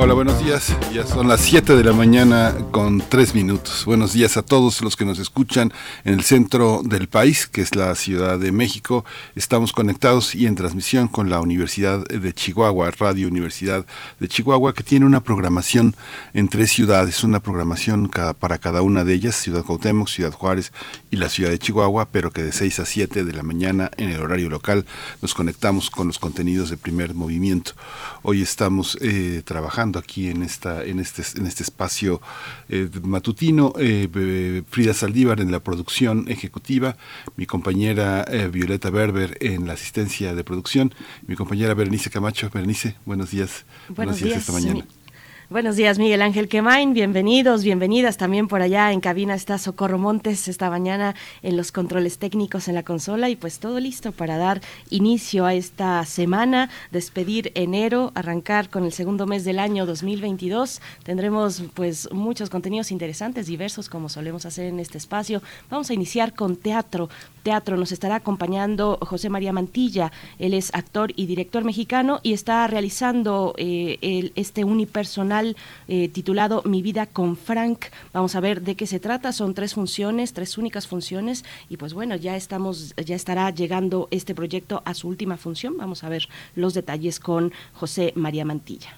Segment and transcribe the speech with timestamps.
[0.00, 0.76] Hola, buenos días.
[0.92, 3.84] Ya son las 7 de la mañana con 3 minutos.
[3.84, 5.72] Buenos días a todos los que nos escuchan
[6.04, 9.04] en el centro del país, que es la Ciudad de México.
[9.34, 13.86] Estamos conectados y en transmisión con la Universidad de Chihuahua, Radio Universidad
[14.20, 15.96] de Chihuahua, que tiene una programación
[16.32, 18.08] en tres ciudades, una programación
[18.38, 20.72] para cada una de ellas, Ciudad Cuauhtémoc, Ciudad Juárez
[21.10, 24.10] y la Ciudad de Chihuahua, pero que de 6 a 7 de la mañana en
[24.10, 24.86] el horario local
[25.22, 27.72] nos conectamos con los contenidos de primer movimiento.
[28.22, 32.20] Hoy estamos eh, trabajando aquí en esta en este en este espacio
[32.68, 36.96] eh, matutino eh, Frida Saldívar en la producción ejecutiva
[37.36, 40.92] mi compañera eh, Violeta Berber en la asistencia de producción
[41.26, 42.50] mi compañera Berenice Camacho.
[42.52, 43.64] Berenice buenos días.
[43.88, 44.84] Buenos, días, esta mañana
[45.50, 46.92] Buenos días, Miguel Ángel Quemain.
[46.92, 52.18] Bienvenidos, bienvenidas también por allá en cabina está Socorro Montes esta mañana en los controles
[52.18, 54.60] técnicos en la consola y pues todo listo para dar
[54.90, 60.82] inicio a esta semana, despedir enero, arrancar con el segundo mes del año 2022.
[61.02, 65.40] Tendremos pues muchos contenidos interesantes, diversos como solemos hacer en este espacio.
[65.70, 67.08] Vamos a iniciar con teatro.
[67.42, 70.12] Teatro nos estará acompañando José María Mantilla.
[70.38, 75.56] Él es actor y director mexicano y está realizando eh, este unipersonal
[75.88, 77.86] eh, titulado Mi vida con Frank.
[78.12, 79.32] Vamos a ver de qué se trata.
[79.32, 84.34] Son tres funciones, tres únicas funciones y pues bueno, ya estamos, ya estará llegando este
[84.34, 85.76] proyecto a su última función.
[85.76, 88.96] Vamos a ver los detalles con José María Mantilla.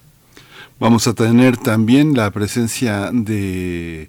[0.78, 4.08] Vamos a tener también la presencia de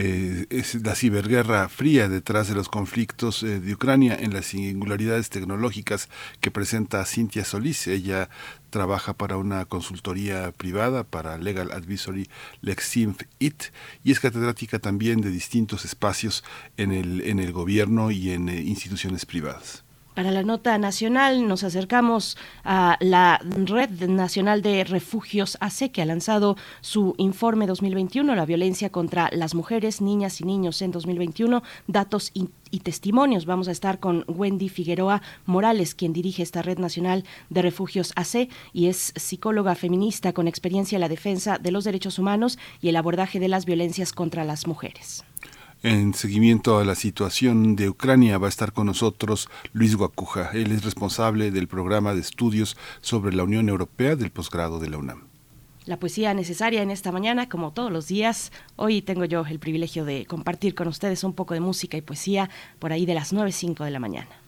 [0.00, 5.28] eh, es la ciberguerra fría detrás de los conflictos eh, de Ucrania en las singularidades
[5.28, 6.08] tecnológicas
[6.40, 7.88] que presenta Cintia Solís.
[7.88, 8.30] Ella
[8.70, 13.72] trabaja para una consultoría privada, para Legal Advisory LexInf IT,
[14.04, 16.44] y es catedrática también de distintos espacios
[16.76, 19.82] en el, en el gobierno y en eh, instituciones privadas.
[20.18, 26.06] Para la nota nacional nos acercamos a la Red Nacional de Refugios AC, que ha
[26.06, 32.32] lanzado su informe 2021, la violencia contra las mujeres, niñas y niños en 2021, datos
[32.34, 32.48] y,
[32.80, 33.46] testimonios.
[33.46, 38.48] Vamos a estar con Wendy Figueroa Morales, quien dirige esta Red Nacional de Refugios AC
[38.72, 42.96] y es psicóloga feminista con experiencia en la defensa de los derechos humanos y el
[42.96, 45.24] abordaje de las violencias contra las mujeres.
[45.84, 50.50] En seguimiento a la situación de Ucrania va a estar con nosotros Luis Guacuja.
[50.52, 54.98] Él es responsable del programa de estudios sobre la Unión Europea del posgrado de la
[54.98, 55.28] UNAM.
[55.86, 58.50] La poesía necesaria en esta mañana, como todos los días.
[58.74, 62.50] Hoy tengo yo el privilegio de compartir con ustedes un poco de música y poesía
[62.80, 64.47] por ahí de las 9.05 de la mañana.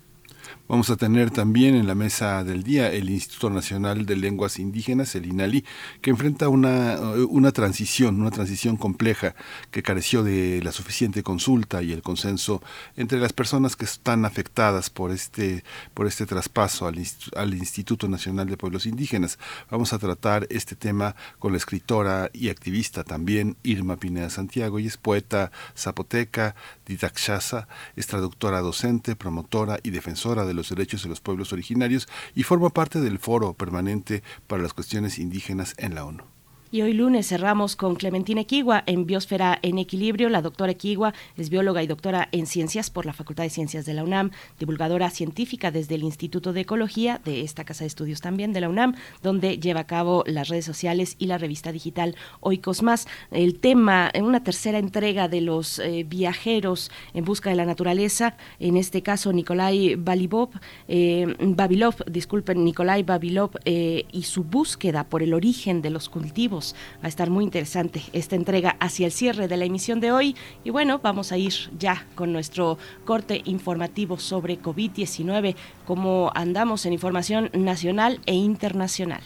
[0.70, 5.16] Vamos a tener también en la mesa del día el Instituto Nacional de Lenguas Indígenas,
[5.16, 5.64] el INALI,
[6.00, 6.96] que enfrenta una,
[7.28, 9.34] una transición, una transición compleja
[9.72, 12.62] que careció de la suficiente consulta y el consenso
[12.96, 17.04] entre las personas que están afectadas por este, por este traspaso al,
[17.34, 19.40] al Instituto Nacional de Pueblos Indígenas.
[19.72, 24.86] Vamos a tratar este tema con la escritora y activista también Irma Pineda Santiago, y
[24.86, 26.54] es poeta zapoteca,
[26.90, 32.42] didakshasa, es traductora docente, promotora y defensora de los derechos de los pueblos originarios y
[32.42, 36.29] forma parte del Foro Permanente para las Cuestiones Indígenas en la ONU.
[36.72, 40.28] Y hoy lunes cerramos con Clementina Equigua en Biosfera en Equilibrio.
[40.28, 43.94] La doctora Equigua es bióloga y doctora en ciencias por la Facultad de Ciencias de
[43.94, 48.52] la UNAM, divulgadora científica desde el Instituto de Ecología de esta Casa de Estudios también
[48.52, 52.84] de la UNAM, donde lleva a cabo las redes sociales y la revista digital Oikos
[52.84, 53.08] Más.
[53.32, 58.76] El tema, una tercera entrega de los eh, viajeros en busca de la naturaleza, en
[58.76, 60.50] este caso Nikolai Balibov,
[60.86, 66.59] eh, Babilov, disculpen, Nikolai Babilov eh, y su búsqueda por el origen de los cultivos
[66.96, 70.36] Va a estar muy interesante esta entrega hacia el cierre de la emisión de hoy.
[70.64, 75.56] Y bueno, vamos a ir ya con nuestro corte informativo sobre COVID-19,
[75.86, 79.22] cómo andamos en información nacional e internacional.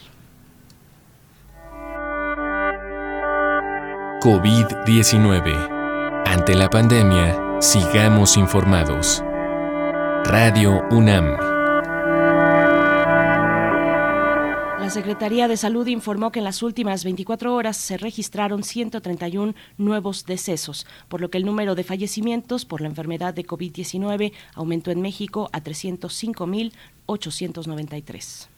[4.25, 6.25] COVID-19.
[6.27, 9.23] Ante la pandemia, sigamos informados.
[10.25, 11.54] Radio UNAM.
[14.85, 20.27] La Secretaría de Salud informó que en las últimas 24 horas se registraron 131 nuevos
[20.27, 25.01] decesos, por lo que el número de fallecimientos por la enfermedad de COVID-19 aumentó en
[25.01, 28.54] México a 305.893.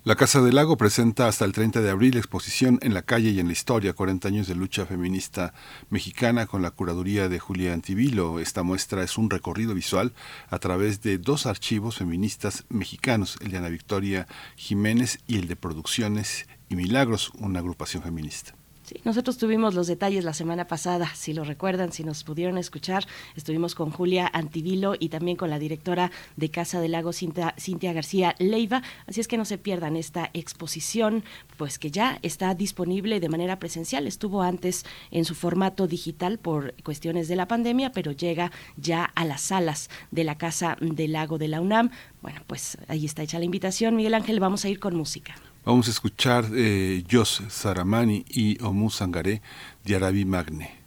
[0.03, 3.39] La Casa del Lago presenta hasta el 30 de abril exposición en la calle y
[3.39, 5.53] en la historia, 40 años de lucha feminista
[5.89, 8.39] mexicana con la curaduría de Julia Antivilo.
[8.39, 10.11] Esta muestra es un recorrido visual
[10.49, 14.27] a través de dos archivos feministas mexicanos, el de Ana Victoria
[14.57, 18.55] Jiménez y el de Producciones y Milagros, una agrupación feminista
[19.03, 23.05] nosotros tuvimos los detalles la semana pasada, si lo recuerdan, si nos pudieron escuchar,
[23.35, 27.93] estuvimos con Julia Antivilo y también con la directora de Casa del Lago, Cintia, Cintia
[27.93, 31.23] García Leiva, así es que no se pierdan esta exposición,
[31.57, 36.73] pues que ya está disponible de manera presencial, estuvo antes en su formato digital por
[36.83, 41.37] cuestiones de la pandemia, pero llega ya a las salas de la Casa del Lago
[41.37, 41.91] de la UNAM.
[42.21, 45.35] Bueno, pues ahí está hecha la invitación, Miguel Ángel, vamos a ir con música.
[45.63, 47.03] Vamos a escuchar eh,
[47.49, 49.41] Saramani y Omu Sangaré
[49.85, 50.81] de Arabi Magne.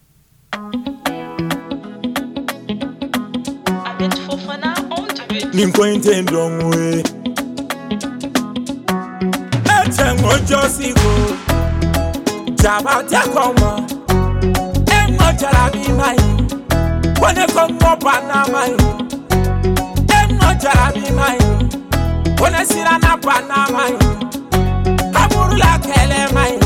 [25.35, 26.59] murula kɛlɛ ma ye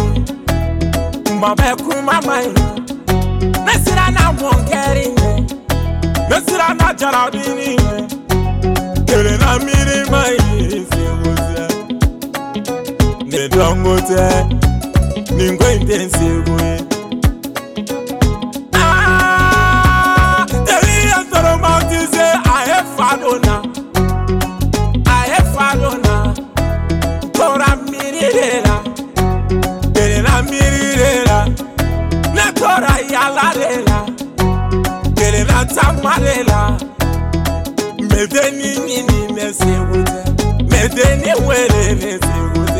[1.26, 2.52] kuma bɛ kuma ma ye
[3.66, 5.30] ne siranna mɔnkɛri ye
[6.28, 7.70] ne siranna jarabini.
[7.82, 7.96] Ye
[9.08, 11.64] kelenna miiri ma ye seko tɛ
[13.30, 14.22] ne dɔnko tɛ
[15.36, 16.97] nin ko in tɛ n seko ye.
[35.74, 36.52] ታማሌላ
[38.10, 40.12] መደኒ ኒኒ ነሴውተ
[40.72, 41.72] መደኒ ወሬ
[42.02, 42.76] ነሴውተ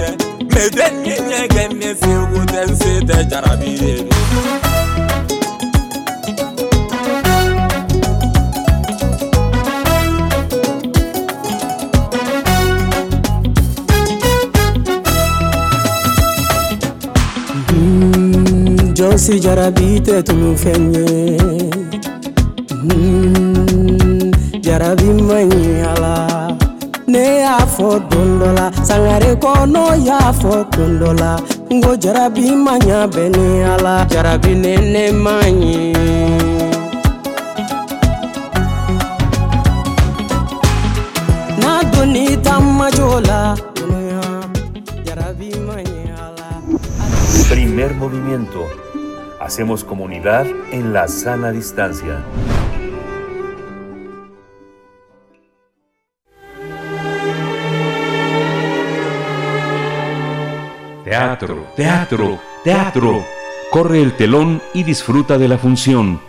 [0.54, 4.08] መደኒ ነገን ነሴውተ እንሴተ ጀራቢዬኑ
[18.94, 21.77] Josi jarabite tu fenye
[22.86, 23.18] jarabi ye.
[23.48, 26.48] jɔnsi jarabi tɛ tunu fɛn ye Hmm, jarabi man ɲi a la
[27.06, 31.36] ne y'a fɔ don dɔ la sangare kɔnɔ y'a fɔ don dɔ la
[31.70, 35.92] n ko jarabi ma ɲa bɛ ni a la jarabi ne ne man ɲi
[41.60, 43.54] n'a donni tamajo la
[47.50, 48.66] Primer movimiento.
[49.40, 52.22] Hacemos comunidad en la sana distancia.
[61.08, 63.24] Teatro, teatro, teatro.
[63.70, 66.20] Corre el telón y disfruta de la función.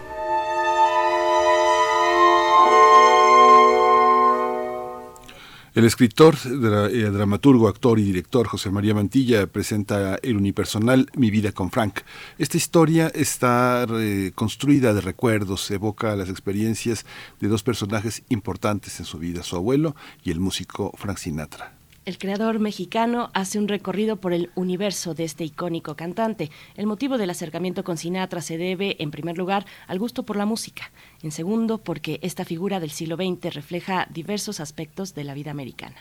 [5.75, 11.51] El escritor, eh, dramaturgo, actor y director José María Mantilla presenta el unipersonal Mi vida
[11.51, 11.99] con Frank.
[12.37, 13.85] Esta historia está
[14.33, 17.05] construida de recuerdos, evoca las experiencias
[17.41, 21.78] de dos personajes importantes en su vida, su abuelo y el músico Frank Sinatra.
[22.09, 26.49] El creador mexicano hace un recorrido por el universo de este icónico cantante.
[26.75, 30.47] El motivo del acercamiento con Sinatra se debe, en primer lugar, al gusto por la
[30.47, 30.89] música.
[31.21, 35.97] En segundo, porque esta figura del siglo XX refleja diversos aspectos de la vida americana.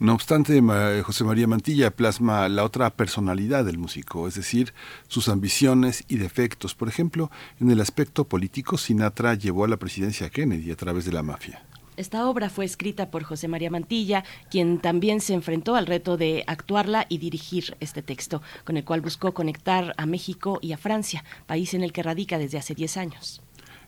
[0.00, 0.60] No obstante,
[1.04, 4.74] José María Mantilla plasma la otra personalidad del músico, es decir,
[5.06, 6.74] sus ambiciones y defectos.
[6.74, 11.04] Por ejemplo, en el aspecto político, Sinatra llevó a la presidencia a Kennedy a través
[11.04, 11.64] de la mafia.
[11.96, 16.44] Esta obra fue escrita por José María Mantilla, quien también se enfrentó al reto de
[16.46, 21.24] actuarla y dirigir este texto, con el cual buscó conectar a México y a Francia,
[21.46, 23.42] país en el que radica desde hace 10 años.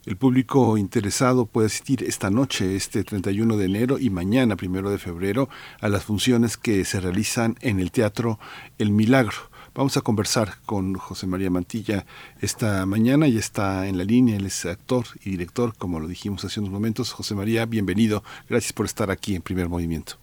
[0.06, 4.96] El público interesado puede asistir esta noche, este 31 de enero y mañana, primero de
[4.96, 5.50] febrero,
[5.82, 8.38] a las funciones que se realizan en el Teatro
[8.78, 9.50] El Milagro.
[9.78, 12.04] Vamos a conversar con José María Mantilla
[12.40, 16.44] esta mañana y está en la línea, él es actor y director, como lo dijimos
[16.44, 17.12] hace unos momentos.
[17.12, 20.14] José María, bienvenido, gracias por estar aquí en Primer Movimiento.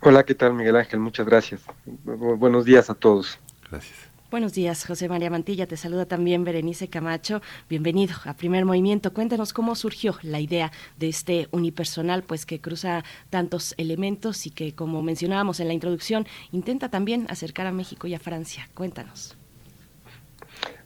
[0.00, 0.98] Hola, ¿qué tal Miguel Ángel?
[0.98, 1.60] Muchas gracias.
[1.86, 3.38] buenos días a todos.
[3.70, 4.07] Gracias.
[4.30, 5.66] Buenos días, José María Mantilla.
[5.66, 7.40] Te saluda también Berenice Camacho.
[7.70, 9.14] Bienvenido a Primer Movimiento.
[9.14, 14.74] Cuéntanos cómo surgió la idea de este unipersonal, pues que cruza tantos elementos y que,
[14.74, 18.68] como mencionábamos en la introducción, intenta también acercar a México y a Francia.
[18.74, 19.34] Cuéntanos.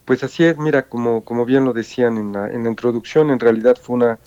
[0.05, 3.41] Pues así es, mira, como, como bien lo decían en la, en la introducción, en
[3.41, 4.21] realidad fue una,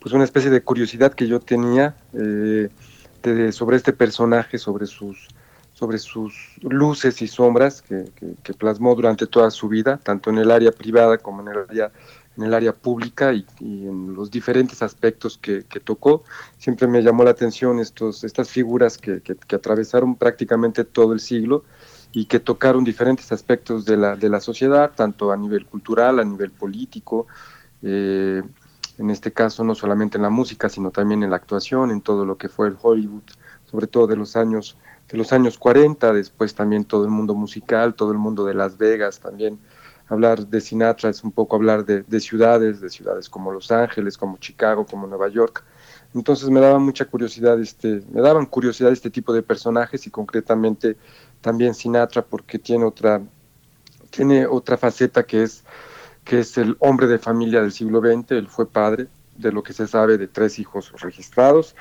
[0.00, 2.70] pues una especie de curiosidad que yo tenía eh,
[3.52, 5.28] sobre este personaje, sobre sus
[5.76, 10.72] sobre sus luces y sombras que, plasmó durante toda su vida, tanto en el área
[10.72, 11.92] privada como en el área,
[12.38, 16.24] en el área pública y, en los diferentes aspectos que, tocó.
[16.56, 19.20] Siempre me llamó la atención estos, estas figuras que,
[19.52, 21.64] atravesaron prácticamente todo el siglo
[22.10, 26.24] y que tocaron diferentes aspectos de la, de la sociedad, tanto a nivel cultural, a
[26.24, 27.26] nivel político,
[27.82, 28.42] eh,
[28.96, 32.24] en este caso no solamente en la música, sino también en la actuación, en todo
[32.24, 33.24] lo que fue el Hollywood,
[33.70, 34.78] sobre todo de los años
[35.08, 38.76] de los años 40, después también todo el mundo musical, todo el mundo de Las
[38.76, 39.58] Vegas, también
[40.08, 44.38] hablar de Sinatra es un poco hablar de, ciudades, de ciudades como Los Ángeles, como
[44.38, 45.64] Chicago, como Nueva York.
[46.14, 50.96] Entonces me daba mucha curiosidad, este, me daban curiosidad este tipo de personajes y concretamente
[51.40, 53.20] también Sinatra porque tiene otra,
[54.10, 55.64] tiene otra faceta que es,
[56.24, 59.74] que es el hombre de familia del siglo XX, él fue padre, de lo que
[59.74, 61.76] se sabe de tres hijos registrados,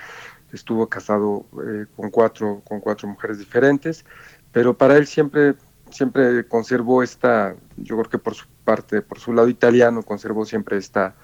[0.55, 4.05] estuvo casado eh, con, cuatro, con cuatro mujeres diferentes,
[4.51, 5.55] pero para él siempre,
[5.89, 10.77] siempre conservó esta, yo creo que por su parte, por su lado italiano, conservó siempre
[10.77, 11.15] esta,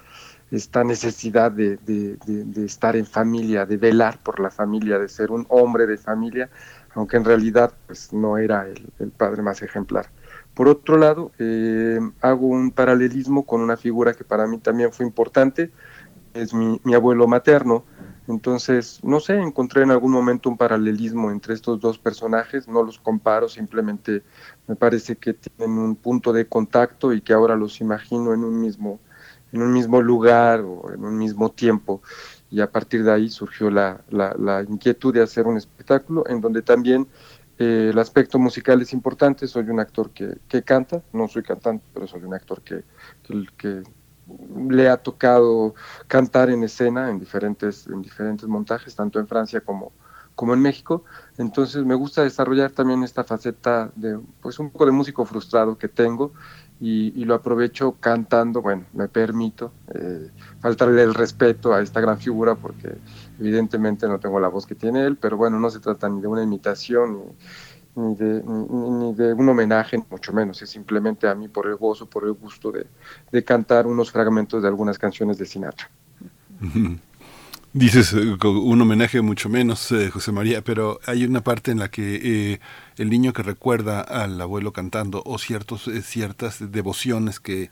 [0.52, 5.46] esta necesidad de, de, estar en familia, de velar por la familia, de ser un
[5.48, 6.50] hombre de familia,
[6.94, 10.10] aunque en realidad pues, no era el, padre más ejemplar.
[10.54, 15.06] Por otro lado, eh, hago un paralelismo con una figura que para mí también fue
[15.06, 15.70] importante,
[16.34, 17.84] es mi, mi abuelo materno,
[18.28, 22.98] entonces, no sé, encontré en algún momento un paralelismo entre estos dos personajes, no los
[22.98, 24.22] comparo, simplemente
[24.68, 28.60] me parece que tienen un punto de contacto y que ahora los imagino en un
[28.60, 29.00] mismo,
[29.52, 32.00] en un mismo lugar o en un mismo tiempo.
[32.48, 36.62] Y a partir de ahí surgió la, la, inquietud de hacer un espectáculo en donde
[36.62, 37.08] también
[37.58, 39.48] eh, el aspecto musical es importante.
[39.48, 42.84] Soy un actor que, que canta, no soy cantante, pero soy un actor que,
[43.24, 43.82] que, que
[44.68, 45.74] le ha tocado
[46.06, 49.92] cantar en escena en diferentes, en diferentes montajes, tanto en Francia como,
[50.34, 51.04] como en México.
[51.38, 55.88] Entonces me gusta desarrollar también esta faceta de pues un poco de músico frustrado que
[55.88, 56.32] tengo
[56.84, 62.56] y, lo aprovecho cantando, bueno, me permito eh, faltarle el respeto a esta gran figura
[62.56, 62.96] porque
[63.38, 66.26] evidentemente no tengo la voz que tiene él, pero bueno, no se trata ni de
[66.26, 67.34] una imitación ni
[67.94, 72.24] de, ni, de un homenaje, mucho menos, es simplemente a mí por el gozo, por
[72.24, 75.90] el gusto de, cantar unos fragmentos de algunas canciones de Sinatra.
[77.74, 81.90] Dices eh, un homenaje mucho menos, eh, José María, pero hay una parte en la
[81.90, 82.20] que
[82.52, 82.60] eh,
[82.98, 87.70] el niño que recuerda al abuelo cantando o ciertos, ciertas devociones que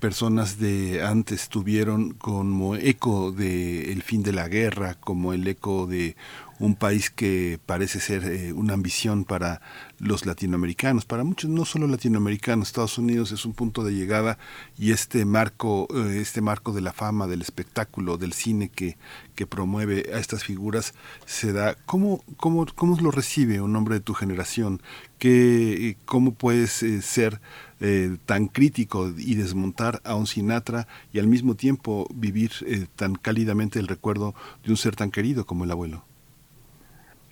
[0.00, 5.86] personas de antes tuvieron como eco de el fin de la guerra, como el eco
[5.86, 6.14] de
[6.58, 9.60] un país que parece ser eh, una ambición para
[9.98, 14.38] los latinoamericanos, para muchos, no solo latinoamericanos, Estados Unidos es un punto de llegada
[14.76, 18.96] y este marco, eh, este marco de la fama, del espectáculo, del cine que,
[19.34, 20.94] que promueve a estas figuras,
[21.26, 24.82] se da, ¿cómo, cómo, cómo lo recibe un hombre de tu generación?
[25.18, 27.40] ¿Qué, ¿Cómo puedes eh, ser
[27.80, 32.52] eh, tan crítico y desmontar a un Sinatra y al mismo tiempo vivir
[32.96, 34.34] tan cálidamente el recuerdo
[34.64, 36.07] de un ser tan querido como el abuelo?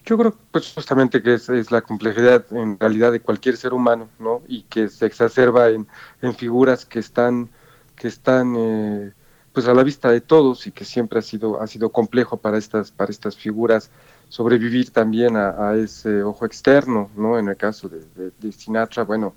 [0.06, 4.40] Yo creo pues justamente que es, la complejidad en realidad de cualquier ser humano, ¿no?
[4.46, 5.88] Y que se exacerba en,
[6.22, 7.50] en figuras que están,
[7.96, 9.12] que están eh,
[9.52, 12.56] pues a la vista de todos y que siempre ha sido, ha sido complejo para
[12.56, 13.90] estas, para estas figuras
[14.28, 17.36] sobrevivir también a, ese ojo externo, ¿no?
[17.36, 19.34] En el caso de, de, Sinatra, bueno,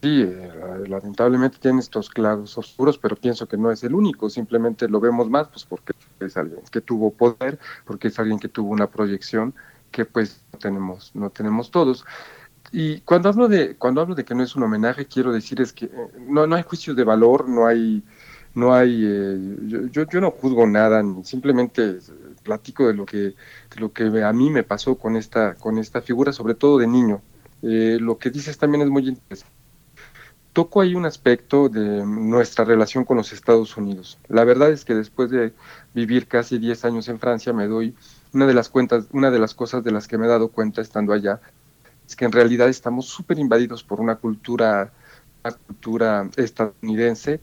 [0.00, 4.88] sí, eh, lamentablemente tiene estos claros oscuros, pero pienso que no es el único, simplemente
[4.88, 8.70] lo vemos más, pues porque es alguien que tuvo poder, porque es alguien que tuvo
[8.70, 9.54] una proyección
[9.92, 12.04] que pues no tenemos, no tenemos todos.
[12.72, 15.72] Y cuando hablo de, cuando hablo de que no es un homenaje, quiero decir es
[15.72, 15.90] que eh,
[16.26, 18.02] no, no hay juicios de valor, no hay,
[18.54, 19.56] no hay, eh,
[19.90, 21.98] yo, yo, no juzgo nada, simplemente
[22.42, 26.00] platico de lo que, de lo que a mí me pasó con esta, con esta
[26.00, 27.20] figura, sobre todo de niño.
[27.62, 29.54] Eh, lo que dices también es muy interesante.
[30.52, 34.18] Toco ahí un aspecto de nuestra relación con los Estados Unidos.
[34.28, 35.54] La verdad es que después de
[35.94, 37.94] vivir casi 10 años en Francia, me doy
[38.32, 40.80] una de las cuentas, una de las cosas de las que me he dado cuenta
[40.80, 41.40] estando allá
[42.06, 44.92] es que en realidad estamos súper invadidos por una cultura,
[45.44, 47.40] una cultura estadounidense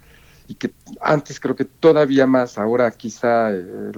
[0.48, 3.91] y que antes creo que todavía más, ahora quizá eh,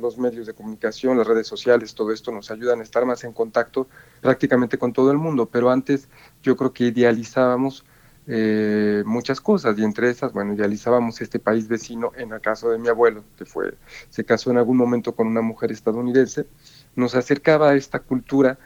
[0.00, 3.32] los medios de comunicación, las redes sociales, todo esto nos ayudan a estar más en
[3.32, 3.88] contacto
[4.20, 6.08] prácticamente con todo el mundo, pero antes
[6.42, 7.84] yo creo que idealizábamos
[8.26, 12.78] eh, muchas cosas y entre esas, bueno, idealizábamos este país vecino en el caso de
[12.78, 13.74] mi abuelo, que fue,
[14.10, 16.46] se casó en algún momento con una mujer estadounidense,
[16.94, 18.58] nos acercaba a esta cultura,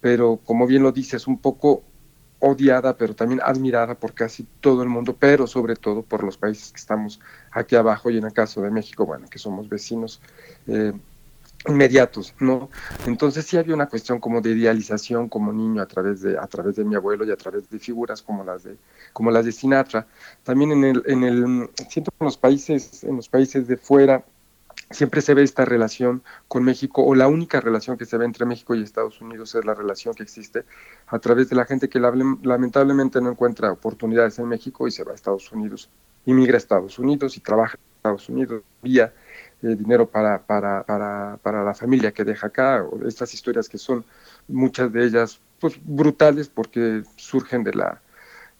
[0.00, 1.84] pero como bien lo dices, un poco
[2.40, 6.72] odiada, pero también admirada por casi todo el mundo, pero sobre todo por los países
[6.72, 10.20] que estamos aquí abajo y en el caso de México, bueno, que somos vecinos.
[10.66, 10.92] Eh,
[11.66, 12.68] inmediatos, ¿no?
[13.06, 16.76] Entonces sí había una cuestión como de idealización como niño a través de a través
[16.76, 18.76] de mi abuelo y a través de figuras como las de
[19.12, 20.06] como las de Sinatra.
[20.42, 24.24] También en el en el siento en los países en los países de fuera
[24.90, 28.44] siempre se ve esta relación con México o la única relación que se ve entre
[28.44, 30.64] México y Estados Unidos es la relación que existe
[31.06, 35.12] a través de la gente que lamentablemente no encuentra oportunidades en México y se va
[35.12, 35.88] a Estados Unidos,
[36.26, 39.12] inmigra a Estados Unidos y trabaja en Estados Unidos vía
[39.64, 43.78] eh, dinero para, para, para, para, la familia que deja acá, o estas historias que
[43.78, 44.04] son
[44.46, 48.00] muchas de ellas pues brutales porque surgen de la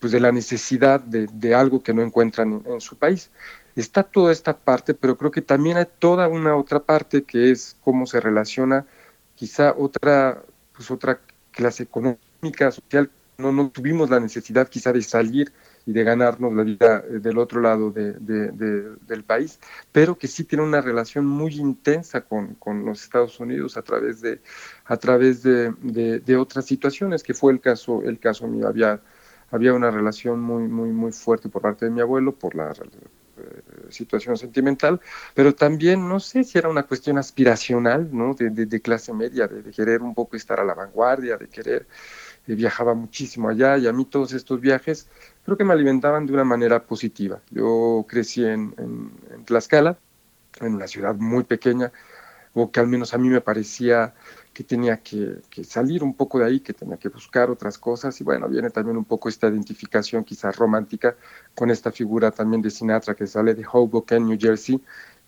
[0.00, 3.30] pues de la necesidad de, de algo que no encuentran en, su país.
[3.76, 7.76] Está toda esta parte, pero creo que también hay toda una otra parte que es
[7.82, 8.86] cómo se relaciona
[9.34, 10.42] quizá otra
[10.74, 11.20] pues otra
[11.52, 15.52] clase económica, social, no, no tuvimos la necesidad quizá de salir
[15.86, 19.58] y de ganarnos la vida eh, del otro lado de, del país,
[19.92, 24.20] pero que sí tiene una relación muy intensa con, con los Estados Unidos a través
[24.20, 24.40] de
[24.86, 29.00] a través de, otras situaciones, que fue el caso el caso mío había
[29.50, 32.72] había una relación muy muy muy fuerte por parte de mi abuelo por la
[33.36, 35.00] eh, situación sentimental,
[35.34, 38.34] pero también no sé si era una cuestión aspiracional, ¿no?
[38.34, 41.86] De, de clase media, de, querer un poco estar a la vanguardia, de querer
[42.46, 45.08] viajaba muchísimo allá y a mí todos estos viajes
[45.44, 47.40] creo que me alimentaban de una manera positiva.
[47.50, 49.96] Yo crecí en, en, Tlaxcala,
[50.60, 51.92] en una ciudad muy pequeña,
[52.52, 54.14] o que al menos a mí me parecía
[54.54, 58.18] que tenía que, salir un poco de ahí, que tenía que buscar otras cosas.
[58.20, 61.16] Y bueno, viene también un poco esta identificación quizás romántica
[61.54, 64.80] con esta figura también de Sinatra que sale de Hoboken, New Jersey,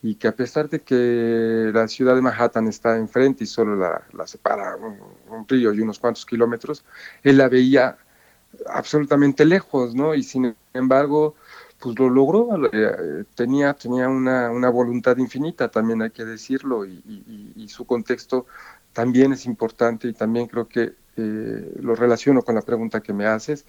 [0.03, 4.27] y que a pesar de que la ciudad de Manhattan está enfrente y solo la,
[4.27, 6.85] separa un, un, río y unos cuantos kilómetros,
[7.23, 7.99] él la veía
[8.69, 10.15] absolutamente lejos, ¿no?
[10.15, 11.35] Y sin embargo,
[11.81, 17.69] pues lo logró, eh, tenía, tenía una, una, voluntad infinita, también hay que decirlo, y,
[17.69, 18.47] su contexto
[18.93, 23.27] también es importante y también creo que eh, lo relaciono con la pregunta que me
[23.27, 23.67] haces.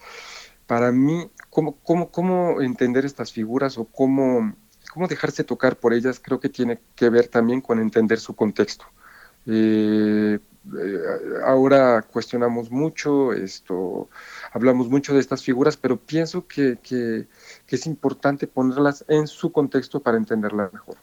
[0.66, 4.54] Para mí, ¿cómo, cómo, cómo entender estas figuras o cómo,
[4.88, 6.20] cómo dejarse tocar por ellas?
[6.20, 8.86] Creo que tiene que ver también con entender su contexto.
[9.46, 10.38] Eh,
[10.76, 11.00] eh,
[11.46, 14.10] ahora cuestionamos mucho esto,
[14.52, 16.78] hablamos mucho de estas figuras, pero pienso que,
[17.68, 20.96] es importante ponerlas en su contexto para entenderlas mejor.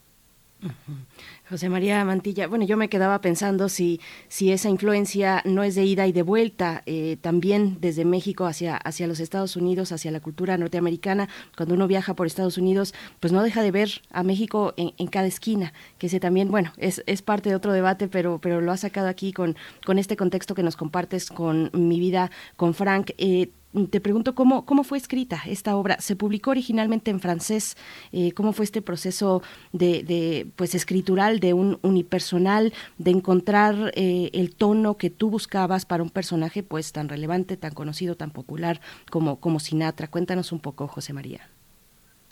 [1.50, 5.84] José María Mantilla, bueno, yo me quedaba pensando si, si esa influencia no es de
[5.84, 10.20] ida y de vuelta, eh, también desde México hacia, hacia los Estados Unidos, hacia la
[10.20, 14.74] cultura norteamericana, cuando uno viaja por Estados Unidos, pues no deja de ver a México
[14.76, 18.40] en, en cada esquina, que ese también, bueno, es, es parte de otro debate, pero,
[18.42, 19.56] pero lo ha sacado aquí con,
[19.86, 23.12] con este contexto que nos compartes con mi vida con Frank.
[23.20, 23.52] Eh,
[23.90, 26.00] te pregunto cómo, cómo fue escrita esta obra.
[26.00, 27.78] Se publicó originalmente en francés.
[28.12, 29.42] Eh, ¿Cómo fue este proceso
[29.74, 35.86] de, de, pues escritural de un unipersonal, de encontrar eh, el tono que tú buscabas
[35.86, 40.08] para un personaje pues tan relevante, tan conocido, tan popular como, como Sinatra?
[40.10, 41.50] Cuéntanos un poco, José María.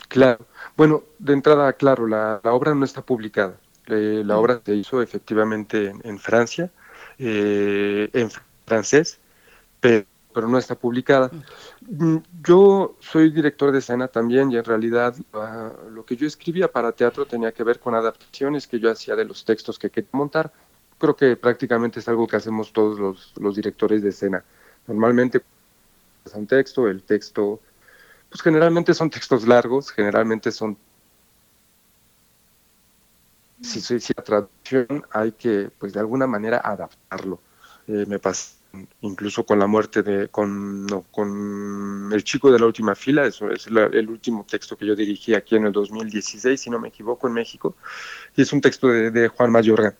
[0.07, 0.45] Claro.
[0.77, 3.57] Bueno, de entrada, claro, la, la obra no está publicada.
[3.87, 6.71] Eh, la obra se hizo efectivamente en, en Francia,
[7.17, 8.29] eh, en
[8.65, 9.19] francés,
[9.79, 11.29] pero pero no está publicada.
[11.87, 16.71] Mm, yo soy director de escena también y en realidad uh, lo que yo escribía
[16.71, 20.09] para teatro tenía que ver con adaptaciones que yo hacía de los textos que quería
[20.13, 20.51] montar.
[20.97, 24.43] Creo que prácticamente es algo que hacemos todos los, los directores de escena.
[24.87, 25.41] Normalmente
[26.25, 27.59] es un texto, el texto,
[28.29, 30.77] pues generalmente son textos largos, generalmente son...
[33.61, 37.39] Si, si la traducción hay que, pues de alguna manera, adaptarlo.
[37.87, 38.62] Eh, me pasa
[39.01, 43.49] incluso con la muerte de con, no, con el chico de la última fila, eso
[43.51, 46.87] es la, el último texto que yo dirigí aquí en el 2016, si no me
[46.87, 47.75] equivoco, en México,
[48.35, 49.95] y es un texto de, Juan Mayorga.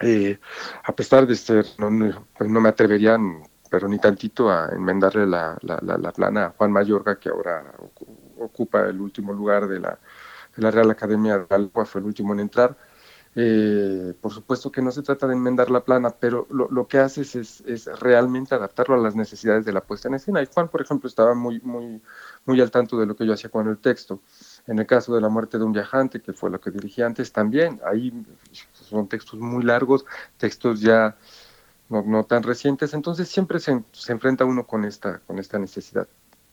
[0.00, 0.38] Eh,
[0.84, 3.18] a pesar de ser, no, no, pues me atrevería,
[3.68, 7.74] pero ni tantito, a enmendarle la, la, la, la plana a Juan Mayorga, que ahora
[8.38, 9.98] ocupa el último lugar de la,
[10.54, 12.76] de la Real Academia de Alba, fue el último en entrar
[13.34, 17.36] eh, por supuesto que no se trata de enmendar la plana, pero lo, que haces
[17.36, 20.42] es, realmente adaptarlo a las necesidades de la puesta en escena.
[20.42, 22.00] Y Juan, por ejemplo, estaba muy, muy,
[22.46, 24.20] muy al tanto de lo que yo hacía con el texto.
[24.66, 27.32] En el caso de la muerte de un viajante, que fue lo que dirigí antes,
[27.32, 28.12] también ahí
[28.72, 30.04] son textos muy largos,
[30.38, 31.16] textos ya
[31.88, 36.08] no, tan recientes, entonces siempre se, enfrenta uno con esta, con esta necesidad.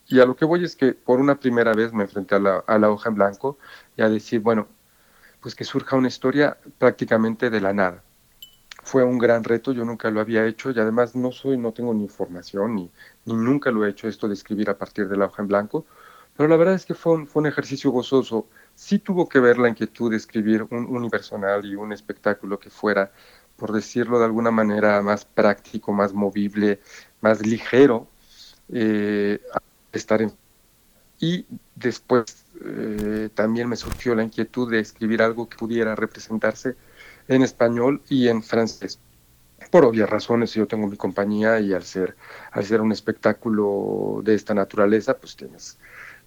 [0.08, 2.90] Y a lo que voy es que por una primera vez me enfrenté a la
[2.92, 3.58] hoja en blanco
[3.98, 4.68] y a decir, bueno,
[5.46, 8.02] pues que surja una historia prácticamente de la nada.
[8.82, 11.94] Fue un gran reto, yo nunca lo había hecho y además no soy, no tengo
[11.94, 12.90] ni información ni,
[13.26, 15.86] ni nunca lo he hecho esto de escribir a partir de la hoja en blanco,
[16.36, 18.48] pero la verdad es que fue un, fue un ejercicio gozoso.
[18.74, 23.12] Sí tuvo que ver la inquietud de escribir un unipersonal y un espectáculo que fuera,
[23.56, 26.80] por decirlo de alguna manera, más práctico, más movible,
[27.22, 28.08] más ligero,
[28.70, 29.40] eh,
[29.92, 30.34] estar en
[31.20, 36.76] y después eh, también me surgió la inquietud de escribir algo que pudiera representarse
[37.28, 39.00] en español y en francés.
[39.72, 42.16] Por obvias razones, yo tengo mi compañía y al ser,
[42.52, 45.78] al ser un espectáculo de esta naturaleza, pues tienes,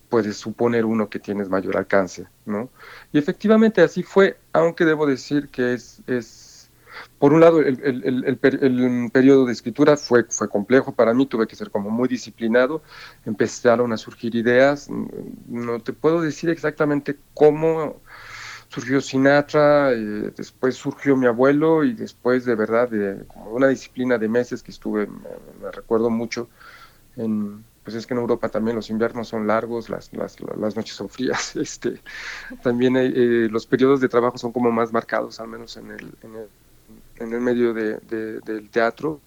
[0.09, 2.69] puedes suponer uno que tienes mayor alcance, ¿no?
[3.13, 6.48] Y efectivamente así fue, aunque debo decir que es, es
[7.19, 11.47] por un lado, el, el, el, periodo de escritura fue, fue complejo para mí, tuve
[11.47, 12.83] que ser como muy disciplinado,
[13.27, 14.89] empezaron a surgir ideas,
[15.49, 18.01] no te puedo decir exactamente cómo
[18.69, 24.19] surgió Sinatra, eh, después surgió mi abuelo y después de verdad de como una disciplina
[24.19, 26.49] de meses que estuve, me, recuerdo mucho,
[27.17, 30.95] en, pues es que en Europa también los inviernos son largos, las, las, las noches
[30.95, 32.01] son frías, este,
[32.63, 36.37] también eh, los periodos de trabajo son como más marcados, al menos en el, en
[36.37, 36.49] el
[37.21, 39.21] en el medio de, de, del teatro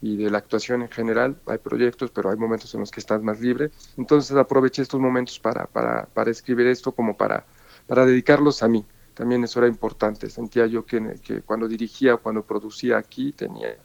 [0.00, 1.40] y de la actuación en general.
[1.46, 3.70] Hay proyectos, pero hay momentos en los que estás más libre.
[3.96, 7.44] Entonces aproveché estos momentos para, para, para escribir esto como para,
[7.86, 8.84] para dedicarlos a mí.
[9.14, 10.30] También eso era importante.
[10.30, 13.76] Sentía yo que, cuando dirigía cuando producía aquí tenía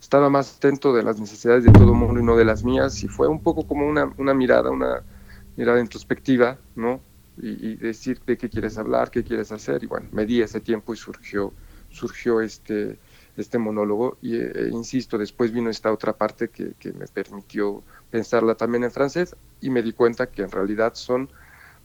[0.00, 3.02] estaba más atento de las necesidades de todo el mundo y no de las mías
[3.02, 5.02] y fue un poco como una, una mirada, una
[5.56, 7.00] mirada introspectiva, ¿no?
[7.36, 10.60] Y, y decir de qué quieres hablar, qué quieres hacer y bueno, me di ese
[10.60, 11.52] tiempo y surgió
[11.98, 12.98] surgió este,
[13.36, 18.54] este monólogo y, eh, insisto, después vino esta otra parte que, que, me permitió pensarla
[18.54, 21.28] también en francés y me di cuenta que en realidad son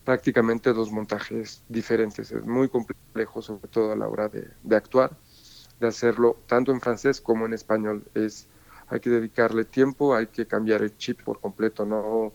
[0.06, 2.32] prácticamente dos montajes diferentes.
[2.32, 5.12] Es muy complejo, sobre todo a la hora de, de actuar,
[5.80, 8.04] de hacerlo tanto en francés como en español.
[8.14, 8.48] Es,
[8.88, 12.34] hay que dedicarle tiempo, hay que cambiar el chip por completo, no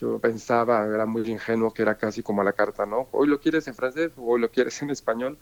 [0.00, 3.08] yo pensaba, era muy ingenuo que era casi como a la carta, ¿no?
[3.12, 5.38] Hoy lo quieres en francés o hoy lo quieres en español.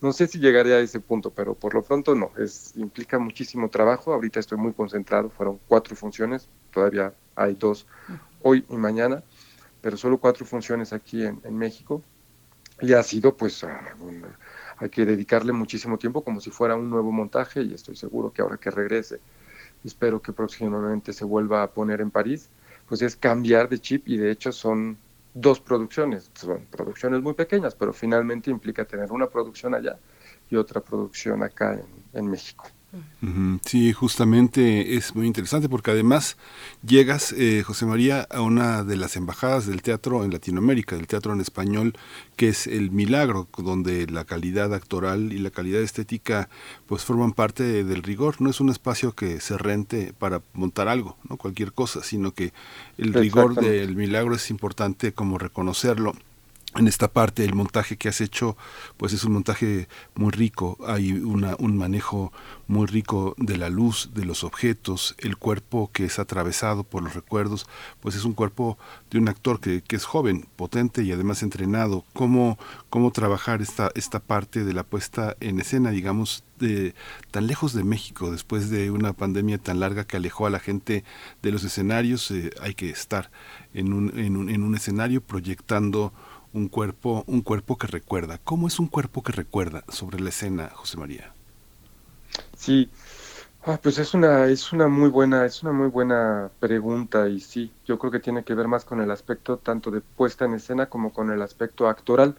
[0.00, 2.32] No sé si llegaría a ese punto, pero por lo pronto no.
[2.36, 4.12] Es, implica muchísimo trabajo.
[4.12, 5.30] Ahorita estoy muy concentrado.
[5.30, 6.48] Fueron cuatro funciones.
[6.72, 7.86] Todavía hay dos
[8.42, 9.22] hoy y mañana,
[9.80, 12.02] pero solo cuatro funciones aquí en, en México.
[12.80, 14.24] Y ha sido, pues, un,
[14.78, 18.42] hay que dedicarle muchísimo tiempo como si fuera un nuevo montaje y estoy seguro que
[18.42, 19.20] ahora que regrese,
[19.84, 22.48] espero que próximamente se vuelva a poner en París
[22.90, 24.98] pues es cambiar de chip y de hecho son
[25.32, 29.96] dos producciones, son producciones muy pequeñas, pero finalmente implica tener una producción allá
[30.50, 31.80] y otra producción acá
[32.12, 32.64] en México.
[33.64, 36.36] Sí, justamente es muy interesante porque además
[36.84, 41.32] llegas, eh, José María, a una de las embajadas del teatro en Latinoamérica, del teatro
[41.32, 41.94] en español,
[42.36, 46.48] que es El Milagro, donde la calidad actoral y la calidad estética
[46.86, 48.40] pues forman parte del rigor.
[48.40, 52.52] No es un espacio que se rente para montar algo, no cualquier cosa, sino que
[52.98, 56.14] el rigor del Milagro es importante como reconocerlo
[56.76, 58.56] en esta parte el montaje que has hecho
[58.96, 60.78] pues es un montaje muy rico.
[60.86, 62.32] Hay una, un manejo
[62.68, 67.14] muy rico de la luz de los objetos el cuerpo que es atravesado por los
[67.14, 67.66] recuerdos
[68.00, 68.78] pues es un cuerpo
[69.10, 72.04] de un actor que, que es joven potente y además entrenado.
[72.12, 76.94] Cómo cómo trabajar esta esta parte de la puesta en escena digamos de,
[77.30, 81.04] tan lejos de México después de una pandemia tan larga que alejó a la gente
[81.42, 83.30] de los escenarios eh, hay que estar
[83.74, 86.12] en un, en un, en un escenario proyectando
[86.52, 88.38] un cuerpo, un cuerpo que recuerda.
[88.38, 91.32] ¿Cómo es un cuerpo que recuerda sobre la escena, José María?
[92.56, 92.90] Sí,
[93.62, 97.72] ah, pues es una, es una muy buena, es una muy buena pregunta y sí,
[97.86, 100.86] yo creo que tiene que ver más con el aspecto tanto de puesta en escena
[100.86, 102.36] como con el aspecto actoral.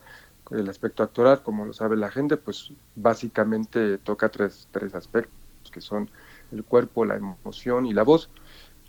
[0.51, 5.33] El aspecto actoral, como lo sabe la gente, pues básicamente toca tres, tres aspectos,
[5.71, 6.09] que son
[6.51, 8.29] el cuerpo, la emoción y la voz.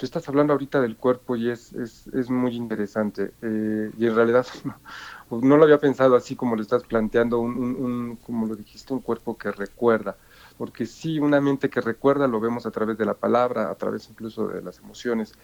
[0.02, 3.34] Tú estás hablando ahorita del cuerpo y es, es, es muy interesante.
[3.40, 4.44] Eh, y en realidad
[5.30, 8.98] no, lo había pensado así como lo estás planteando, un, un, como lo dijiste, un
[8.98, 10.16] cuerpo que recuerda.
[10.58, 14.10] Porque sí, una mente que recuerda lo vemos a través de la palabra, a través
[14.10, 15.34] incluso de las emociones.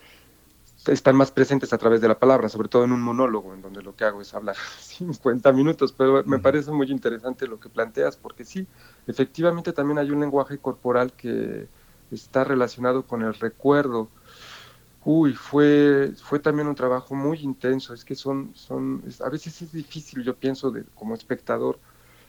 [0.88, 3.80] Están más presentes a través de la palabra, sobre todo en un monólogo, en donde
[3.80, 5.92] lo que hago es hablar 50 minutos.
[5.92, 8.66] Pero me parece muy interesante lo que planteas, porque sí,
[9.06, 11.68] efectivamente también hay un lenguaje corporal que
[12.10, 14.10] está relacionado con el recuerdo
[15.04, 17.94] Uy, fue, fue también un trabajo muy intenso.
[17.94, 21.80] Es que son, son, a veces es difícil, yo pienso, de, como espectador,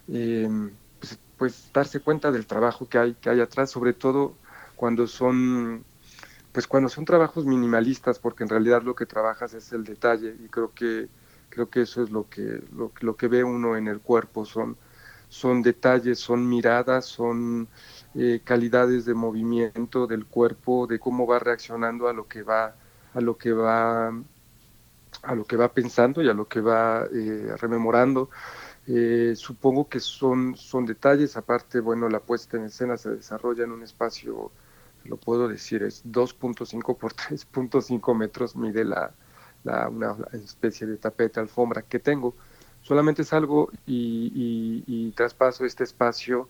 [0.07, 4.37] em, pues, pues, darse cuenta del trabajo que hay, que hay atrás, sobre todo
[4.75, 5.85] cuando son,
[6.51, 10.49] pues cuando son trabajos minimalistas, porque en realidad lo que trabajas es el detalle y
[10.49, 11.09] creo que,
[11.49, 14.77] creo que eso es lo que, lo, lo que ve uno en el cuerpo, son,
[15.29, 17.69] son detalles, son miradas, son
[18.15, 22.75] eh, calidades de movimiento del cuerpo, de cómo va reaccionando a lo que va,
[23.13, 27.53] a lo que va, a lo que va pensando y a lo que va eh,
[27.57, 28.29] rememorando.
[28.87, 33.71] Eh, supongo que son, son detalles, aparte, bueno, la puesta en escena se desarrolla en
[33.71, 34.51] un espacio,
[35.05, 39.13] lo puedo decir, es 2.5 por 3.5 metros, mide la,
[39.63, 42.33] una especie de tapete, alfombra que tengo.
[42.81, 46.47] Solamente salgo y, y traspaso este espacio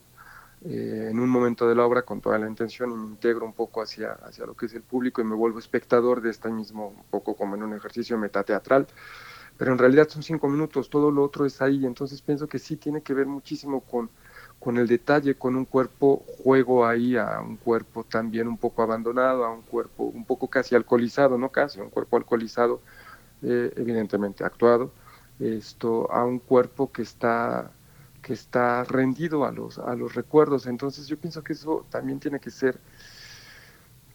[0.66, 3.54] eh, en un momento de la obra con toda la intención y me integro un
[3.54, 6.90] poco hacia, hacia lo que es el público y me vuelvo espectador de este mismo,
[6.90, 8.88] un poco como en un ejercicio metateatral.
[9.58, 12.78] Pero en realidad son cinco minutos, todo lo otro es ahí, entonces pienso que sí
[12.78, 14.10] tiene que ver muchísimo con,
[14.60, 19.46] con el detalle, con un cuerpo, juego ahí a un cuerpo también un poco abandonado,
[19.46, 22.82] a un cuerpo un poco casi alcoholizado, no casi, un cuerpo alcoholizado,
[23.42, 24.92] eh, evidentemente actuado,
[25.40, 27.72] esto, a un cuerpo que está
[28.22, 30.68] que está rendido a los, a los recuerdos.
[30.68, 32.80] Entonces yo pienso que eso también tiene que ser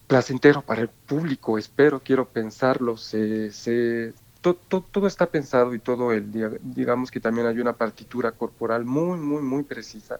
[0.07, 6.31] placentero para el público, espero, quiero pensarlo, se, se, todo está pensado y todo el,
[6.61, 10.19] digamos que también hay una partitura corporal muy, muy, muy precisa.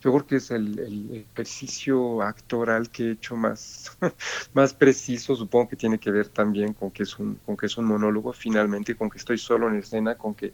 [0.00, 3.96] Yo creo que es el, ejercicio actoral que he hecho más,
[4.54, 7.76] más preciso, supongo que tiene que ver también con que, es un, con que es
[7.78, 10.52] un monólogo finalmente, con que estoy solo en escena, con que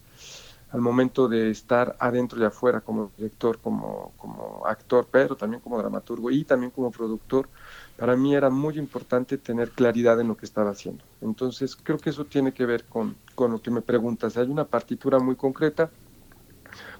[0.72, 5.78] al momento de estar adentro y afuera como director, como, como actor, pero también como
[5.78, 7.48] dramaturgo y también como productor,
[7.96, 11.02] para mí era muy importante tener claridad en lo que estaba haciendo.
[11.20, 14.36] Entonces creo que eso tiene que ver con, con lo que me preguntas.
[14.36, 15.90] Hay una partitura muy concreta,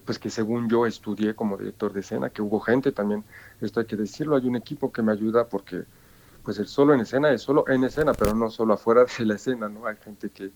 [0.05, 3.25] pues que según yo estudié como director de escena, que hubo gente también,
[3.61, 5.85] esto hay que decirlo, hay un equipo que me ayuda porque
[6.43, 9.35] pues el solo en escena es solo en escena, pero no solo afuera de la
[9.35, 9.87] escena, ¿no?
[9.87, 10.51] Hay gente que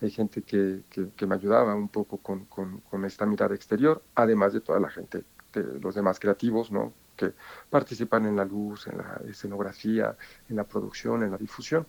[0.00, 4.60] hay gente que, que, me ayudaba un poco con, con, esta mirada exterior, además de
[4.60, 5.24] toda la gente,
[5.80, 6.92] los demás creativos, ¿no?
[7.16, 7.32] que
[7.68, 10.16] participan en la luz, en la escenografía,
[10.48, 11.84] en la producción, en la difusión.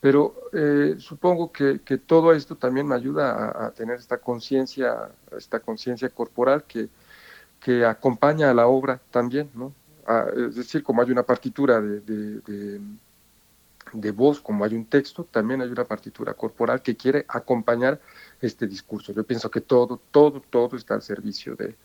[0.00, 5.60] Pero eh, supongo que, que, todo esto también me ayuda a, tener esta conciencia, esta
[5.60, 6.88] conciencia corporal que,
[7.60, 9.74] que acompaña a la obra también, ¿no?
[10.34, 12.80] es decir, como hay una partitura de
[14.14, 18.00] voz, como hay un texto, también hay una partitura corporal que quiere acompañar
[18.40, 19.12] este discurso.
[19.12, 21.76] Yo pienso que todo, todo, todo está al servicio de,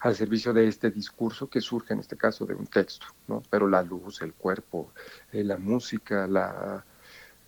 [0.00, 3.42] al servicio de este discurso que surge en este caso de un texto, ¿no?
[3.50, 4.92] Pero la luz, el cuerpo,
[5.32, 6.84] eh, la música, la,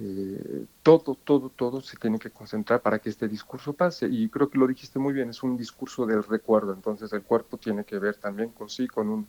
[0.01, 4.09] eh, todo, todo, todo se tiene que concentrar para que este discurso pase.
[4.11, 6.73] Y creo que lo dijiste muy bien, es un discurso del recuerdo.
[6.73, 9.29] Entonces el cuerpo tiene que ver también con sí, con un,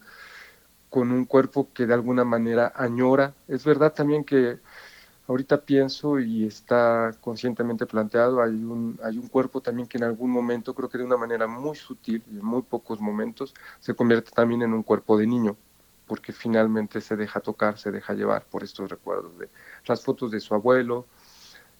[0.91, 3.33] con un cuerpo que de alguna manera añora.
[3.47, 4.59] Es verdad también que
[5.27, 10.29] ahorita pienso y está conscientemente planteado, hay un, hay un cuerpo también que en algún
[10.29, 14.31] momento, creo que de una manera muy sutil y en muy pocos momentos, se convierte
[14.31, 15.55] también en un cuerpo de niño
[16.07, 19.49] porque finalmente se deja tocar, se deja llevar por estos recuerdos de
[19.85, 21.07] las fotos de su abuelo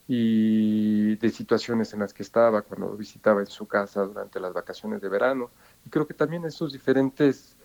[0.08, 5.02] y de situaciones en las que estaba cuando visitaba en su casa durante las vacaciones
[5.02, 5.52] de verano.
[5.86, 7.58] Y creo que también esas diferentes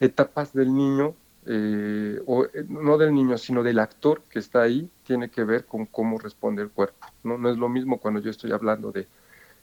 [0.00, 1.14] etapas del niño,
[1.46, 5.66] eh, o eh, no del niño, sino del actor que está ahí, tiene que ver
[5.66, 7.06] con cómo responde el cuerpo.
[7.22, 9.06] No, no es lo mismo cuando yo estoy hablando de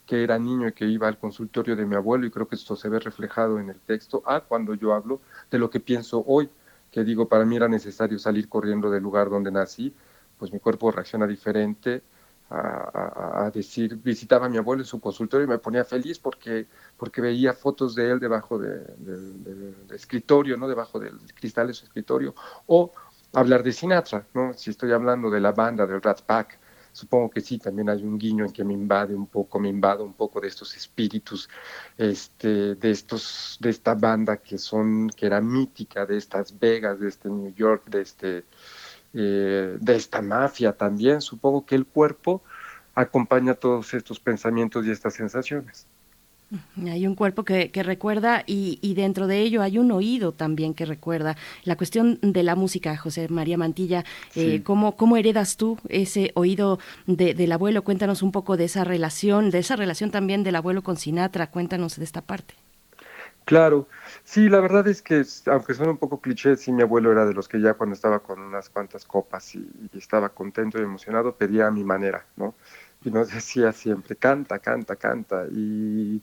[0.05, 2.75] que era niño y que iba al consultorio de mi abuelo, y creo que esto
[2.75, 6.49] se ve reflejado en el texto, a cuando yo hablo de lo que pienso hoy,
[6.91, 9.93] que digo, para mí era necesario salir corriendo del lugar donde nací,
[10.37, 12.01] pues mi cuerpo reacciona diferente
[12.55, 17.21] a, decir, visitaba a mi abuelo en su consultorio y me ponía feliz porque, porque
[17.21, 20.67] veía fotos de él debajo del escritorio, ¿no?
[20.67, 22.35] debajo del cristal de su escritorio,
[22.67, 22.91] o
[23.33, 24.53] hablar de Sinatra, ¿no?
[24.53, 26.59] si estoy hablando de la banda, del Rat Pack,
[26.91, 30.03] supongo que sí, también hay un guiño en que me invade un poco, me invado
[30.03, 31.49] un poco de estos espíritus,
[31.97, 37.09] este, de estos, de esta banda que son, que era mítica, de estas Vegas, de
[37.09, 38.45] este New York, de este,
[39.13, 42.41] eh, de esta mafia también, supongo que el cuerpo
[42.95, 45.87] acompaña todos estos pensamientos y estas sensaciones.
[46.85, 51.35] Hay un cuerpo que, recuerda y, dentro de ello hay un oído también que recuerda.
[51.63, 57.51] La cuestión de la música, José María Mantilla, eh, ¿cómo, heredas tú ese oído del
[57.51, 57.83] abuelo?
[57.83, 61.47] Cuéntanos un poco de esa relación, de esa relación también del abuelo con Sinatra.
[61.47, 62.53] Cuéntanos de esta parte.
[63.45, 63.87] Claro,
[64.33, 67.33] sí, la verdad es que, aunque suene un poco cliché, sí, mi abuelo era de
[67.33, 71.67] los que ya cuando estaba con unas cuantas copas y, estaba contento y emocionado, pedía
[71.67, 72.55] a mi manera, ¿no?
[73.03, 75.45] y nos decía siempre, canta, canta, canta.
[75.51, 76.21] Y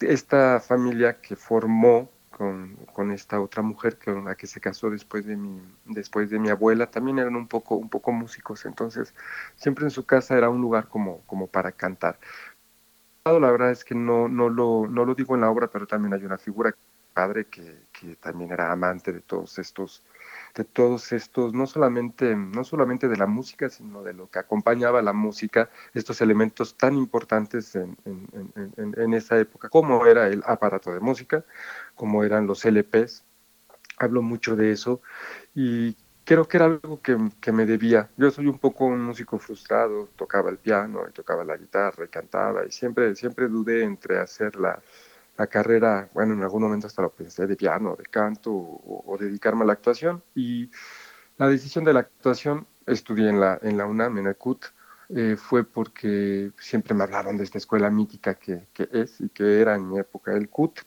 [0.00, 5.26] esta familia que formó con, con, esta otra mujer con la que se casó después
[5.26, 9.14] de mi, después de mi abuela, también eran un poco, un poco músicos, entonces
[9.56, 12.18] siempre en su casa era un lugar como, como para cantar.
[13.24, 16.14] La verdad es que no, no, lo, no lo digo en la obra, pero también
[16.14, 16.72] hay una figura
[17.16, 20.04] padre que, que también era amante de todos estos
[20.54, 25.02] de todos estos, no solamente, no solamente de la música, sino de lo que acompañaba
[25.02, 31.00] la música, estos elementos tan importantes en, en, esa época, como era el aparato de
[31.00, 31.44] música,
[31.94, 33.24] como eran los LPs.
[33.98, 35.00] Hablo mucho de eso
[35.54, 38.10] y creo que era algo que, que, me debía.
[38.16, 42.08] Yo soy un poco un músico frustrado, tocaba el piano y tocaba la guitarra y
[42.08, 44.82] cantaba y siempre, siempre dudé entre hacer la,
[45.36, 49.62] la carrera, bueno, en algún momento hasta lo pensé de piano, de canto o, dedicarme
[49.62, 50.22] a la actuación.
[50.34, 50.70] Y
[51.36, 54.66] la decisión de la actuación, estudié en la, en la UNAM, en el CUT,
[55.08, 59.60] eh, fue porque siempre me hablaron de esta escuela mítica que, que es y que
[59.60, 60.80] era en mi época el CUT.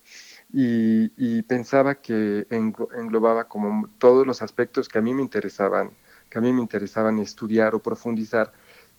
[0.51, 5.91] Y, y, pensaba que englobaba como todos los aspectos que a mí me interesaban,
[6.29, 8.51] que a mí me interesaban estudiar o profundizar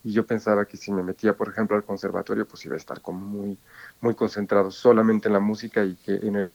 [0.02, 3.00] y yo pensaba que si me metía, por ejemplo, al conservatorio, pues iba a estar
[3.00, 3.58] como muy,
[4.00, 6.52] muy concentrado solamente en la música y que en el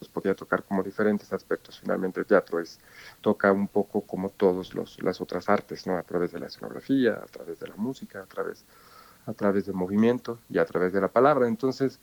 [0.00, 1.78] pues podía tocar como diferentes aspectos.
[1.78, 2.80] Finalmente el teatro es,
[3.20, 5.98] toca un poco como todas las otras artes, ¿no?
[5.98, 8.64] A través de la escenografía, a través de la música, a través,
[9.26, 11.46] a través del movimiento y a través de la palabra.
[11.46, 12.00] Entonces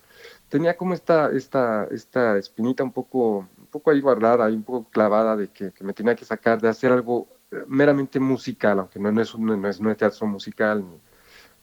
[0.47, 4.88] tenía como esta, esta, esta espinita un poco, un poco ahí guardada, y un poco
[4.91, 7.28] clavada de que me tenía que sacar, de hacer algo
[7.67, 10.83] meramente musical, aunque no, es, no, es, no es teatro musical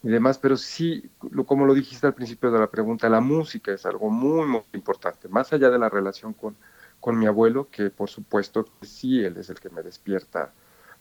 [0.03, 3.73] ni, demás, pero sí, lo, como lo dijiste al principio de la pregunta, la música
[3.73, 6.57] es algo muy, muy importante, más allá de la relación con,
[7.01, 10.53] con mi abuelo, que por supuesto sí, él es el que me despierta,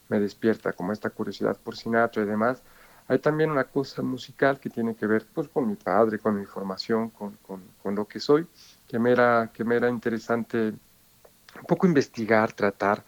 [0.08, 2.62] me despierta como esta curiosidad por Sinatra y demás,
[3.06, 6.46] hay también una cosa musical que tiene que ver pues, con mi padre, con mi
[6.46, 8.46] formación, con, con, con lo que soy,
[8.88, 10.72] que me, era, que me era interesante
[11.60, 13.04] un poco investigar, tratar.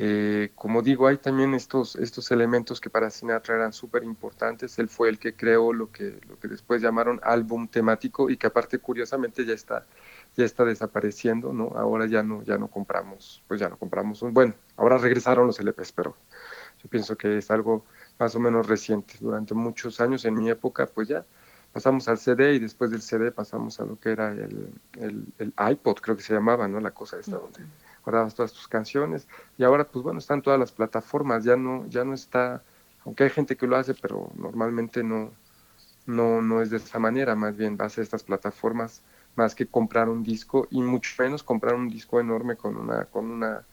[0.00, 4.78] Eh, como digo, hay también estos, estos elementos que para Sinatra eran súper importantes.
[4.78, 8.46] Él fue el que creó lo que, lo que después llamaron álbum temático y que
[8.46, 9.86] aparte curiosamente ya está,
[10.36, 11.72] ya está desapareciendo, ¿no?
[11.74, 14.20] Ahora ya no, ya no compramos, pues ya no compramos.
[14.32, 16.16] bueno, ahora regresaron los LPs, pero
[16.80, 17.84] yo pienso que es algo
[18.20, 19.14] más o menos reciente.
[19.18, 21.24] Durante muchos años, en mi época, pues ya
[21.72, 24.70] pasamos al CD y después del CD pasamos a lo que era el,
[25.38, 26.78] el, iPod, creo que se llamaba, ¿no?
[26.78, 27.64] La cosa esta donde
[28.34, 29.26] todas tus canciones.
[29.56, 32.62] Y ahora pues bueno, están todas las plataformas, ya no, ya no está,
[33.04, 35.32] aunque hay gente que lo hace, pero normalmente no,
[36.06, 39.02] no, no es de esa manera, más bien vas a estas plataformas
[39.36, 43.30] más que comprar un disco y mucho menos comprar un disco enorme con una, con
[43.30, 43.64] una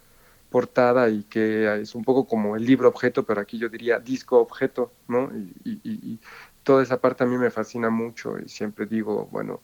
[0.50, 4.40] portada y que es un poco como el libro objeto, pero aquí yo diría disco
[4.40, 5.30] objeto, ¿no?
[5.66, 6.20] Y,
[6.64, 9.62] toda esa parte a mí me fascina mucho y siempre digo, bueno,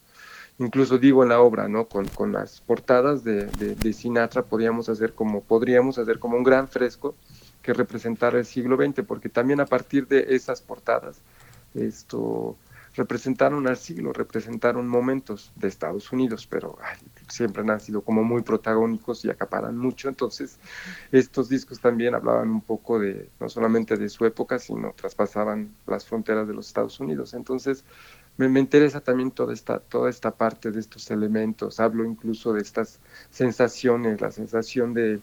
[0.62, 1.88] incluso digo en la obra, ¿no?
[1.88, 6.68] Con, con las portadas de, de, Sinatra podríamos hacer como, podríamos hacer como un gran
[6.68, 7.16] fresco
[7.62, 11.22] que representara el siglo XX, porque también a partir de esas portadas,
[11.74, 12.56] esto
[12.96, 16.78] representaron al siglo, representaron momentos de Estados Unidos, pero
[17.30, 20.10] siempre han sido como muy protagónicos y acaparan mucho.
[20.10, 20.58] Entonces,
[21.12, 26.06] estos discos también hablaban un poco de, no solamente de su época, sino traspasaban las
[26.06, 27.34] fronteras de los Estados Unidos.
[27.34, 27.86] Entonces,
[28.38, 31.80] me, me interesa también toda esta, toda esta parte de estos elementos.
[31.80, 35.20] Hablo incluso de estas sensaciones, la sensación de,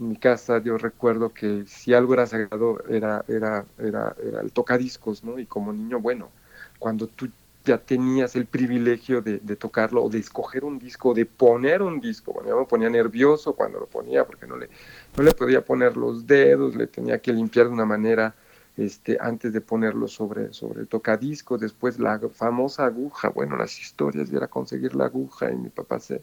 [0.00, 4.52] en mi casa yo recuerdo que si algo era sagrado era, era, era, era el
[4.52, 5.38] tocadiscos, ¿no?
[5.38, 6.30] Y como niño, bueno,
[6.78, 7.28] cuando tú
[7.64, 12.32] ya tenías el privilegio de, tocarlo o de escoger un disco, de poner un disco.
[12.32, 14.70] Bueno, yo me ponía nervioso cuando lo ponía porque no le,
[15.16, 18.34] no le podía poner los dedos, le tenía que limpiar de una manera
[18.76, 21.58] este, antes de ponerlo sobre, sobre el tocadisco.
[21.58, 26.22] Después la famosa aguja, bueno, las historias era conseguir la aguja y mi papá se,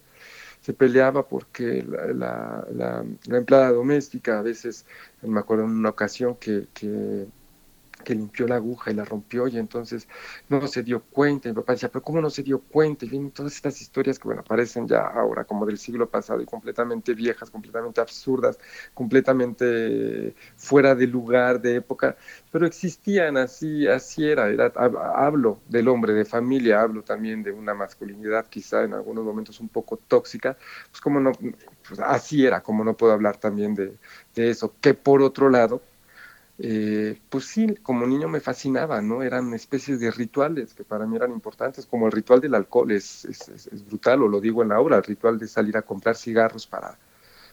[0.61, 4.85] se peleaba porque la, la, la, empleada doméstica a veces,
[5.21, 7.27] me acuerdo en una ocasión que, que
[8.07, 10.07] que limpió la aguja y la rompió y entonces
[10.47, 11.49] no se dio cuenta.
[11.49, 13.03] Y mi papá decía, pero ¿cómo no se dio cuenta?
[13.03, 16.45] Y vienen todas estas historias que, bueno, aparecen ya ahora como del siglo pasado y
[16.45, 18.59] completamente viejas, completamente absurdas,
[18.93, 22.15] completamente fuera de lugar, de época,
[22.49, 24.45] pero existían así, así era,
[25.13, 29.67] hablo del hombre, de familia, hablo también de una masculinidad quizá en algunos momentos un
[29.67, 30.55] poco tóxica,
[30.91, 31.33] pues como no,
[31.85, 33.97] pues así era, como no puedo hablar también de
[34.49, 35.81] eso, que por otro lado,
[36.59, 39.21] eh, pues sí, como niño me fascinaba, ¿no?
[39.21, 43.25] Eran especies de rituales que para mí eran importantes, como el ritual del alcohol, es,
[43.25, 46.15] es, es, brutal, o lo digo en la obra, el ritual de salir a comprar
[46.15, 46.97] cigarros para,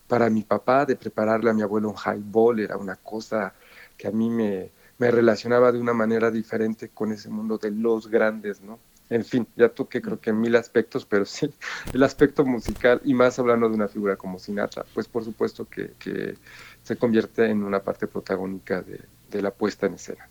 [0.09, 3.55] para mi papá, de prepararle a mi abuelo un highball, era una cosa
[3.97, 8.09] que a mí me, me relacionaba de una manera diferente con ese mundo de los
[8.09, 8.79] grandes, ¿no?
[9.11, 11.51] En fin, ya toqué creo que mil aspectos, pero sí,
[11.93, 15.93] el aspecto musical, y más hablando de una figura como Sinatra, pues por supuesto que,
[15.99, 16.37] que
[16.83, 19.01] se convierte en una parte protagónica de,
[19.31, 20.29] de la puesta en escena.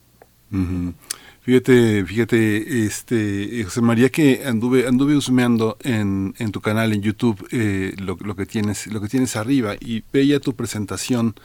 [1.44, 7.46] Fíjate, fíjate, este José María que anduve anduve husmeando en, en tu canal en YouTube
[7.52, 11.36] eh, lo, lo, que tienes lo que tienes arriba y veía tu presentación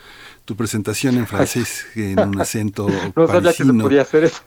[0.49, 4.41] tu presentación en francés en un acento no sabía que se podía hacer eso.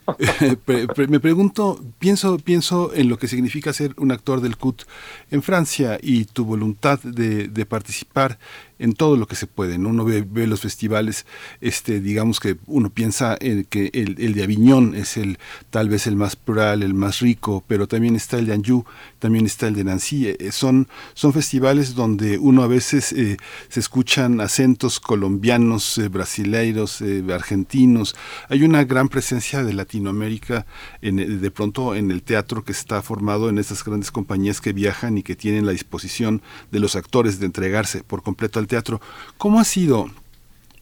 [1.09, 4.83] me pregunto, pienso, pienso en lo que significa ser un actor del CUT
[5.29, 8.39] en Francia y tu voluntad de, de participar
[8.79, 9.77] en todo lo que se puede.
[9.77, 9.89] ¿no?
[9.89, 11.27] Uno ve, ve, los festivales,
[11.61, 15.37] este, digamos que uno piensa en que el, el, de Aviñón es el
[15.69, 18.85] tal vez el más plural, el más rico, pero también está el de Anjou,
[19.19, 20.27] también está el de Nancy.
[20.27, 23.37] Eh, son, son festivales donde uno a veces eh,
[23.69, 28.15] se escuchan acentos colombianos, eh, brasileiros, eh, argentinos.
[28.49, 30.65] Hay una gran presencia de Latinoamérica
[31.01, 35.23] de pronto en el teatro que está formado en esas grandes compañías que viajan y
[35.23, 39.01] que tienen la disposición de los actores de entregarse por completo al teatro.
[39.37, 40.09] ¿Cómo ha sido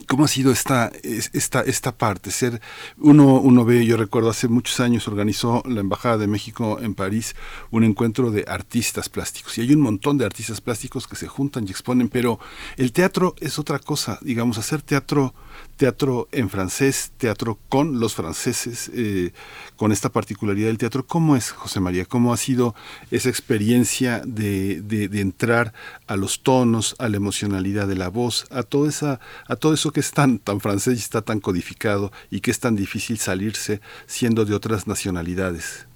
[0.09, 2.31] ¿Cómo ha sido esta, esta, esta parte?
[2.31, 2.59] Ser
[2.97, 7.35] uno, uno ve, yo recuerdo hace muchos años organizó la Embajada de México en París
[7.69, 9.55] un encuentro de artistas plásticos.
[9.59, 12.39] Y hay un montón de artistas plásticos que se juntan y exponen, pero
[12.77, 14.17] el teatro es otra cosa.
[14.23, 15.35] Digamos, hacer teatro
[15.79, 19.31] teatro en francés, teatro con los franceses, eh,
[19.77, 21.07] con esta particularidad del teatro.
[21.07, 22.03] ¿Cómo es, José María?
[22.03, 22.75] ¿Cómo ha sido
[23.11, 25.73] esa experiencia de, de, entrar
[26.05, 29.91] a los tonos, a la emocionalidad de la voz, a todo, esa, a todo eso
[29.91, 33.79] que es tan, tan francés y está tan codificado y que es tan difícil salirse
[34.05, 35.87] siendo de otras nacionalidades?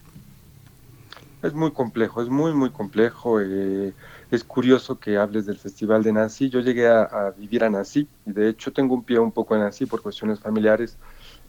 [1.42, 3.42] Es muy complejo, es muy, muy complejo.
[3.42, 3.94] Eh,
[4.36, 6.50] es curioso que hables del Festival de Nancy.
[6.50, 9.54] Yo llegué a, a, vivir a Nancy y de hecho tengo un pie un poco
[9.56, 10.98] en Nancy por cuestiones familiares.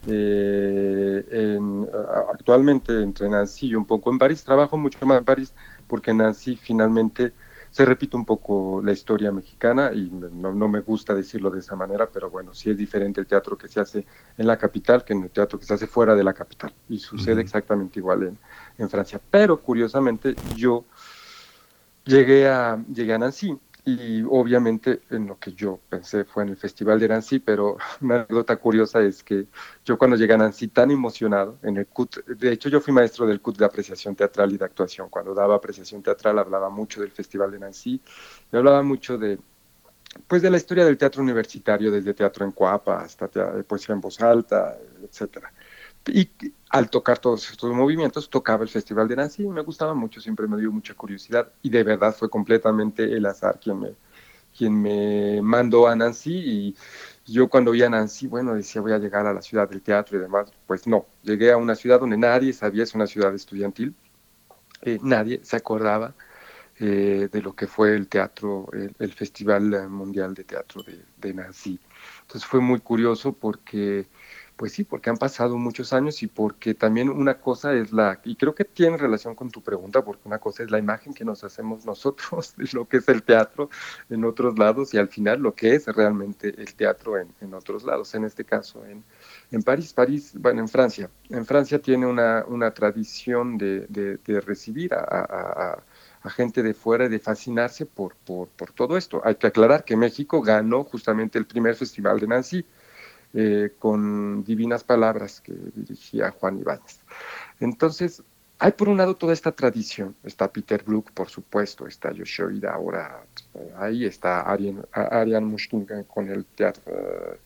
[0.06, 1.88] Eh, en,
[2.30, 4.44] actualmente entre Nancy y un poco en París.
[4.44, 5.54] Trabajo mucho más en París
[5.88, 7.32] porque Nancy finalmente
[7.70, 11.74] se repite un poco la historia mexicana y no, no, me gusta decirlo de esa
[11.74, 14.06] manera, pero bueno, sí es diferente el teatro que se hace
[14.38, 16.98] en la capital que en el teatro que se hace fuera de la capital y
[16.98, 17.40] sucede uh -huh.
[17.40, 18.38] exactamente igual en,
[18.78, 19.20] en Francia.
[19.30, 20.84] Pero curiosamente yo
[22.04, 26.56] llegué a, llegué a Nancy y obviamente en lo que yo pensé fue en el
[26.56, 29.46] Festival de Nancy, pero una anécdota curiosa es que
[29.84, 33.26] yo cuando llegué a Nancy tan emocionado en el CUT, de hecho yo fui maestro
[33.26, 37.10] del CUT de apreciación teatral y de actuación, cuando daba apreciación teatral hablaba mucho del
[37.10, 38.00] Festival de Nancy
[38.52, 39.38] y hablaba mucho de
[40.28, 43.28] pues de la historia del teatro universitario, desde teatro en cuapa hasta
[43.64, 45.52] poesía en voz alta, etcétera.
[46.06, 46.28] Y
[46.70, 49.44] al tocar todos estos movimientos, tocaba el Festival de Nancy.
[49.44, 53.24] Y me gustaba mucho, siempre me dio mucha curiosidad y de verdad fue completamente el
[53.26, 53.94] azar quien me,
[54.56, 56.34] quien me mandó a Nancy.
[56.34, 56.76] Y
[57.32, 60.18] yo cuando vi a Nancy, bueno, decía voy a llegar a la ciudad del teatro
[60.18, 63.94] y demás, pues no, llegué a una ciudad donde nadie sabía, es una ciudad estudiantil,
[64.82, 66.14] eh, nadie se acordaba
[66.80, 71.78] eh, de lo que fue el teatro, el, Festival Mundial de Teatro de, de Nancy.
[72.22, 74.08] Entonces fue muy curioso porque
[74.56, 78.36] pues sí, porque han pasado muchos años y porque también una cosa es la, y
[78.36, 81.42] creo que tiene relación con tu pregunta, porque una cosa es la imagen que nos
[81.42, 83.68] hacemos nosotros de lo que es el teatro
[84.10, 87.82] en otros lados y al final lo que es realmente el teatro en, en otros
[87.84, 89.02] lados, en este caso en,
[89.50, 91.10] en París, París, bueno, en Francia.
[91.28, 95.82] En Francia tiene una, una tradición de, de, recibir a, a,
[96.22, 99.20] a, gente de fuera y de fascinarse por, por, por todo esto.
[99.24, 102.66] Hay que aclarar que México ganó justamente el primer festival de Nancy,
[103.36, 107.00] eh, con divinas palabras que dirigía Juan Ibáñez.
[107.58, 108.22] Entonces,
[108.60, 113.26] hay por un lado toda esta tradición, está Peter Brook, por supuesto, está Yoshida ahora,
[113.54, 117.36] eh, ahí está Ariane Mushkin con el Teatro uh,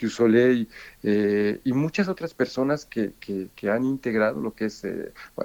[0.00, 0.68] du Soleil
[1.02, 4.82] y muchas otras personas que, que, han integrado lo que es,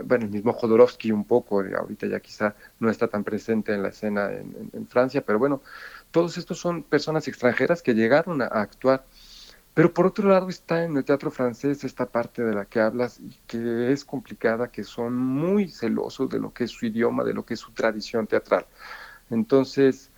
[0.04, 3.90] bueno, el mismo Jodorowsky un poco, ahorita ya quizá no está tan presente en la
[3.90, 5.62] escena en, Francia, pero bueno,
[6.10, 9.06] todos estos son personas extranjeras que llegaron a actuar
[9.74, 13.20] pero por otro lado está en el teatro francés esta parte de la que hablas
[13.20, 17.34] y que es complicada, que son muy celosos de lo que es su idioma, de
[17.34, 18.66] lo que es su tradición teatral.
[19.30, 20.12] Entonces,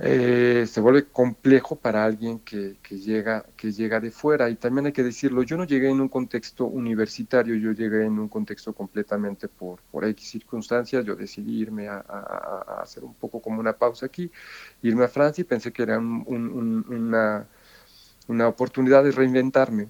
[0.00, 4.48] eh, se vuelve complejo para alguien que, llega, que llega de fuera.
[4.48, 8.18] Y también hay que decirlo, yo no llegué en un contexto universitario, yo llegué en
[8.18, 11.04] un contexto completamente por, por X circunstancias.
[11.04, 11.98] Yo decidí irme a,
[12.80, 14.30] hacer un poco como una pausa aquí,
[14.82, 17.46] irme a Francia y pensé que era una
[18.28, 19.88] una oportunidad de reinventarme,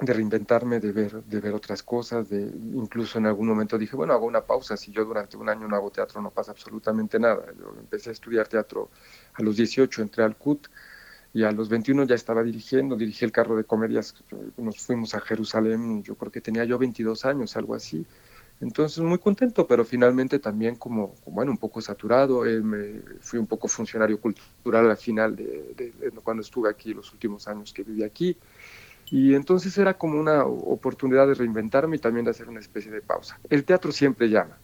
[0.00, 2.40] de reinventarme, de ver, de ver otras cosas, de
[2.74, 5.76] incluso en algún momento dije, bueno, hago una pausa, si yo durante un año no
[5.76, 7.46] hago teatro no pasa absolutamente nada.
[7.58, 8.90] Yo empecé a estudiar teatro
[9.34, 10.68] a los 18, entré al CUT
[11.32, 14.14] y a los 21 ya estaba dirigiendo, dirigí el carro de comedias,
[14.56, 18.06] nos fuimos a Jerusalén, yo creo que tenía yo 22 años, algo así.
[18.60, 22.46] Entonces muy contento, pero finalmente también como, bueno, un poco saturado.
[22.46, 25.92] Eh, me, fui un poco funcionario cultural al final de,
[26.24, 28.36] cuando estuve aquí, los últimos años que viví aquí.
[29.10, 33.02] Y entonces era como una oportunidad de reinventarme y también de hacer una especie de
[33.02, 33.38] pausa.
[33.50, 34.58] El teatro siempre llama.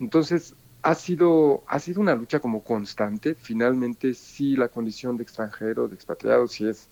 [0.00, 3.34] Entonces ha sido, ha sido una lucha como constante.
[3.34, 6.88] Finalmente sí la condición de extranjero, de expatriado, sí es,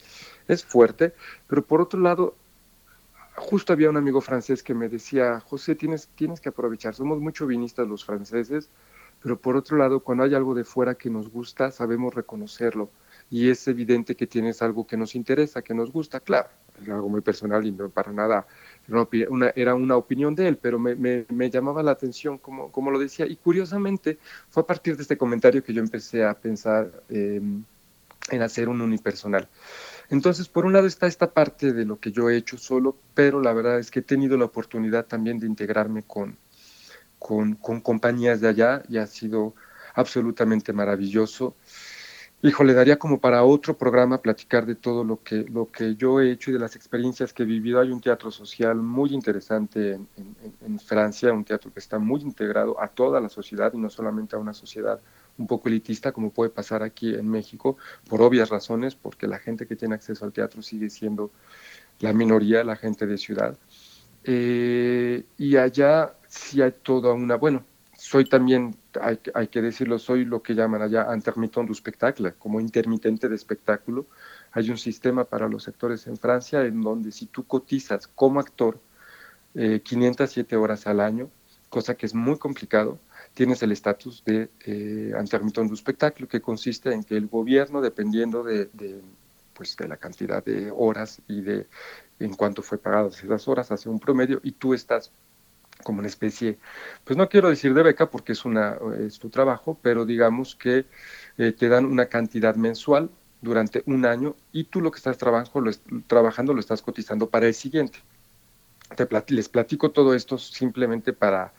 [0.47, 1.15] es fuerte,
[1.47, 2.37] pero por otro lado
[3.39, 7.47] justo había un amigo francés que me decía, José, tienes, tienes que aprovechar, somos mucho
[7.47, 8.71] vinistas los franceses,
[9.23, 12.91] pero por otro lado, cuando hay algo de fuera que nos gusta, sabemos reconocerlo.
[13.31, 16.49] Y es evidente que tienes algo que nos interesa, que nos gusta, claro,
[16.81, 18.47] es algo muy personal y no para nada,
[19.55, 23.27] era una opinión de él, pero me, me, llamaba la atención como, como, lo decía.
[23.27, 24.19] Y curiosamente,
[24.49, 27.41] fue a partir de este comentario que yo empecé a pensar eh,
[28.31, 29.49] en hacer un unipersonal.
[30.11, 33.43] Entonces, por un lado está esta parte de lo que yo he hecho solo, pero
[33.43, 36.39] la verdad es que he tenido la oportunidad también de integrarme con,
[37.19, 39.55] con, compañías de allá y ha sido
[39.95, 41.57] absolutamente maravilloso.
[42.41, 46.21] Hijo, le daría como para otro programa platicar de todo lo que, lo que yo
[46.21, 47.81] he hecho y de las experiencias que he vivido.
[47.81, 50.09] Hay un teatro social muy interesante en,
[50.65, 54.37] en Francia, un teatro que está muy integrado a toda la sociedad y no solamente
[54.37, 55.01] a una sociedad
[55.39, 57.77] un poco elitista como puede pasar aquí en México,
[58.09, 61.31] por obvias razones, porque la gente que tiene acceso al teatro sigue siendo
[62.01, 63.57] la minoría, la gente de ciudad.
[64.25, 67.65] Eh, y allá sí hay toda una, bueno,
[67.97, 72.61] soy también, hay, hay, que decirlo, soy lo que llaman allá intermittent du spectacle, como
[72.61, 74.07] intermitente de espectáculo.
[74.53, 78.81] Hay un sistema para los actores en Francia en donde si tú cotizas como actor
[79.55, 81.31] eh, 507 horas al año,
[81.69, 82.99] cosa que es muy complicado,
[83.39, 88.43] tienes el estatus de eh, intermittent du espectáculo, que consiste en que el gobierno, dependiendo
[88.43, 88.69] de,
[89.55, 91.69] pues, de la cantidad de horas y de
[92.19, 95.13] en cuánto fue pagado esas horas, hace un promedio y tú estás
[95.85, 96.59] como una especie,
[97.05, 100.87] pues no quiero decir de beca porque es, una, es tu trabajo, pero digamos que
[101.37, 103.09] eh, te dan una cantidad mensual
[103.41, 105.63] durante un año y tú lo que estás trabajo,
[106.09, 108.01] trabajando lo estás cotizando para el siguiente.
[108.97, 111.53] Te les platico todo esto simplemente para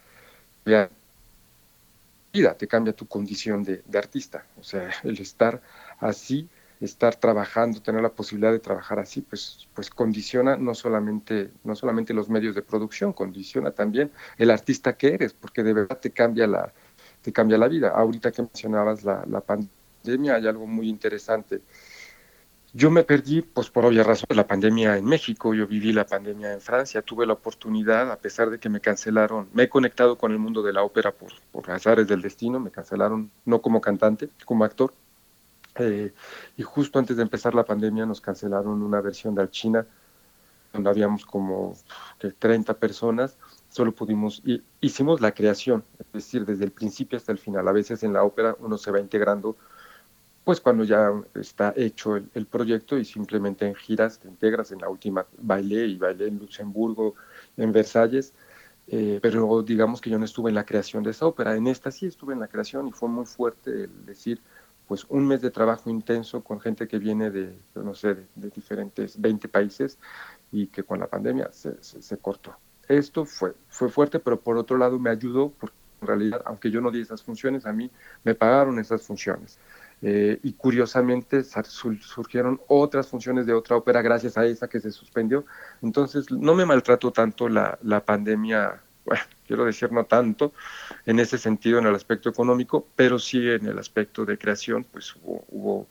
[0.66, 0.90] vean
[2.32, 4.46] vida, te cambia tu condición de, artista.
[4.60, 5.62] O sea, el estar
[6.00, 6.50] así,
[6.80, 12.14] estar trabajando, tener la posibilidad de trabajar así, pues, pues condiciona no solamente, no solamente
[12.14, 16.48] los medios de producción, condiciona también el artista que eres, porque de verdad te cambia
[16.48, 16.74] la,
[17.22, 17.90] te cambia la vida.
[17.90, 21.62] Ahorita que mencionabas la, la pandemia, hay algo muy interesante
[22.74, 26.54] yo me perdí, pues por obvias razones, la pandemia en México, yo viví la pandemia
[26.54, 30.32] en Francia, tuve la oportunidad, a pesar de que me cancelaron, me he conectado con
[30.32, 34.30] el mundo de la ópera por, por azares del destino, me cancelaron no como cantante,
[34.46, 34.94] como actor.
[35.76, 36.14] Eh,
[36.58, 39.86] y justo antes de empezar la pandemia nos cancelaron una versión de China,
[40.74, 41.76] donde habíamos como
[42.20, 43.38] que 30 personas,
[43.70, 47.68] solo pudimos, y, hicimos la creación, es decir, desde el principio hasta el final.
[47.68, 49.58] A veces en la ópera uno se va integrando,
[50.44, 54.72] pues cuando ya está hecho el, proyecto y simplemente en giras te integras.
[54.72, 57.16] En la última bailé y bailé en Luxemburgo,
[57.58, 58.34] en Versalles,
[58.88, 61.56] eh, pero digamos que yo no estuve en la creación de esa ópera.
[61.56, 64.42] En esta sí estuve en la creación y fue muy fuerte el decir,
[64.88, 69.22] pues un mes de trabajo intenso con gente que viene de, no sé, de, diferentes
[69.22, 70.00] 20 países
[70.52, 72.56] y que con la pandemia se, se, cortó.
[72.88, 76.82] Esto fue, fue fuerte, pero por otro lado me ayudó, porque en realidad, aunque yo
[76.82, 77.92] no di esas funciones, a mí
[78.24, 79.60] me pagaron esas funciones.
[80.02, 85.46] Eh, y curiosamente surgieron otras funciones de otra ópera gracias a esa que se suspendió.
[85.82, 90.54] Entonces no me maltrató tanto la, pandemia bueno, quiero decir no tanto
[91.06, 95.16] en ese sentido en el aspecto económico, pero sí en el aspecto de creación, pues
[95.22, 95.88] hubo,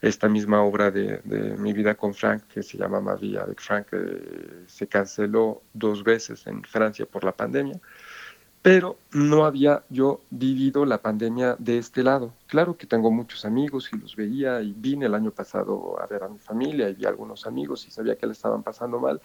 [0.00, 1.20] esta misma obra de,
[1.58, 6.46] Mi vida con Frank, que se llama María de Frank, que se canceló dos veces
[6.46, 7.80] en Francia por la pandemia,
[8.62, 12.34] pero no había yo vivido la pandemia de este lado.
[12.46, 16.24] Claro que tengo muchos amigos y los veía y vine el año pasado a ver
[16.24, 19.20] a mi familia y vi a algunos amigos y sabía que le estaban pasando mal,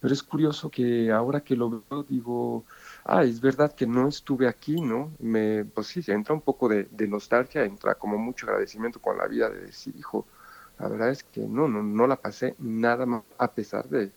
[0.00, 2.64] pero es curioso que ahora que lo veo, digo,
[3.04, 5.12] ah, es verdad que no estuve aquí, ¿no?
[5.18, 9.48] Me, pues sí, entra un poco de, nostalgia, entra como mucho agradecimiento con la vida
[9.48, 10.26] de decir, hijo,
[10.78, 14.12] la verdad es que no, no, no la pasé nada más, a pesar de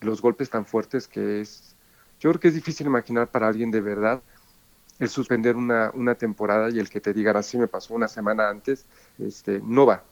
[0.00, 1.75] los golpes tan fuertes que es.
[2.20, 4.22] Yo creo que es difícil imaginar para alguien de verdad
[4.98, 8.48] el suspender una, una temporada y el que te digan así me pasó una semana
[8.48, 8.86] antes,
[9.18, 10.02] este, no va,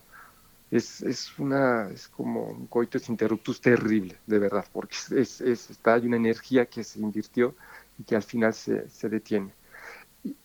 [0.70, 5.94] es, es, una, es como un coitus interruptus terrible, de verdad, porque es, es, está,
[5.94, 7.54] hay una energía que se invirtió
[7.98, 9.52] y que al final se, se detiene.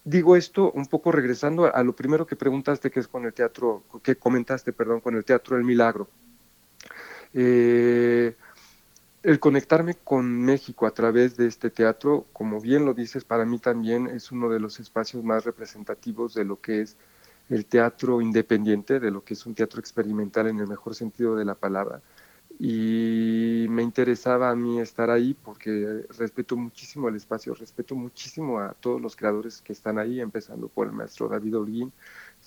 [0.04, 3.84] Digo esto un poco regresando a, lo primero que preguntaste, que es con el teatro,
[4.04, 6.10] que comentaste, perdón, con el teatro del milagro.
[7.34, 8.36] Eh,
[9.24, 13.60] el conectarme con México a través de este teatro, como bien lo dices, para mí
[13.60, 16.98] también es uno de los espacios más representativos de lo que es
[17.50, 21.46] el teatro independiente, de lo que es un teatro experimental en el mejor sentido de
[21.46, 22.02] la palabra.
[22.60, 28.74] Y me interesaba a mí estar ahí porque respeto muchísimo el espacio, respeto muchísimo a
[28.74, 31.94] todos los creadores que están ahí, empezando por el maestro David Holguín,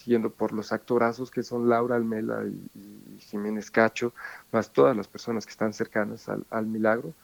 [0.03, 4.13] siguiendo por los actorazos que son Laura Almela y, Jiménez Cacho,
[4.51, 7.15] más todas las personas que están cercanas al, milagro.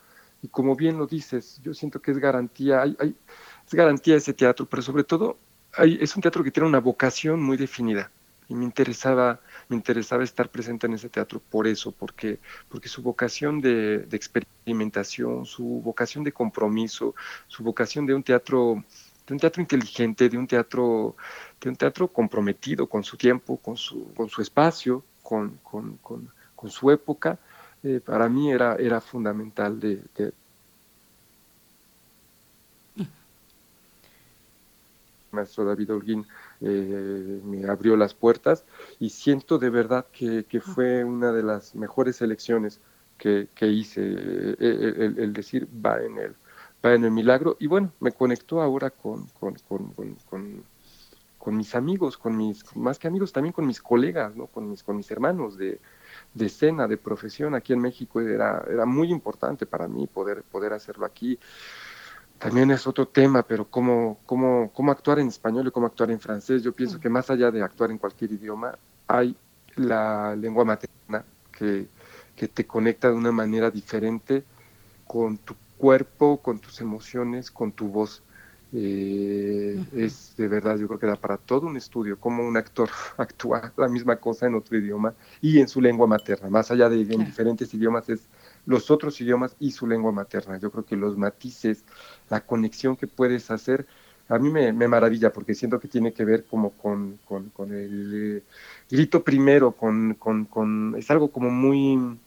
[0.43, 3.17] Y como bien lo dices, yo siento que es garantía, hay, hay,
[3.67, 5.37] es garantía ese teatro, pero sobre todo
[5.77, 8.11] es un teatro que tiene una vocación muy definida
[8.49, 13.03] y me interesaba, me interesaba estar presente en ese teatro por eso, porque, porque su
[13.03, 17.15] vocación de, experimentación, su vocación de compromiso,
[17.47, 18.83] su vocación de un teatro,
[19.29, 21.15] de un teatro inteligente, de un teatro,
[21.61, 26.71] de un teatro comprometido con su tiempo, con su, con su espacio, con, con, con,
[26.71, 27.39] su época,
[27.83, 30.01] eh, para mí era, era fundamental de,
[35.31, 36.27] maestro David Holguín
[36.61, 38.65] eh, me abrió las puertas
[38.99, 42.81] y siento de verdad que, fue una de las mejores elecciones
[43.19, 46.48] que, hice, eh, eh, el, decir va en el, va
[46.83, 49.57] en el milagro y bueno, me conectó ahora con, con,
[51.57, 54.47] mis amigos, con mis, más que amigos, también con mis colegas, ¿no?
[54.47, 55.81] con, mis, con mis hermanos de,
[56.35, 60.73] de escena, de profesión aquí en México, era, era muy importante para mí poder, poder
[60.73, 61.39] hacerlo aquí
[62.39, 66.21] también es otro tema, pero cómo, cómo, cómo actuar en español y cómo actuar en
[66.21, 66.63] francés.
[66.63, 69.37] Yo pienso que más allá de actuar en cualquier idioma, hay
[69.75, 71.89] la lengua materna que,
[72.37, 74.45] que te conecta de una manera diferente
[75.05, 78.23] con tu cuerpo, con tus emociones, con tu voz.
[78.75, 82.91] Eh, es de verdad, yo creo que da para todo un estudio cómo un actor
[83.17, 86.51] actúa la misma cosa en otro idioma y en su lengua materna.
[86.51, 88.29] Más allá de en diferentes idiomas, es
[88.67, 90.59] los otros idiomas y su lengua materna.
[90.59, 91.85] Yo creo que los matices,
[92.29, 93.87] la conexión que puedes hacer,
[94.29, 98.43] a mí me, maravilla porque siento que tiene que ver como con, con, el eh,
[98.91, 102.19] grito primero, con, con, es algo como muy,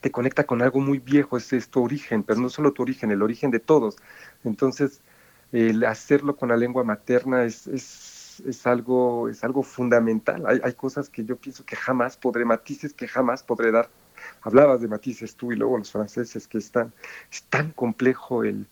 [0.00, 3.22] te conecta con algo muy viejo, es, tu origen, pero no solo tu origen, el
[3.22, 3.96] origen de todos.
[4.44, 5.00] Entonces,
[5.52, 10.44] el hacerlo con la lengua materna es, es, es, algo, es algo fundamental.
[10.46, 13.88] Hay, hay cosas que yo pienso que jamás podré, matices que jamás podré dar
[14.42, 16.92] hablabas de matices tú y luego los franceses, que están,
[17.30, 18.66] es tan complejo el,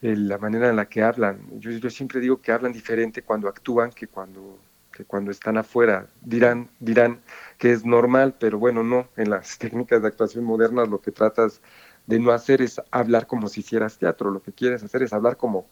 [0.00, 1.38] la manera en la que hablan.
[1.58, 4.58] Yo, yo siempre digo que hablan diferente cuando actúan que cuando,
[4.96, 6.08] que cuando están afuera.
[6.22, 7.20] Dirán, dirán
[7.58, 9.08] que es normal, pero bueno, no.
[9.16, 11.60] En las técnicas de actuación modernas lo que tratas
[12.06, 14.30] de no hacer es hablar como si hicieras teatro.
[14.30, 15.66] Lo que quieres hacer es hablar como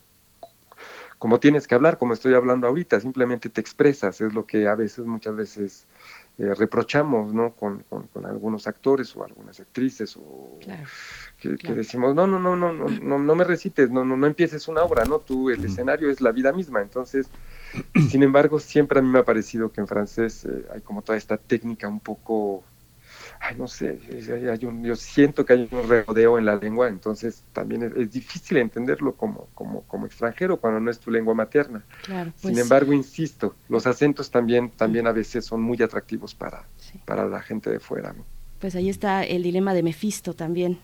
[1.17, 4.75] como tienes que hablar, como estoy hablando ahorita, simplemente te expresas, es lo que a
[4.75, 5.87] veces, muchas veces
[6.37, 7.53] eh, reprochamos, ¿no?
[7.53, 10.59] Con, con, algunos actores o algunas actrices o
[11.39, 14.67] que, decimos, no, no, no, no, no, no, no me recites, no, no, no empieces
[14.67, 15.19] una obra, ¿no?
[15.19, 17.29] Tú, el escenario es la vida misma, entonces,
[18.09, 21.17] sin embargo, siempre a mí me ha parecido que en francés eh, hay como toda
[21.17, 22.63] esta técnica un poco
[23.39, 23.99] ay, no sé,
[24.81, 29.47] yo siento que hay un rodeo en la lengua, entonces también es, difícil entenderlo como,
[29.53, 31.83] como, como, extranjero cuando no es tu lengua materna.
[32.05, 36.63] Sin pues embargo, insisto, los acentos también, también a veces son muy atractivos para,
[37.05, 38.15] para la gente de fuera.
[38.59, 40.79] Pues ahí está el dilema de Mefisto también.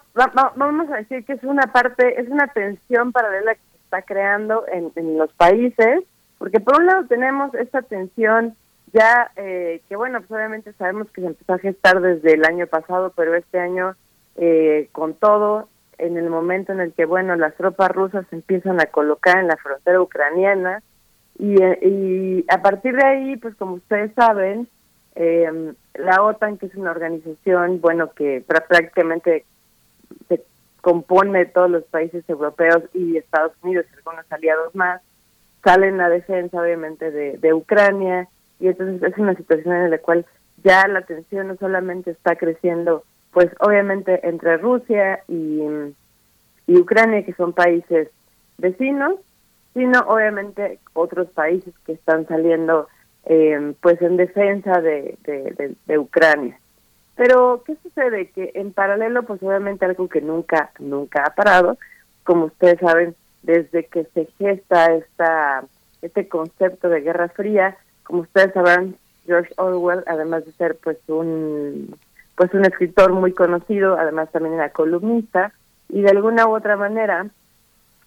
[0.55, 4.65] vamos a decir que es una parte, es una tensión paralela que se está creando
[4.71, 6.03] en, en los países,
[6.37, 8.55] porque por un lado tenemos esta tensión
[8.93, 12.67] ya eh, que bueno, pues obviamente sabemos que se empezó a gestar desde el año
[12.67, 13.95] pasado, pero este año
[14.35, 18.79] eh, con todo, en el momento en el que bueno, las tropas rusas se empiezan
[18.79, 20.83] a colocar en la frontera ucraniana,
[21.39, 24.67] y, y a partir de ahí, pues como ustedes saben,
[25.15, 29.45] eh, la OTAN, que es una organización, bueno, que prácticamente
[30.27, 30.43] se
[30.81, 35.01] compone de todos los países europeos y Estados Unidos y algunos aliados más,
[35.63, 38.27] salen a defensa, obviamente, de, de Ucrania,
[38.59, 40.25] y entonces es una situación en la cual
[40.63, 45.61] ya la tensión no solamente está creciendo, pues obviamente entre Rusia y,
[46.67, 48.09] y Ucrania, que son países
[48.57, 49.15] vecinos,
[49.73, 52.87] sino obviamente otros países que están saliendo
[53.25, 55.17] eh, pues en defensa de,
[55.85, 56.59] de, Ucrania.
[57.15, 58.31] Pero, ¿qué sucede?
[58.31, 61.77] Que en paralelo, pues obviamente algo que nunca, nunca ha parado,
[62.23, 65.63] como ustedes saben, desde que se gesta esta,
[66.01, 68.95] este concepto de Guerra Fría, como ustedes sabrán,
[69.25, 71.95] George Orwell, además de ser pues un
[72.35, 75.53] pues un escritor muy conocido, además también era columnista,
[75.87, 77.27] y de alguna u otra manera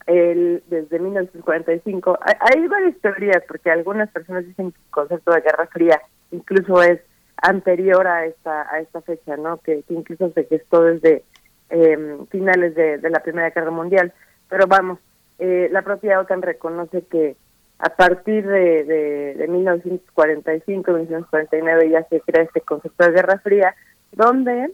[0.06, 2.18] él desde 1945.
[2.20, 6.00] Hay, varias teorías, porque algunas personas dicen que el concepto de Guerra Fría
[6.30, 7.00] incluso es
[7.42, 9.58] anterior a esta a esta fecha, ¿no?
[9.58, 11.24] Que, incluso se gestó desde
[11.70, 14.12] eh, finales de, la Primera Guerra Mundial.
[14.48, 14.98] Pero vamos,
[15.38, 17.36] eh, la propia OTAN reconoce que
[17.78, 23.74] a partir de, de, de 1945, 1949 ya se crea este concepto de Guerra Fría,
[24.12, 24.70] donde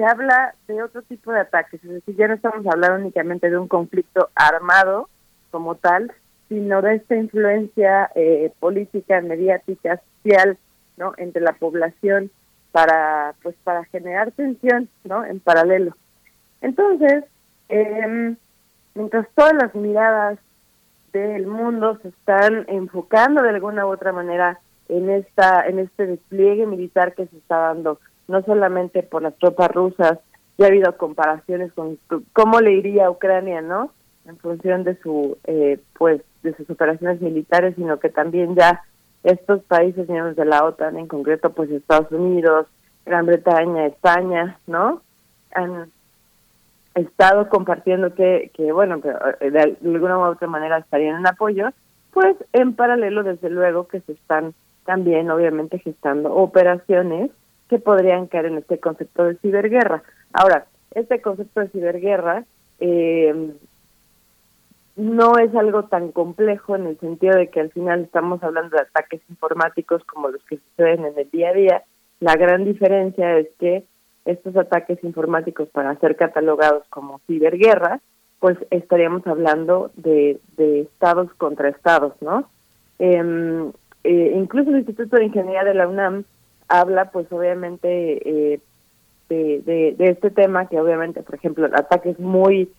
[0.00, 3.58] se habla de otro tipo de ataques, es decir, ya no estamos hablando únicamente de
[3.58, 5.10] un conflicto armado
[5.50, 6.10] como tal,
[6.48, 10.56] sino de esta influencia eh, política, mediática, social,
[10.96, 11.12] ¿no?
[11.18, 12.30] entre la población
[12.72, 15.22] para pues para generar tensión, ¿no?
[15.22, 15.94] En paralelo.
[16.62, 17.24] Entonces,
[17.68, 18.36] eh,
[18.94, 20.38] mientras todas las miradas
[21.12, 26.64] del mundo se están enfocando de alguna u otra manera en esta en este despliegue
[26.64, 27.98] militar que se está dando
[28.30, 30.18] no solamente por las tropas rusas,
[30.56, 31.98] ya ha habido comparaciones con
[32.32, 33.90] cómo le iría a Ucrania, ¿no?
[34.26, 38.82] En función de su, eh, pues, de sus operaciones militares, sino que también ya
[39.24, 42.66] estos países miembros de la OTAN, en concreto, pues Estados Unidos,
[43.04, 45.02] Gran Bretaña, España, ¿no?
[45.54, 45.90] Han
[46.94, 49.00] estado compartiendo que, que bueno,
[49.40, 51.70] eh, de alguna u otra manera estarían en apoyo,
[52.12, 54.54] pues en paralelo, desde luego, que se están
[54.84, 57.30] también, obviamente, gestando operaciones
[57.70, 60.02] que podrían caer en este concepto de ciberguerra.
[60.32, 62.44] Ahora, este concepto de ciberguerra
[62.80, 63.52] eh,
[64.96, 68.82] no es algo tan complejo en el sentido de que al final estamos hablando de
[68.82, 71.84] ataques informáticos como los que suceden en el día a día.
[72.18, 73.84] La gran diferencia es que
[74.24, 78.00] estos ataques informáticos para ser catalogados como ciberguerra,
[78.40, 82.50] pues estaríamos hablando de, de estados contra estados, ¿no?
[82.98, 83.70] Em,
[84.02, 86.24] eh, incluso el Instituto de Ingeniería de la UNAM
[86.70, 88.60] habla, pues obviamente, eh,
[89.28, 92.72] de, este tema, que obviamente, por ejemplo, ataques muy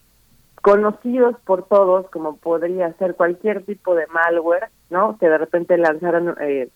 [0.62, 5.18] conocidos por todos, como podría ser cualquier tipo de malware, ¿no?
[5.18, 6.70] Que de repente lanzaron eh,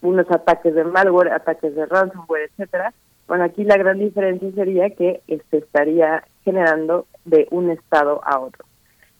[0.00, 2.92] unos ataques de malware, ataques de ransomware, etcétera.
[3.26, 8.64] Bueno, aquí la gran diferencia sería que este estaría generando de un estado a otro.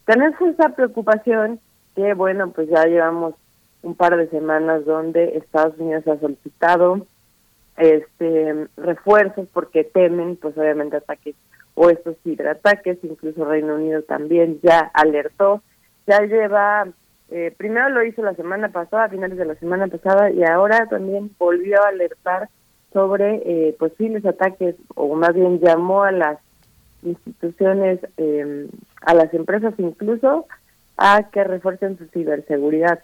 [0.07, 1.61] Tenemos esa preocupación
[1.95, 3.35] que, bueno, pues ya llevamos
[3.83, 7.07] un par de semanas donde Estados Unidos ha solicitado
[7.77, 11.37] este refuerzos porque temen, pues obviamente ataques
[11.75, 15.63] o estos ciberataques, incluso Reino Unido también ya alertó,
[16.09, 16.89] ya lleva,
[17.31, 20.87] eh, primero lo hizo la semana pasada, a finales de la semana pasada, y ahora
[20.87, 22.49] también volvió a alertar
[22.93, 26.39] sobre eh, posibles ataques, o más bien llamó a las
[27.05, 28.69] instituciones, eh,
[29.03, 30.47] a las empresas incluso,
[30.97, 32.99] a que refuercen su ciberseguridad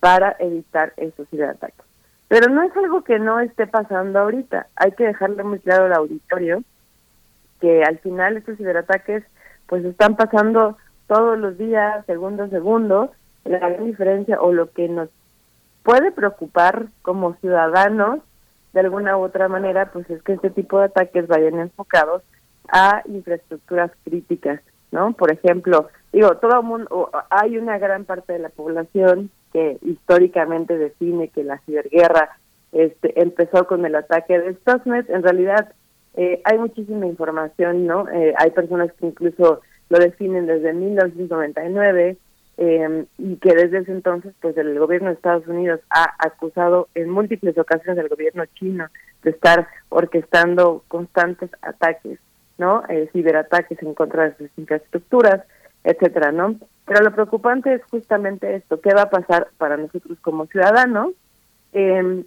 [0.00, 1.84] para evitar esos ciberataques.
[2.28, 5.94] Pero no es algo que no esté pasando ahorita, hay que dejarle muy claro al
[5.94, 6.62] auditorio
[7.60, 9.24] que al final estos ciberataques
[9.66, 10.76] pues están pasando
[11.06, 13.12] todos los días, segundo a segundo.
[13.44, 15.08] La gran diferencia o lo que nos
[15.82, 18.20] puede preocupar como ciudadanos
[18.72, 22.22] de alguna u otra manera, pues es que este tipo de ataques vayan enfocados
[22.68, 25.12] a infraestructuras críticas, ¿no?
[25.12, 31.28] Por ejemplo, digo, todo mundo, hay una gran parte de la población que históricamente define
[31.28, 32.38] que la ciberguerra
[32.72, 35.08] este, empezó con el ataque de Stuxnet.
[35.10, 35.72] En realidad,
[36.14, 38.08] eh, hay muchísima información, ¿no?
[38.08, 42.18] Eh, hay personas que incluso lo definen desde 1999
[42.60, 47.08] eh, y que desde ese entonces, pues el gobierno de Estados Unidos ha acusado en
[47.08, 48.88] múltiples ocasiones al gobierno chino
[49.22, 52.18] de estar orquestando constantes ataques,
[52.58, 52.82] ¿no?
[52.88, 55.44] Eh, ciberataques en contra de sus infraestructuras,
[55.84, 56.56] etcétera, ¿no?
[56.86, 61.12] Pero lo preocupante es justamente esto, ¿qué va a pasar para nosotros como ciudadanos?
[61.72, 62.24] Eh,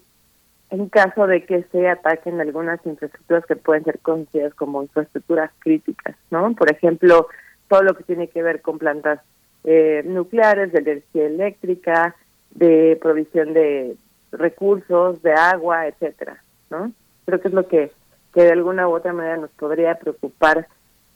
[0.72, 6.16] en caso de que se ataquen algunas infraestructuras que pueden ser conocidas como infraestructuras críticas,
[6.30, 6.54] ¿no?
[6.56, 7.28] Por ejemplo,
[7.68, 9.20] todo lo que tiene que ver con plantas
[9.66, 12.16] eh, nucleares, de energía eléctrica,
[12.52, 13.98] de provisión de
[14.32, 16.94] recursos, de agua, etcétera, ¿no?
[17.26, 17.92] Creo que es lo que,
[18.34, 20.68] que de alguna u otra manera nos podría preocupar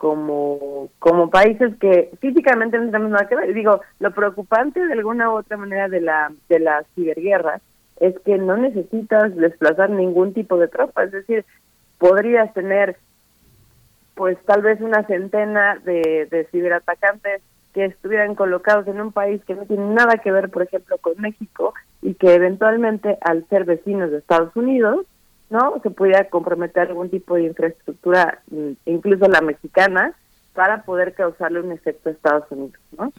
[0.05, 3.51] como, como países que físicamente no tenemos nada que ver.
[3.55, 7.59] Digo, lo preocupante de alguna u otra manera de la, de la ciberguerra
[7.99, 11.43] es que no necesitas desplazar ningún tipo de tropa, es decir,
[11.97, 12.97] podrías tener
[14.13, 17.41] pues tal vez una centena de ciberatacantes
[17.73, 21.19] que estuvieran colocados en un país que no tiene nada que ver, por ejemplo, con
[21.19, 25.07] México y que eventualmente al ser vecinos de Estados Unidos,
[25.49, 25.79] ¿no?
[25.83, 30.13] Se pudiera comprometer algún tipo de infraestructura, mm, incluso la mexicana,
[30.53, 33.11] para poder causarle un efecto a Estados Unidos, ¿no?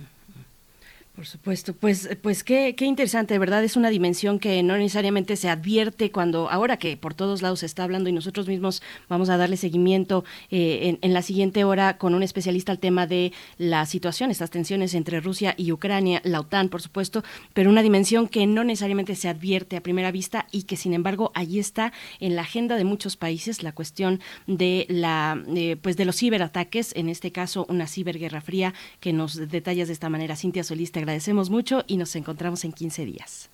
[1.16, 5.36] Por supuesto, pues, pues qué, qué interesante, de verdad es una dimensión que no necesariamente
[5.36, 9.30] se advierte cuando, ahora que por todos lados se está hablando y nosotros mismos vamos
[9.30, 13.86] a darle seguimiento eh, en, la siguiente hora con un especialista al tema de la
[13.86, 18.46] situación, estas tensiones entre Rusia y Ucrania, la OTAN, por supuesto, pero una dimensión que
[18.46, 22.42] no necesariamente se advierte a primera vista y que sin embargo allí está en la
[22.42, 27.32] agenda de muchos países la cuestión de la, eh, pues de los ciberataques, en este
[27.32, 31.96] caso una ciberguerra fría que nos detallas de esta manera, Cintia Solista agradecemos mucho y
[31.98, 33.48] nos encontramos en 15 días.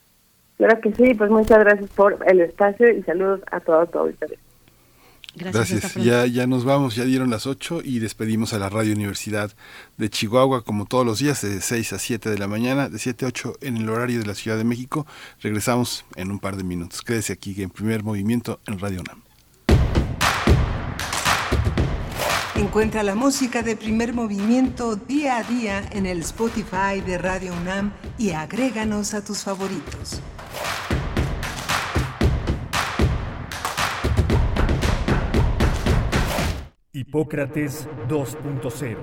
[0.57, 4.39] Claro que sí, pues muchas gracias por el espacio y saludos a todos tu auditorio.
[5.35, 5.95] Gracias.
[5.97, 9.51] Ya, ya nos vamos, ya dieron las 8 y despedimos a la Radio Universidad
[9.97, 13.25] de Chihuahua como todos los días de 6 a 7 de la mañana, de 7
[13.25, 15.07] a 8 en el horario de la Ciudad de México.
[15.41, 17.03] Regresamos en un par de minutos.
[17.03, 19.23] Quédese aquí en primer movimiento en Radio NAM.
[22.63, 27.93] Encuentra la música de primer movimiento día a día en el Spotify de Radio UNAM
[28.19, 30.21] y agréganos a tus favoritos.
[36.93, 38.97] Hipócrates 2.0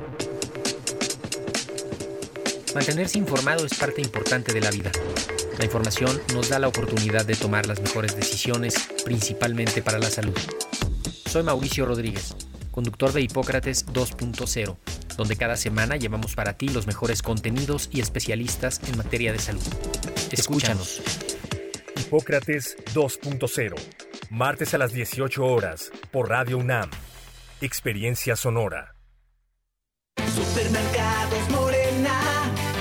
[2.73, 4.91] Mantenerse informado es parte importante de la vida.
[5.57, 10.37] La información nos da la oportunidad de tomar las mejores decisiones, principalmente para la salud.
[11.25, 12.33] Soy Mauricio Rodríguez
[12.71, 14.77] conductor de Hipócrates 2.0,
[15.17, 19.63] donde cada semana llevamos para ti los mejores contenidos y especialistas en materia de salud.
[20.31, 21.01] Escúchanos.
[21.97, 23.75] Hipócrates 2.0,
[24.29, 26.89] martes a las 18 horas, por Radio UNAM.
[27.61, 28.95] Experiencia Sonora.
[30.33, 32.21] Supermercados Morena,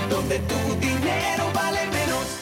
[0.09, 0.88] donde menos.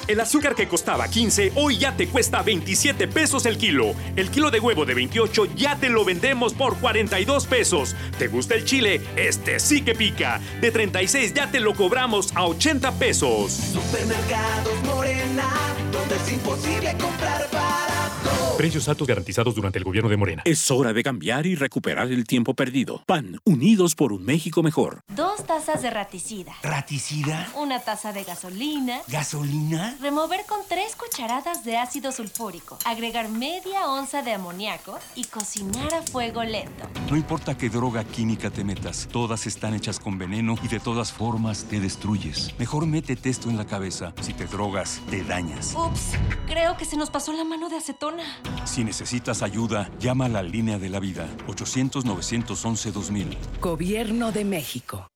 [0.08, 3.92] El azúcar que costaba 15 hoy ya te cuesta 27 pesos el kilo.
[4.14, 7.96] El kilo de huevo de 28 ya te lo vendemos por 42 pesos.
[8.16, 9.00] ¿Te gusta el chile?
[9.16, 10.40] Este sí que pica.
[10.60, 13.52] De 36 ya te lo cobramos a 80 pesos.
[13.52, 15.48] Supermercados Morena,
[15.90, 18.56] donde es imposible comprar barato.
[18.56, 20.42] Precios altos garantizados durante el gobierno de Morena.
[20.46, 23.02] Es hora de cambiar y recuperar el tiempo perdido.
[23.06, 25.00] PAN, unidos por un México mejor.
[25.08, 26.54] Dos tazas de raticida.
[26.62, 27.48] ¿Raticida?
[27.56, 29.00] Una taza de gasolina.
[29.08, 29.95] ¿Gasolina?
[30.00, 32.76] Remover con tres cucharadas de ácido sulfúrico.
[32.84, 36.86] Agregar media onza de amoníaco y cocinar a fuego lento.
[37.10, 41.12] No importa qué droga química te metas, todas están hechas con veneno y de todas
[41.12, 42.54] formas te destruyes.
[42.58, 44.12] Mejor métete esto en la cabeza.
[44.20, 45.74] Si te drogas, te dañas.
[45.74, 46.12] Ups,
[46.46, 48.24] creo que se nos pasó la mano de acetona.
[48.66, 53.36] Si necesitas ayuda, llama a la línea de la vida 800-911-2000.
[53.60, 55.08] Gobierno de México.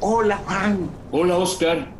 [0.00, 0.90] Hola Juan.
[1.12, 1.99] Hola Oscar.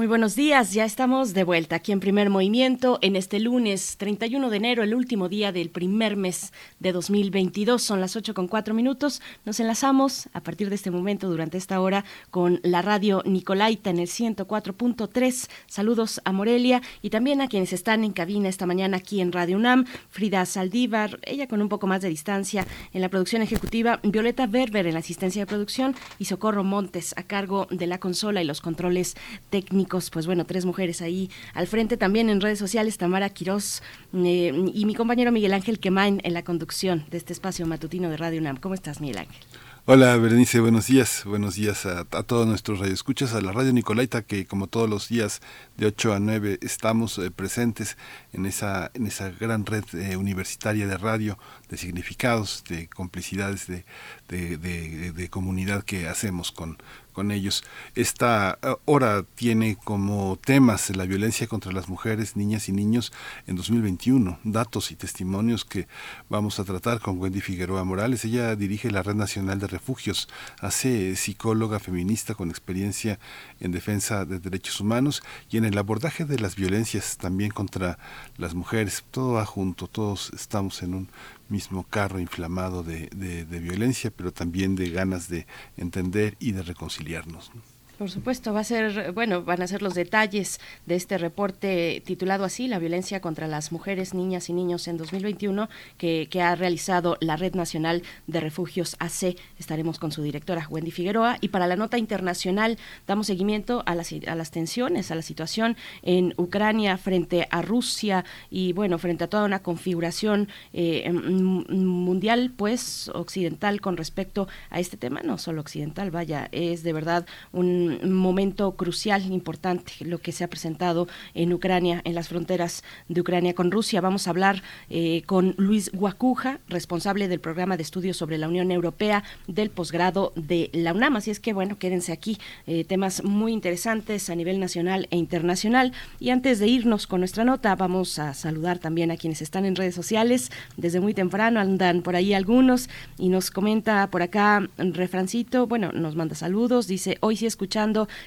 [0.00, 4.48] Muy buenos días, ya estamos de vuelta aquí en Primer Movimiento en este lunes 31
[4.48, 7.82] de enero, el último día del primer mes de 2022.
[7.82, 9.20] Son las 8 con 4 minutos.
[9.44, 13.98] Nos enlazamos a partir de este momento, durante esta hora, con la radio Nicolaita en
[13.98, 15.50] el 104.3.
[15.66, 19.58] Saludos a Morelia y también a quienes están en cabina esta mañana aquí en Radio
[19.58, 19.84] UNAM.
[20.08, 24.00] Frida Saldívar, ella con un poco más de distancia en la producción ejecutiva.
[24.02, 28.40] Violeta Berber en la asistencia de producción y Socorro Montes a cargo de la consola
[28.40, 29.14] y los controles
[29.50, 31.96] técnicos pues bueno, tres mujeres ahí al frente.
[31.96, 33.82] También en redes sociales, Tamara Quirós
[34.14, 38.16] eh, y mi compañero Miguel Ángel Quemain en la conducción de este espacio matutino de
[38.16, 38.56] Radio UNAM.
[38.56, 39.40] ¿Cómo estás, Miguel Ángel?
[39.86, 44.46] Hola Berenice, buenos días, buenos días a, todos nuestros radioescuchas, a la Radio Nicolaita que
[44.46, 45.40] como todos los días
[45.78, 47.96] de 8 a 9 estamos eh, presentes
[48.32, 51.38] en esa, en esa gran red eh, universitaria de radio,
[51.70, 53.84] de significados, de complicidades, de,
[54.28, 56.76] de, de, de comunidad que hacemos con,
[57.12, 57.64] con ellos.
[57.94, 63.12] Esta eh, hora tiene como temas la violencia contra las mujeres, niñas y niños
[63.46, 65.88] en 2021, datos y testimonios que
[66.28, 68.24] vamos a tratar con Wendy Figueroa Morales.
[68.24, 70.28] Ella dirige la Red Nacional de Refugios,
[70.60, 73.18] hace psicóloga feminista con experiencia
[73.60, 77.98] en defensa de derechos humanos y en el abordaje de las violencias también contra
[78.36, 79.04] las mujeres.
[79.10, 81.08] Todo va junto, todos estamos en un
[81.48, 85.46] mismo carro inflamado de, de, de violencia, pero también de ganas de
[85.76, 87.52] entender y de reconciliarnos.
[88.00, 92.46] Por supuesto, va a ser, bueno, van a ser los detalles de este reporte titulado
[92.46, 97.18] así, La violencia contra las mujeres, niñas y niños en 2021, que, que ha realizado
[97.20, 99.36] la Red Nacional de Refugios AC.
[99.58, 101.36] Estaremos con su directora, Wendy Figueroa.
[101.42, 105.76] Y para la nota internacional, damos seguimiento a las, a las tensiones, a la situación
[106.00, 113.10] en Ucrania frente a Rusia y, bueno, frente a toda una configuración eh, mundial, pues,
[113.12, 115.20] occidental con respecto a este tema.
[115.22, 120.48] No solo occidental, vaya, es de verdad un momento crucial, importante, lo que se ha
[120.48, 124.00] presentado en Ucrania, en las fronteras de Ucrania con Rusia.
[124.00, 128.70] Vamos a hablar eh, con Luis Guacuja, responsable del programa de estudios sobre la Unión
[128.70, 131.16] Europea del posgrado de la UNAM.
[131.16, 135.92] Así es que, bueno, quédense aquí, eh, temas muy interesantes a nivel nacional e internacional.
[136.18, 139.76] Y antes de irnos con nuestra nota, vamos a saludar también a quienes están en
[139.76, 140.50] redes sociales.
[140.76, 142.88] Desde muy temprano andan por ahí algunos
[143.18, 147.79] y nos comenta por acá Refrancito, bueno, nos manda saludos, dice, hoy sí escuchamos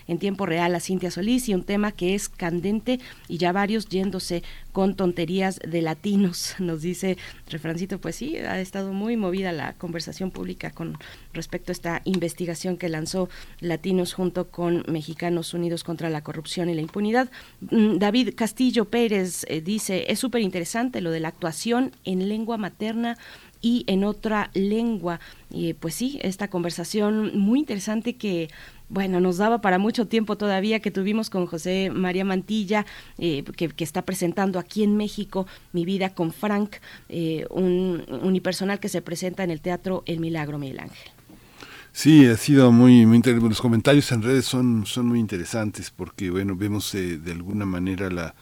[0.07, 3.87] en tiempo real a Cintia Solís y un tema que es candente y ya varios
[3.87, 7.17] yéndose con tonterías de latinos, nos dice
[7.49, 10.97] Refrancito, pues sí, ha estado muy movida la conversación pública con
[11.33, 13.29] respecto a esta investigación que lanzó
[13.59, 17.29] Latinos junto con Mexicanos Unidos contra la Corrupción y la Impunidad.
[17.61, 23.17] David Castillo Pérez eh, dice, es súper interesante lo de la actuación en lengua materna
[23.61, 25.19] y en otra lengua.
[25.79, 28.49] Pues sí, esta conversación muy interesante que
[28.89, 32.85] bueno, nos daba para mucho tiempo todavía que tuvimos con José María Mantilla,
[33.17, 36.75] eh, que, está presentando aquí en México Mi vida con Frank,
[37.09, 41.11] eh, un unipersonal que se presenta en el Teatro El Milagro Miguel Ángel.
[41.91, 43.49] Sí, ha sido muy, muy interesante.
[43.49, 48.09] Los comentarios en redes son, son muy interesantes porque, bueno, vemos eh, de alguna manera
[48.09, 48.33] la,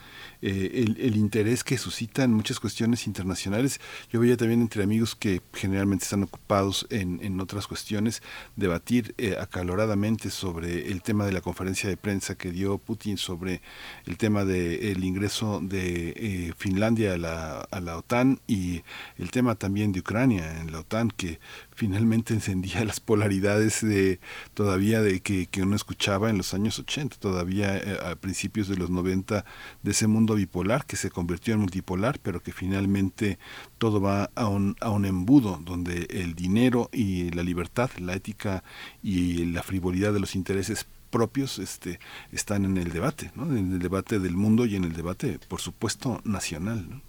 [0.41, 3.79] eh, el, interés que suscitan muchas cuestiones internacionales.
[4.11, 8.21] Yo veía también entre amigos que generalmente están ocupados en, otras cuestiones,
[8.55, 13.61] debatir eh, acaloradamente sobre el tema de la conferencia de prensa que dio Putin sobre
[14.05, 18.83] el tema del ingreso de eh, Finlandia a la, a la OTAN y
[19.17, 21.39] el tema también de Ucrania en la OTAN, que
[21.81, 24.19] finalmente encendía las polaridades de
[24.53, 29.43] todavía de que, uno escuchaba en los años 80, todavía a principios de los 90
[29.81, 33.39] de ese mundo bipolar que se convirtió en multipolar, pero que finalmente
[33.79, 38.63] todo va a un, a un embudo donde el dinero y la libertad, la ética
[39.01, 41.99] y la frivolidad de los intereses propios este,
[42.31, 43.45] están en el debate, ¿no?
[43.45, 46.87] en el debate del mundo y en el debate, por supuesto, nacional.
[46.87, 47.01] ¿no?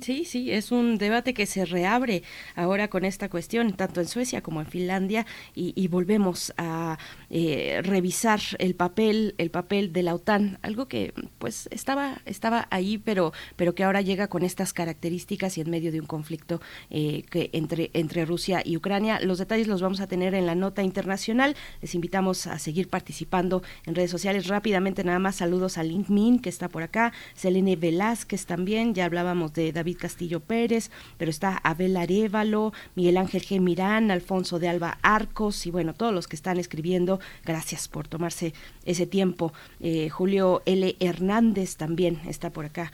[0.00, 2.22] Sí, sí, es un debate que se reabre
[2.54, 6.98] ahora con esta cuestión, tanto en Suecia como en Finlandia, y, volvemos a
[7.28, 12.98] eh, revisar el papel, el papel de la OTAN, algo que pues estaba, estaba ahí,
[12.98, 16.60] pero, pero que ahora llega con estas características y en medio de un conflicto
[16.90, 19.20] eh, que entre, entre Rusia y Ucrania.
[19.20, 21.56] Los detalles los vamos a tener en la nota internacional.
[21.80, 25.04] Les invitamos a seguir participando en redes sociales rápidamente.
[25.04, 29.51] Nada más saludos a Link Min, que está por acá, Selene Velázquez también, ya hablábamos
[29.52, 33.60] de David Castillo Pérez, pero está Abel Arevalo, Miguel Ángel G.
[33.60, 38.54] Mirán, Alfonso de Alba Arcos y bueno, todos los que están escribiendo, gracias por tomarse
[38.84, 39.52] ese tiempo.
[39.80, 40.96] Eh, Julio L.
[41.00, 42.92] Hernández también está por acá.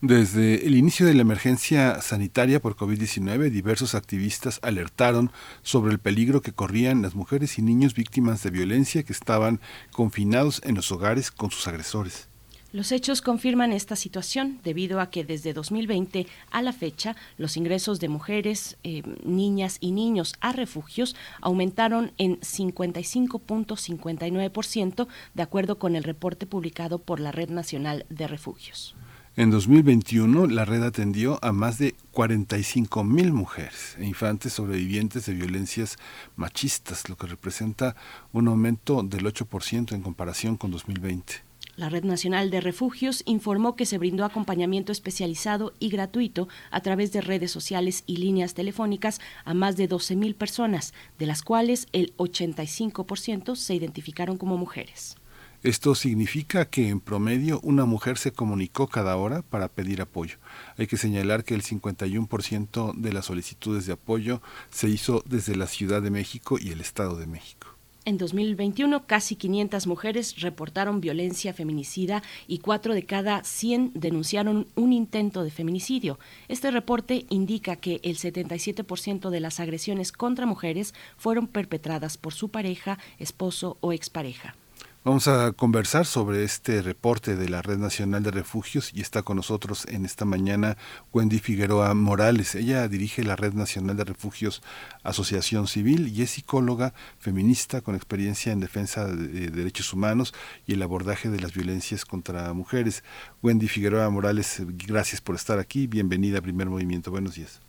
[0.00, 6.40] Desde el inicio de la emergencia sanitaria por COVID-19, diversos activistas alertaron sobre el peligro
[6.40, 9.60] que corrían las mujeres y niños víctimas de violencia que estaban
[9.92, 12.29] confinados en los hogares con sus agresores.
[12.72, 17.98] Los hechos confirman esta situación debido a que desde 2020 a la fecha los ingresos
[17.98, 26.04] de mujeres, eh, niñas y niños a refugios aumentaron en 55.59% de acuerdo con el
[26.04, 28.94] reporte publicado por la Red Nacional de Refugios.
[29.36, 35.34] En 2021, la red atendió a más de 45 mil mujeres e infantes sobrevivientes de
[35.34, 35.96] violencias
[36.36, 37.96] machistas, lo que representa
[38.32, 41.49] un aumento del 8% en comparación con 2020.
[41.80, 47.10] La Red Nacional de Refugios informó que se brindó acompañamiento especializado y gratuito a través
[47.10, 52.14] de redes sociales y líneas telefónicas a más de 12.000 personas, de las cuales el
[52.18, 55.16] 85% se identificaron como mujeres.
[55.62, 60.36] Esto significa que en promedio una mujer se comunicó cada hora para pedir apoyo.
[60.76, 65.66] Hay que señalar que el 51% de las solicitudes de apoyo se hizo desde la
[65.66, 67.69] Ciudad de México y el Estado de México.
[68.06, 74.94] En 2021, casi 500 mujeres reportaron violencia feminicida y 4 de cada 100 denunciaron un
[74.94, 76.18] intento de feminicidio.
[76.48, 82.48] Este reporte indica que el 77% de las agresiones contra mujeres fueron perpetradas por su
[82.48, 84.56] pareja, esposo o expareja.
[85.02, 89.38] Vamos a conversar sobre este reporte de la Red Nacional de Refugios y está con
[89.38, 90.76] nosotros en esta mañana
[91.14, 92.54] Wendy Figueroa Morales.
[92.54, 94.62] Ella dirige la Red Nacional de Refugios
[95.02, 100.34] Asociación Civil y es psicóloga feminista con experiencia en defensa de derechos humanos
[100.66, 103.02] y el abordaje de las violencias contra mujeres.
[103.42, 105.86] Wendy Figueroa Morales, gracias por estar aquí.
[105.86, 107.10] Bienvenida a Primer Movimiento.
[107.10, 107.62] Buenos días.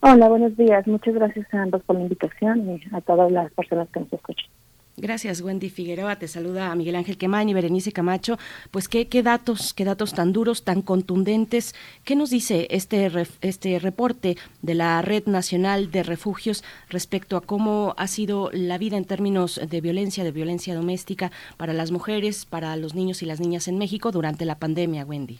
[0.00, 0.86] Hola, buenos días.
[0.86, 4.48] Muchas gracias a ambos por la invitación y a todas las personas que nos escuchan.
[5.00, 6.16] Gracias, Wendy Figueroa.
[6.16, 8.36] Te saluda a Miguel Ángel Quemain y Berenice Camacho.
[8.72, 11.76] Pues qué, qué datos, qué datos tan duros, tan contundentes.
[12.04, 13.08] ¿Qué nos dice este,
[13.40, 18.96] este reporte de la Red Nacional de Refugios respecto a cómo ha sido la vida
[18.96, 23.38] en términos de violencia, de violencia doméstica para las mujeres, para los niños y las
[23.38, 25.38] niñas en México durante la pandemia, Wendy?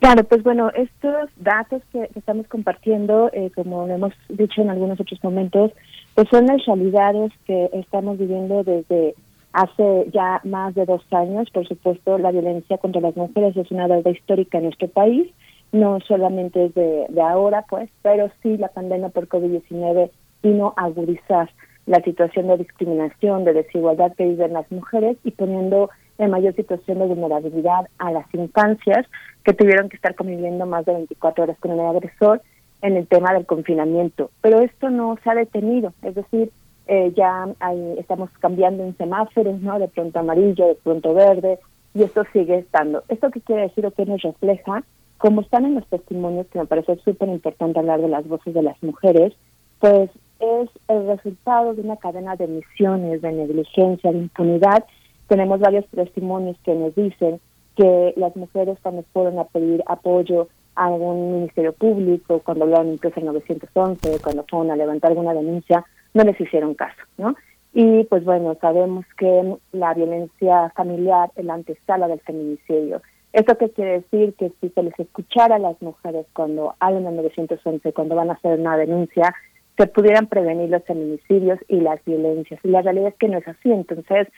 [0.00, 5.22] Claro, pues bueno, estos datos que estamos compartiendo, eh, como hemos dicho en algunos otros
[5.22, 5.70] momentos,
[6.16, 9.14] pues son las realidades que estamos viviendo desde
[9.56, 13.88] Hace ya más de dos años, por supuesto, la violencia contra las mujeres es una
[13.88, 15.32] deuda histórica en nuestro país,
[15.72, 20.10] no solamente es de, ahora, pues, pero sí la pandemia por COVID-19
[20.42, 21.48] vino a agudizar
[21.86, 25.88] la situación de discriminación, de desigualdad que viven las mujeres y poniendo
[26.18, 29.06] en mayor situación de vulnerabilidad a las infancias
[29.42, 32.42] que tuvieron que estar conviviendo más de 24 horas con el agresor
[32.86, 34.30] en el tema del confinamiento.
[34.40, 36.52] Pero esto no se ha detenido, es decir,
[36.86, 39.78] eh, ya hay, estamos cambiando en semáforos, ¿no?
[39.78, 41.58] De pronto amarillo, de pronto verde,
[41.94, 43.02] y esto sigue estando.
[43.08, 44.84] ¿Esto qué quiere decir o qué nos refleja?
[45.18, 48.62] Como están en los testimonios, que me parece súper importante hablar de las voces de
[48.62, 49.32] las mujeres,
[49.80, 54.84] pues es el resultado de una cadena de emisiones, de negligencia, de impunidad.
[55.26, 57.40] Tenemos varios testimonios que nos dicen
[57.76, 63.18] que las mujeres cuando fueron a pedir apoyo a algún ministerio público, cuando hablaron incluso
[63.18, 65.84] en 911, cuando fueron a levantar alguna denuncia,
[66.14, 67.34] no les hicieron caso, ¿no?
[67.74, 73.02] Y pues bueno, sabemos que la violencia familiar es la antesala del feminicidio.
[73.32, 74.34] ¿Esto qué quiere decir?
[74.34, 78.32] Que si se les escuchara a las mujeres cuando hablan en 911, cuando van a
[78.32, 79.34] hacer una denuncia,
[79.76, 82.58] se pudieran prevenir los feminicidios y las violencias.
[82.64, 83.70] Y la realidad es que no es así.
[83.70, 84.28] Entonces,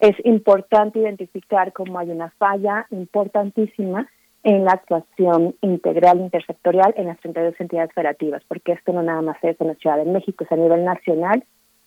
[0.00, 4.08] es importante identificar cómo hay una falla importantísima
[4.42, 9.36] en la actuación integral intersectorial en las 32 entidades federativas, porque esto no nada más
[9.42, 11.44] es en la Ciudad de México, es a nivel nacional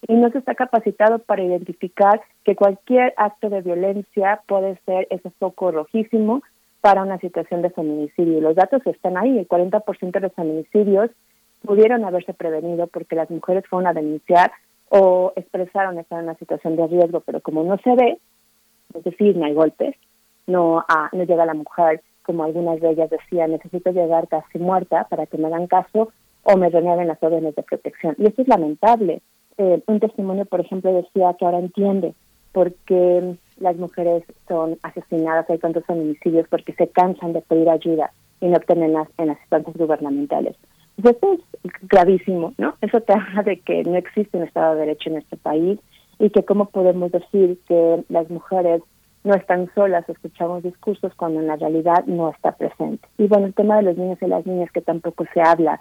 [0.07, 5.29] y no se está capacitado para identificar que cualquier acto de violencia puede ser ese
[5.31, 6.43] foco rojísimo
[6.81, 8.41] para una situación de feminicidio.
[8.41, 11.09] Los datos están ahí, el 40% de los feminicidios
[11.65, 14.51] pudieron haberse prevenido porque las mujeres fueron a denunciar
[14.89, 18.17] o expresaron estar en una situación de riesgo, pero como no se ve,
[18.93, 19.95] es decir, no hay golpes,
[20.45, 25.07] no, ah, no llega la mujer como algunas de ellas decían, necesito llegar casi muerta
[25.09, 26.09] para que me hagan caso
[26.43, 28.15] o me renueven las órdenes de protección.
[28.17, 29.21] Y esto es lamentable.
[29.57, 32.13] Eh, un testimonio, por ejemplo, decía que ahora entiende
[32.51, 38.11] por qué las mujeres son asesinadas, hay tantos feminicidios, porque se cansan de pedir ayuda
[38.41, 40.55] y no obtienen las, en las instancias gubernamentales.
[41.01, 41.33] Pues esto
[41.63, 42.75] es gravísimo, ¿no?
[42.81, 45.79] Eso te habla de que no existe un Estado de Derecho en este país
[46.19, 48.81] y que cómo podemos decir que las mujeres
[49.23, 53.07] no están solas, escuchamos discursos cuando en la realidad no está presente.
[53.17, 55.79] Y bueno, el tema de los niños y las niñas que tampoco se habla,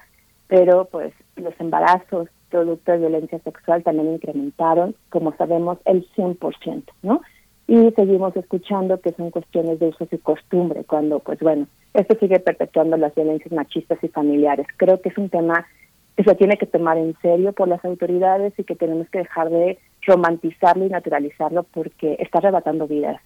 [0.49, 7.23] pero pues los embarazos producto de violencia sexual también incrementaron, como sabemos, el 100%, ¿no?
[7.67, 12.39] Y seguimos escuchando que son cuestiones de usos y costumbre, cuando pues bueno, esto sigue
[12.39, 14.67] perpetuando las violencias machistas y familiares.
[14.77, 15.67] Creo que es un tema
[16.17, 19.49] que se tiene que tomar en serio por las autoridades y que tenemos que dejar
[19.49, 23.21] de romantizarlo y naturalizarlo porque está arrebatando vidas.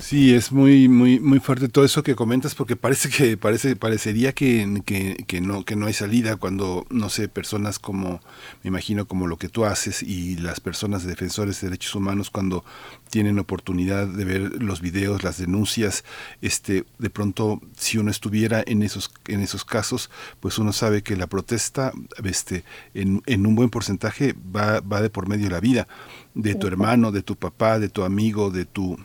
[0.00, 4.32] Sí, es muy muy muy fuerte todo eso que comentas porque parece que parece parecería
[4.32, 8.20] que, que, que, no que no hay salida cuando no sé personas como
[8.62, 12.64] me imagino como lo que tú haces y las personas defensores de derechos humanos cuando
[13.10, 16.04] tienen oportunidad de ver los videos, las denuncias,
[16.40, 20.10] este de pronto si uno estuviera en esos en esos casos,
[20.40, 21.92] pues uno sabe que la protesta
[22.24, 22.64] este
[22.94, 25.86] en, en un buen porcentaje va va de por medio de la vida
[26.34, 28.98] de tu hermano, de tu papá, de tu amigo, de tu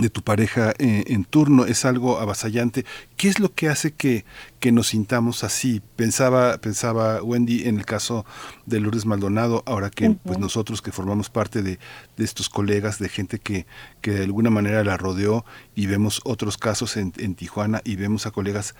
[0.00, 2.84] de tu pareja eh, en turno es algo avasallante.
[3.16, 4.24] ¿Qué es lo que hace que,
[4.64, 5.82] que nos sintamos así?
[5.94, 8.24] Pensaba, pensaba Wendy en el caso
[8.64, 11.78] de Lourdes Maldonado, ahora que pues nosotros que formamos parte de,
[12.16, 13.66] de, estos colegas, de gente que,
[14.00, 18.24] que de alguna manera la rodeó y vemos otros casos en, en Tijuana y vemos
[18.24, 18.74] a colegas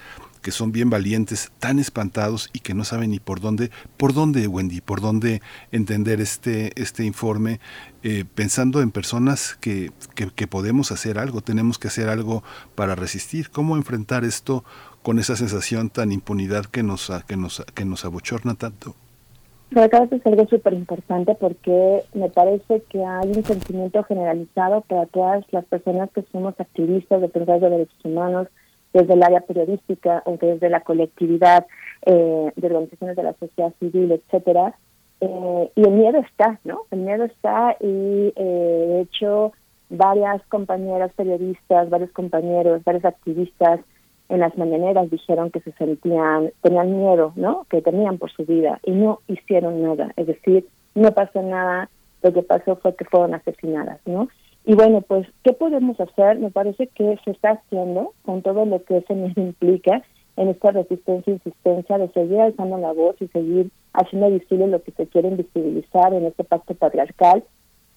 [0.44, 4.46] que son bien valientes, tan espantados y que no saben ni por dónde, por dónde,
[4.46, 5.40] Wendy, por dónde
[5.70, 7.60] entender este, este informe,
[8.02, 12.44] eh, pensando en personas que, que, podemos hacer algo, tenemos que hacer algo
[12.74, 13.50] para resistir.
[13.50, 14.64] ¿Cómo enfrentar esto
[15.04, 18.94] con esa sensación tan impunidad que nos, que nos, que nos abochorna tanto?
[19.76, 25.44] Acabas de algo súper importante porque me parece que hay un sentimiento generalizado para todas
[25.52, 28.48] las personas que somos activistas, defensores de derechos humanos,
[28.94, 31.66] desde el área periodística o desde la colectividad
[32.06, 34.74] eh, de organizaciones de la sociedad civil, etcétera.
[35.20, 36.82] Eh, y el miedo está, ¿no?
[36.90, 39.52] El miedo está y eh, de hecho
[39.90, 43.80] varias compañeras periodistas, varios compañeros, varios activistas
[44.28, 47.66] en las mañaneras dijeron que se sentían, tenían miedo, ¿no?
[47.68, 50.12] Que tenían por su vida y no hicieron nada.
[50.16, 51.90] Es decir, no pasó nada,
[52.22, 54.28] lo que pasó fue que fueron asesinadas, ¿no?
[54.66, 56.38] Y bueno, pues, ¿qué podemos hacer?
[56.38, 60.02] Me parece que se está haciendo con todo lo que eso nos implica
[60.36, 64.82] en esta resistencia e insistencia de seguir alzando la voz y seguir haciendo visible lo
[64.82, 67.44] que se quiere invisibilizar en este pacto patriarcal.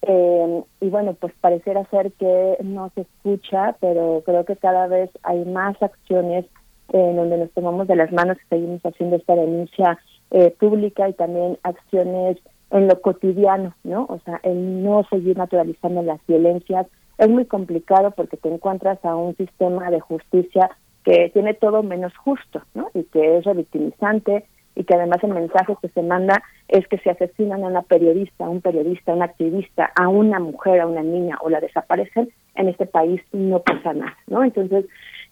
[0.02, 5.10] Eh, y bueno, pues parecerá ser que no se escucha, pero creo que cada vez
[5.22, 6.46] hay más acciones
[6.92, 9.98] en donde nos tomamos de las manos y seguimos haciendo esta denuncia
[10.30, 12.38] eh, pública y también acciones
[12.70, 14.06] en lo cotidiano, ¿no?
[14.08, 16.86] O sea, el no seguir naturalizando las violencias
[17.18, 20.70] es muy complicado porque te encuentras a un sistema de justicia
[21.04, 22.90] que tiene todo menos justo, ¿no?
[22.94, 24.44] Y que es revictimizante
[24.74, 28.44] y que además el mensaje que se manda es que si asesinan a una periodista,
[28.44, 32.30] a un periodista, a un activista, a una mujer, a una niña o la desaparecen,
[32.54, 34.44] en este país no pasa nada, ¿no?
[34.44, 34.84] Entonces,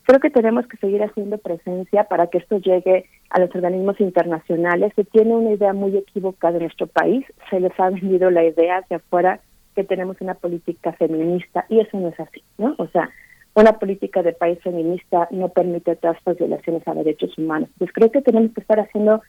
[0.04, 4.92] creo que tenemos que seguir haciendo presencia para que esto llegue a los organismos internacionales.
[4.96, 8.78] Se tiene una idea muy equivocada de nuestro país, se les ha vendido la idea
[8.78, 9.40] hacia afuera
[9.74, 12.74] que tenemos una política feminista y eso no es así, ¿no?
[12.78, 13.10] O sea,
[13.56, 17.70] una política de país feminista no permite otras violaciones a derechos humanos.
[17.78, 19.22] Pues creo que tenemos que estar haciendo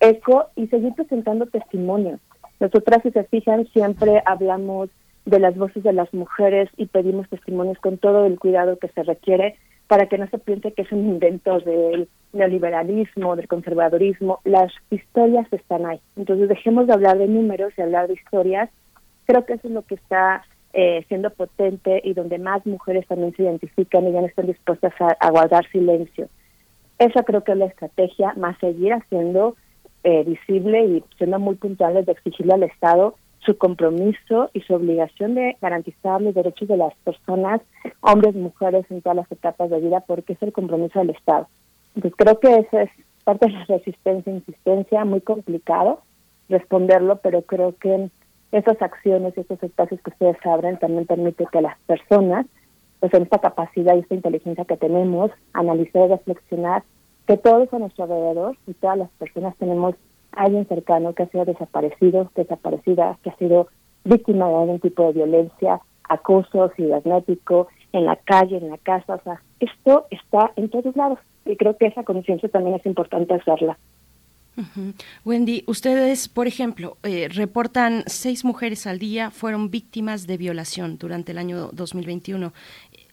[0.00, 2.20] eco y seguir presentando testimonios.
[2.58, 4.90] Nosotras, si se fijan, siempre hablamos
[5.26, 9.04] de las voces de las mujeres y pedimos testimonios con todo el cuidado que se
[9.04, 9.56] requiere
[9.86, 14.40] para que no se piense que es un invento del neoliberalismo, del conservadurismo.
[14.44, 16.00] Las historias están ahí.
[16.16, 18.70] Entonces dejemos de hablar de números y hablar de historias.
[19.26, 20.42] Creo que eso es lo que está
[20.72, 24.92] eh, siendo potente y donde más mujeres también se identifican y ya no están dispuestas
[25.00, 26.28] a, guardar silencio.
[26.98, 29.56] Esa creo que es la estrategia, más seguir haciendo
[30.04, 35.34] eh, visible y siendo muy puntuales de exigirle al Estado su compromiso y su obligación
[35.34, 37.60] de garantizar los derechos de las personas,
[38.00, 41.46] hombres, mujeres, en todas las etapas de vida, porque es el compromiso del Estado.
[41.94, 42.90] Entonces creo que esa es
[43.24, 46.02] parte de la resistencia insistencia, muy complicado
[46.48, 48.10] responderlo, pero creo que
[48.52, 52.46] esas acciones y esos espacios que ustedes abren también permiten que las personas,
[53.00, 56.82] pues en esta capacidad y esta inteligencia que tenemos, analizar y reflexionar
[57.26, 59.94] que todos a nuestro alrededor y todas las personas tenemos
[60.32, 63.68] alguien cercano que ha sido desaparecido, desaparecida, que ha sido
[64.04, 69.22] víctima de algún tipo de violencia, acoso cibernético, en la calle, en la casa, o
[69.22, 73.78] sea, esto está en todos lados y creo que esa conciencia también es importante hacerla.
[75.24, 81.32] Wendy, ustedes, por ejemplo, eh, reportan seis mujeres al día fueron víctimas de violación durante
[81.32, 82.52] el año 2021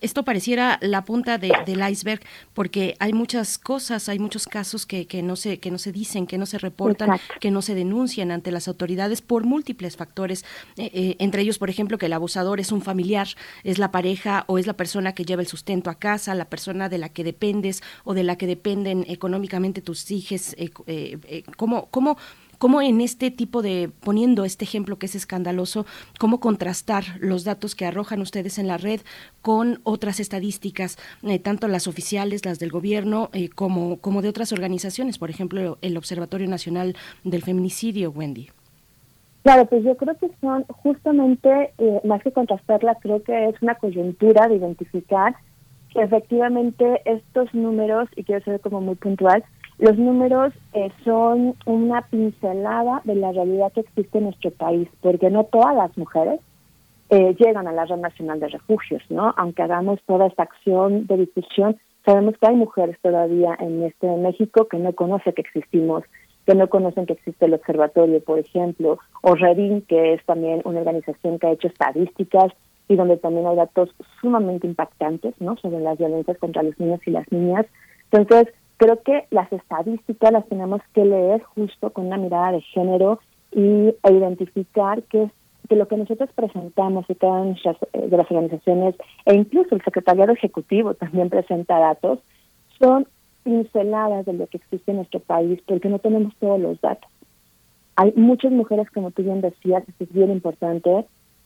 [0.01, 2.21] esto pareciera la punta del iceberg
[2.53, 6.27] porque hay muchas cosas, hay muchos casos que, que, no, se, que no se dicen,
[6.27, 10.45] que no se reportan, que no se denuncian ante las autoridades por múltiples factores,
[10.77, 13.27] eh, eh, entre ellos, por ejemplo, que el abusador es un familiar,
[13.63, 16.89] es la pareja o es la persona que lleva el sustento a casa, la persona
[16.89, 20.55] de la que dependes o de la que dependen económicamente tus hijos.
[20.57, 22.17] Eh, ¿cómo, ¿Cómo
[22.57, 25.85] cómo en este tipo de, poniendo este ejemplo que es escandaloso,
[26.19, 29.01] cómo contrastar los datos que arrojan ustedes en la red
[29.41, 34.51] con otras estadísticas, eh, tanto las oficiales, las del gobierno, eh, como, como de otras
[34.51, 38.49] organizaciones, por ejemplo, el Observatorio Nacional del Feminicidio, Wendy.
[39.43, 43.75] Claro, pues yo creo que son justamente, eh, más que contrastarla, creo que es una
[43.75, 45.35] coyuntura de identificar
[45.93, 49.43] que efectivamente estos números, y quiero ser como muy puntual,
[49.77, 55.29] los números eh, son una pincelada de la realidad que existe en nuestro país, porque
[55.29, 56.39] no todas las mujeres
[57.09, 59.33] eh, llegan a la Red Nacional de Refugios, ¿no?
[59.37, 64.67] Aunque hagamos toda esta acción de difusión, sabemos que hay mujeres todavía en este México
[64.67, 66.03] que no conocen que existimos,
[66.45, 70.79] que no conocen que existe el observatorio, por ejemplo, o Redin, que es también una
[70.79, 72.53] organización que ha hecho estadísticas
[72.87, 73.89] y donde también hay datos
[74.21, 75.57] sumamente impactantes, ¿no?
[75.57, 77.65] Sobre las violencias contra los niños y las niñas.
[78.11, 83.19] Entonces, Creo que las estadísticas las tenemos que leer justo con una mirada de género
[83.51, 85.29] y e identificar que,
[85.69, 87.55] que lo que nosotros presentamos y cada una
[87.93, 88.95] eh, de las organizaciones
[89.25, 92.19] e incluso el secretariado ejecutivo también presenta datos
[92.79, 93.07] son
[93.43, 97.09] pinceladas de lo que existe en nuestro país porque no tenemos todos los datos.
[97.95, 101.05] Hay muchas mujeres, como tú bien decías, es bien importante,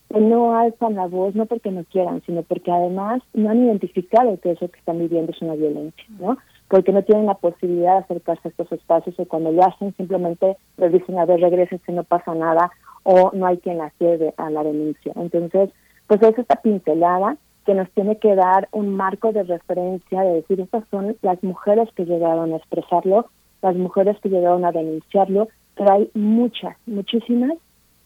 [0.10, 4.40] que no alzan la voz, no porque no quieran, sino porque además no han identificado
[4.40, 6.38] que eso que están viviendo es una violencia, ¿no?
[6.70, 10.56] Porque no tienen la posibilidad de acercarse a estos espacios o cuando lo hacen simplemente
[10.78, 12.72] les dicen a ver regresen si no pasa nada
[13.04, 15.12] o no hay quien la lleve a la denuncia.
[15.16, 15.72] Entonces,
[16.08, 20.62] pues es esta pincelada que nos tiene que dar un marco de referencia de decir
[20.62, 23.28] estas son las mujeres que llegaron a expresarlo,
[23.62, 27.54] las mujeres que llegaron a denunciarlo, pero hay muchas, muchísimas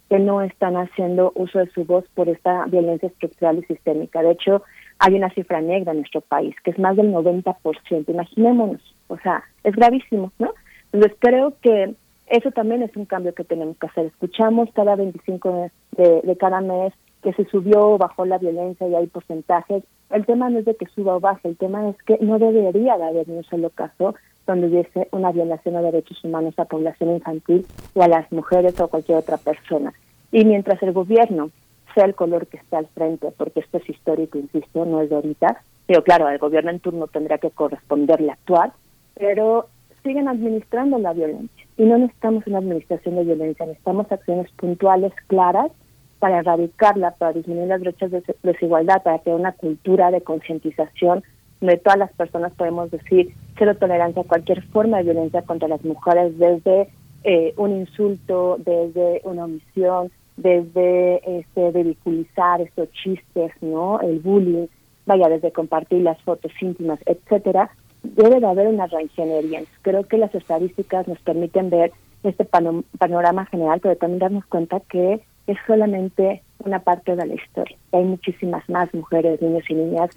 [0.09, 4.21] que no están haciendo uso de su voz por esta violencia estructural y sistémica.
[4.21, 4.63] De hecho,
[4.99, 8.09] hay una cifra negra en nuestro país, que es más del 90%.
[8.09, 10.53] Imaginémonos, o sea, es gravísimo, ¿no?
[10.91, 11.95] Entonces creo que
[12.27, 14.05] eso también es un cambio que tenemos que hacer.
[14.05, 19.07] Escuchamos cada 25 de, cada mes que se subió o bajó la violencia y hay
[19.07, 19.83] porcentajes.
[20.09, 22.97] El tema no es de que suba o baje, el tema es que no debería
[22.97, 24.15] de haber ni un solo caso
[24.45, 27.65] donde hubiese una violación de derechos humanos a la población infantil
[27.95, 29.93] y a las mujeres o cualquier otra persona.
[30.31, 31.49] Y mientras el gobierno
[31.93, 35.15] sea el color que esté al frente, porque esto es histórico, insisto, no es de
[35.15, 35.61] ahorita.
[35.85, 38.73] Pero claro, el gobierno en turno tendría que corresponderle actuar,
[39.15, 39.67] pero
[40.03, 41.65] siguen administrando la violencia.
[41.77, 45.71] Y no necesitamos una administración de violencia, necesitamos acciones puntuales, claras,
[46.19, 51.23] para erradicarla, para disminuir las brechas de desigualdad, para crear una cultura de concientización
[51.59, 55.83] donde todas las personas podemos decir cero tolerancia a cualquier forma de violencia contra las
[55.83, 56.89] mujeres, desde
[57.23, 63.99] eh, un insulto, desde una omisión, desde este, ridiculizar estos chistes, ¿no?
[64.01, 64.67] El bullying,
[65.05, 67.69] vaya, desde compartir las fotos íntimas, etcétera,
[68.03, 69.63] debe de haber una reingeniería.
[69.81, 71.91] Creo que las estadísticas nos permiten ver
[72.23, 77.77] este panorama general, pero también darnos cuenta que es solamente una parte de la historia.
[77.91, 80.09] Hay muchísimas más mujeres, niños y niñas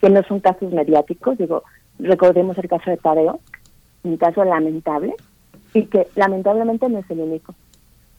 [0.00, 1.36] que no son casos mediáticos.
[1.36, 1.62] Digo,
[1.98, 3.40] recordemos el caso de Tadeo,
[4.02, 5.14] un caso lamentable
[5.74, 7.54] y que lamentablemente no es el único,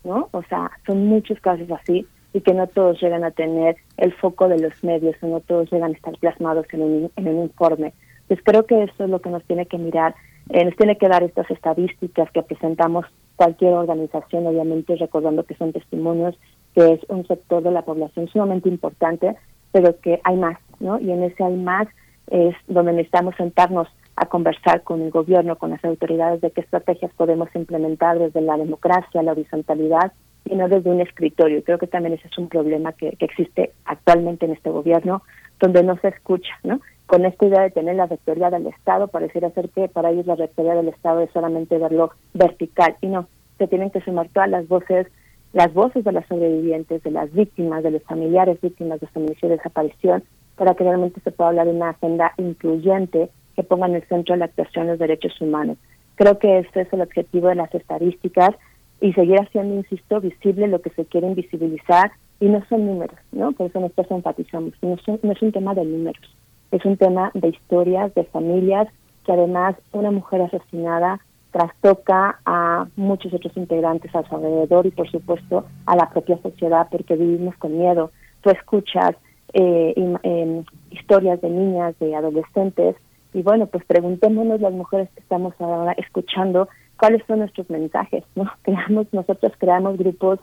[0.04, 0.30] ¿no?
[0.32, 4.48] O sea, son muchos casos así y que no todos llegan a tener el foco
[4.48, 7.94] de los medios o no todos llegan a estar plasmados en un, en un informe.
[8.28, 10.16] Pues creo que eso es lo que nos tiene que mirar,
[10.50, 13.06] eh, nos tiene que dar estas estadísticas que presentamos
[13.36, 16.38] cualquier organización, obviamente recordando que son testimonios,
[16.74, 19.36] que es un sector de la población sumamente importante,
[19.72, 21.00] pero que hay más, ¿no?
[21.00, 21.88] Y en ese hay más
[22.28, 27.12] es donde necesitamos sentarnos a conversar con el gobierno, con las autoridades de qué estrategias
[27.14, 30.12] podemos implementar desde la democracia, la horizontalidad
[30.46, 31.64] y no desde un escritorio.
[31.64, 35.24] Creo que también ese es un problema que, que existe actualmente en este gobierno,
[35.60, 36.82] donde no se escucha, ¿no?
[37.06, 40.36] Con esta idea de tener la rectoría del Estado, pareciera ser que para ellos la
[40.36, 43.28] rectoría del Estado es solamente verlo vertical, y no,
[43.58, 45.08] se tienen que sumar todas las voces,
[45.54, 49.58] las voces de las sobrevivientes, de las víctimas, de los familiares víctimas de feminicidio y
[49.58, 50.24] desaparición,
[50.56, 53.30] para que realmente se pueda hablar de una agenda incluyente
[53.62, 55.78] que ponga en el centro de la actuación los derechos humanos.
[56.16, 58.52] Creo que este es el objetivo de las estadísticas
[59.00, 63.52] y seguir haciendo, insisto, visible lo que se quiere invisibilizar y no son números, ¿no?
[63.52, 66.24] Por eso nosotros enfatizamos, no, no es un tema de números,
[66.72, 68.88] es un tema de historias, de familias,
[69.26, 71.20] que además una mujer asesinada
[71.52, 76.88] trastoca a muchos otros integrantes a su alrededor y por supuesto a la propia sociedad
[76.90, 78.12] porque vivimos con miedo.
[78.42, 79.16] Tú escuchas
[79.54, 79.94] eh,
[80.24, 82.96] em, historias de niñas, de adolescentes
[83.34, 86.68] y bueno, pues preguntémonos las mujeres que estamos ahora escuchando
[86.98, 88.52] cuáles son nuestros mensajes, ¿no?
[88.64, 90.40] Creamos, nosotros creamos grupos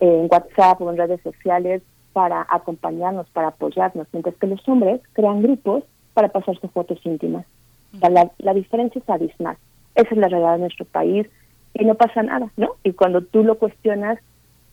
[0.00, 5.42] en WhatsApp o en redes sociales para acompañarnos, para apoyarnos, mientras que los hombres crean
[5.42, 5.84] grupos
[6.14, 7.46] para pasarse fotos íntimas.
[8.00, 9.56] la, la diferencia es abismal.
[9.94, 11.26] Esa es la realidad de nuestro país
[11.74, 12.76] y no pasa nada, ¿no?
[12.82, 14.18] Y cuando tú lo cuestionas,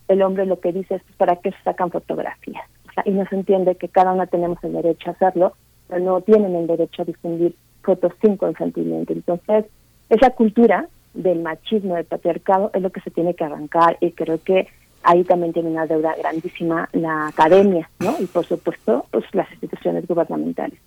[0.08, 2.64] el hombre lo que dice es, pues, ¿para qué sacan fotografías?
[3.06, 5.54] Y no se entiende que cada uno tenemos el derecho a hacerlo,
[5.90, 9.14] no tienen el derecho a difundir fotos sin consentimiento.
[9.14, 9.66] Entonces,
[10.10, 14.42] esa cultura del machismo, del patriarcado, es lo que se tiene que arrancar y creo
[14.44, 14.68] que
[15.04, 18.16] ahí también tiene una deuda grandísima la academia, ¿no?
[18.20, 20.80] Y por supuesto, pues las instituciones gubernamentales.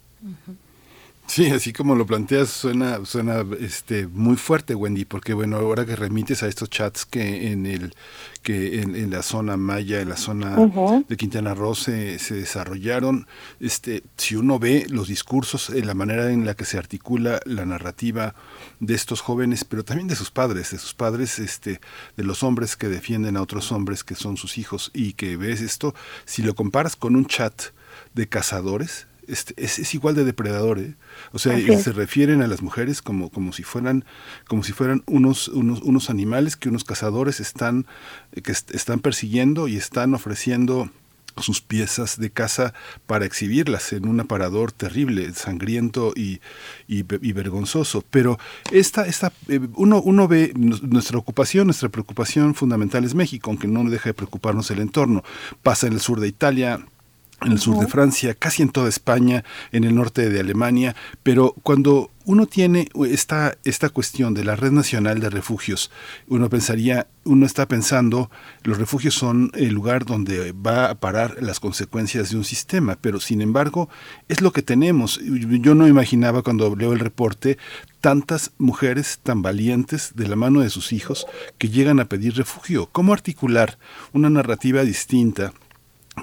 [1.31, 5.95] Sí, así como lo planteas suena suena este muy fuerte, Wendy, porque bueno, ahora que
[5.95, 7.95] remites a estos chats que en el
[8.43, 10.57] que en, la zona maya, en la zona
[11.09, 13.29] de Quintana Roo se, se, desarrollaron,
[13.61, 17.65] este si uno ve los discursos, en la manera en la que se articula la
[17.65, 18.35] narrativa
[18.81, 21.81] de estos jóvenes, pero también de sus padres, de sus padres este
[22.17, 25.61] de los hombres que defienden a otros hombres que son sus hijos y que ves
[25.61, 25.95] esto,
[26.25, 27.55] si lo comparas con un chat
[28.15, 30.95] de cazadores, este, es, es, igual de depredador, ¿eh?
[31.33, 34.05] O sea, se refieren a las mujeres como, como si fueran,
[34.47, 37.87] como si fueran unos, unos, unos animales que unos cazadores están,
[38.43, 40.91] que están persiguiendo y están ofreciendo
[41.37, 42.75] sus piezas de caza
[43.07, 46.41] para exhibirlas en un aparador terrible, sangriento y,
[46.87, 48.05] y, vergonzoso.
[48.11, 48.39] Pero
[48.73, 53.89] esta, esta, eh, uno, uno ve nuestra ocupación, nuestra preocupación fundamental es México, aunque no
[53.89, 55.23] deja de preocuparnos el entorno.
[55.63, 56.85] Pasa en el sur de Italia,
[57.43, 61.55] en el sur de Francia, casi en toda España, en el norte de Alemania, pero
[61.63, 65.91] cuando uno tiene esta, esta cuestión de la Red Nacional de Refugios,
[66.29, 68.31] uno pensaría, uno está pensando,
[68.63, 73.21] los refugios son el lugar donde va a parar las consecuencias de un sistema, pero
[73.21, 73.89] sin embargo
[74.29, 75.19] es lo que tenemos.
[75.21, 77.59] Yo no imaginaba cuando leo el reporte
[78.01, 81.27] tantas mujeres tan valientes de la mano de sus hijos
[81.59, 82.89] que llegan a pedir refugio.
[82.93, 83.79] ¿Cómo articular
[84.13, 85.53] una narrativa distinta?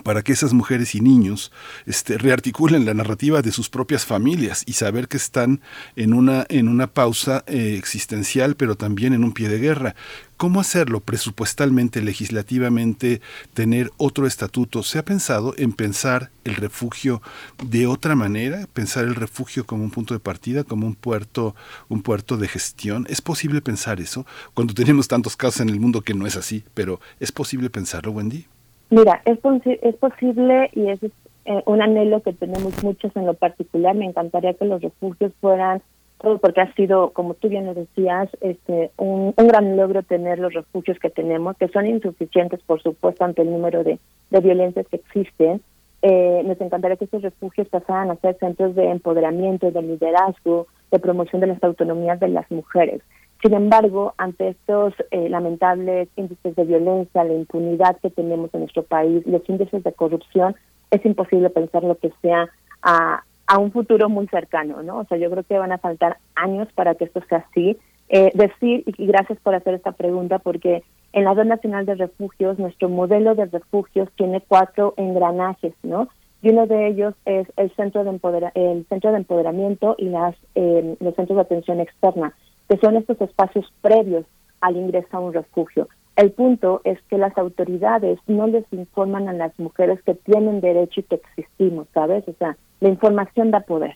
[0.04, 1.52] Para que esas mujeres y niños
[1.86, 5.62] este, rearticulen la narrativa de sus propias familias y saber que están
[5.96, 9.96] en una, en una pausa eh, existencial, pero también en un pie de guerra.
[10.38, 13.22] ¿Cómo hacerlo presupuestalmente, legislativamente,
[13.56, 14.84] tener otro estatuto?
[14.84, 17.24] ¿Se ha pensado en pensar el refugio
[17.64, 18.68] de otra manera?
[18.72, 21.56] ¿Pensar el refugio como un punto de partida, como un puerto,
[21.90, 23.08] un puerto de gestión?
[23.10, 24.28] ¿Es posible pensar eso?
[24.54, 28.12] Cuando tenemos tantos casos en el mundo que no es así, pero ¿es posible pensarlo,
[28.12, 28.46] Wendy?
[28.90, 29.40] Mira, es,
[29.82, 33.96] es posible y es eh, un anhelo que tenemos muchos en lo particular.
[33.96, 35.82] Me encantaría que los refugios fueran
[36.20, 40.40] todo porque ha sido, como tú bien lo decías, este, un, un, gran logro tener
[40.40, 44.00] los refugios que tenemos, que son insuficientes, por supuesto, ante el número de,
[44.32, 45.62] de violencias que existen.
[46.02, 51.00] Eh, nos encantaría que estos refugios pasaran a ser centros de empoderamiento, de liderazgo, de
[51.00, 53.02] promoción de las autonomías de las mujeres.
[53.42, 58.84] Sin embargo, ante estos eh, lamentables índices de violencia, la impunidad que tenemos en nuestro
[58.84, 60.56] país, los índices de corrupción,
[60.90, 62.50] es imposible pensar lo que sea
[62.82, 65.00] a, a un futuro muy cercano, ¿no?
[65.00, 67.78] O sea, yo creo que van a faltar años para que esto sea así.
[68.10, 70.84] Eh, decir, y gracias por hacer esta pregunta, porque
[71.14, 76.08] en la Red Nacional de Refugios, nuestro modelo de refugios tiene cuatro engranajes, ¿no?
[76.42, 80.36] Y uno de ellos es el centro de, empodera el centro de empoderamiento y las,
[80.56, 82.34] eh, los centros de atención externa,
[82.70, 84.26] que son estos espacios previos
[84.62, 85.88] al ingreso a un refugio.
[86.16, 91.02] El punto es que las autoridades no les informan a las mujeres que tienen derecho
[91.02, 92.28] y que existimos, ¿sabes?
[92.28, 93.96] O sea, la información da poder.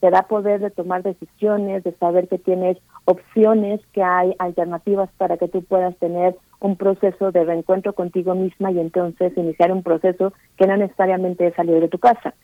[0.00, 5.36] Te da poder de tomar decisiones, de saber que tienes opciones, que hay alternativas para
[5.36, 10.32] que tú puedas tener un proceso de reencuentro contigo misma y entonces iniciar un proceso
[10.56, 12.34] que no necesariamente es salir de tu casa.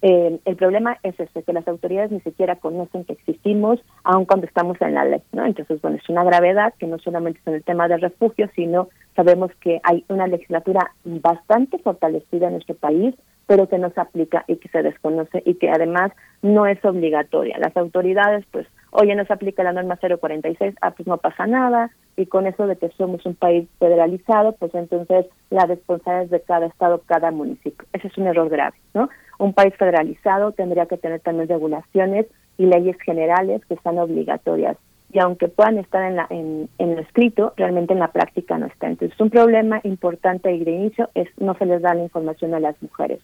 [0.00, 4.46] Eh, el problema es ese, que las autoridades ni siquiera conocen que existimos, aun cuando
[4.46, 5.44] estamos en la ley, ¿no?
[5.44, 8.88] Entonces, bueno, es una gravedad que no solamente es en el tema de refugio, sino
[9.16, 13.14] sabemos que hay una legislatura bastante fortalecida en nuestro país,
[13.48, 16.12] pero que no se aplica y que se desconoce y que además
[16.42, 17.58] no es obligatoria.
[17.58, 21.90] Las autoridades, pues, oye, no se aplica la norma 046, ah, pues no pasa nada,
[22.16, 26.40] y con eso de que somos un país federalizado, pues entonces la responsabilidad es de
[26.42, 27.86] cada estado, cada municipio.
[27.92, 29.08] Ese es un error grave, ¿no?
[29.38, 32.26] Un país federalizado tendría que tener también regulaciones
[32.58, 34.76] y leyes generales que sean obligatorias.
[35.10, 38.66] Y aunque puedan estar en, la, en, en lo escrito, realmente en la práctica no
[38.66, 38.88] está.
[38.88, 42.80] Entonces, un problema importante de inicio es no se les da la información a las
[42.82, 43.20] mujeres.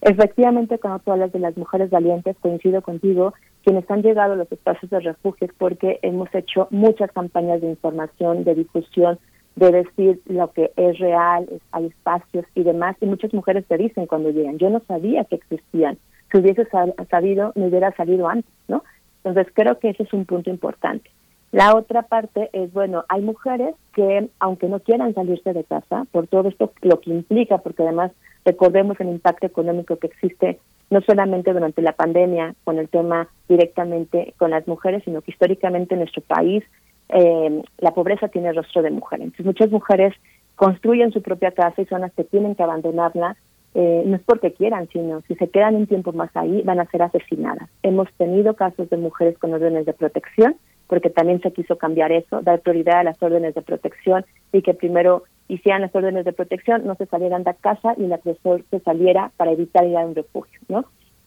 [0.00, 3.34] Efectivamente, cuando tú hablas de las mujeres valientes, coincido contigo,
[3.64, 7.68] quienes han llegado a los espacios de refugio es porque hemos hecho muchas campañas de
[7.68, 9.18] información, de difusión,
[9.56, 14.06] de decir lo que es real, hay espacios y demás, y muchas mujeres te dicen
[14.06, 15.98] cuando llegan, yo no sabía que existían,
[16.30, 16.66] si hubiese
[17.10, 18.84] sabido, me hubiera salido antes, ¿no?
[19.24, 21.10] Entonces creo que ese es un punto importante.
[21.52, 26.26] La otra parte es, bueno, hay mujeres que, aunque no quieran salirse de casa, por
[26.26, 28.12] todo esto lo que implica, porque además
[28.44, 30.58] recordemos el impacto económico que existe
[30.90, 35.94] no solamente durante la pandemia con el tema directamente con las mujeres, sino que históricamente
[35.94, 36.62] en nuestro país
[37.08, 39.20] eh, la pobreza tiene rostro de mujer.
[39.20, 40.14] Entonces muchas mujeres
[40.56, 43.36] construyen su propia casa y son las que tienen que abandonarla,
[43.74, 46.86] eh, no es porque quieran, sino si se quedan un tiempo más ahí van a
[46.86, 47.68] ser asesinadas.
[47.82, 50.56] Hemos tenido casos de mujeres con órdenes de protección,
[50.86, 54.72] porque también se quiso cambiar eso, dar prioridad a las órdenes de protección y que
[54.72, 58.80] primero hicieran las órdenes de protección, no se salieran de casa y el agresor se
[58.80, 60.86] saliera para evitar ir a un refugio, ¿no?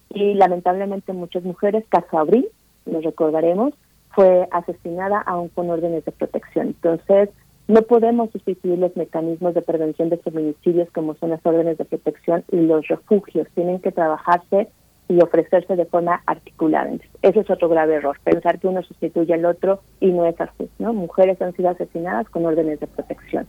[0.09, 2.47] Y lamentablemente muchas mujeres, caso Abril,
[2.85, 3.73] lo recordaremos,
[4.13, 6.67] fue asesinada aún con órdenes de protección.
[6.67, 7.29] Entonces,
[7.67, 12.43] no podemos sustituir los mecanismos de prevención de feminicidios como son las órdenes de protección
[12.51, 13.47] y los refugios.
[13.53, 14.69] Tienen que trabajarse
[15.07, 16.91] y ofrecerse de forma articulada.
[17.21, 20.69] ese es otro grave error, pensar que uno sustituye al otro y no es así.
[20.77, 20.93] ¿no?
[20.93, 23.47] Mujeres han sido asesinadas con órdenes de protección.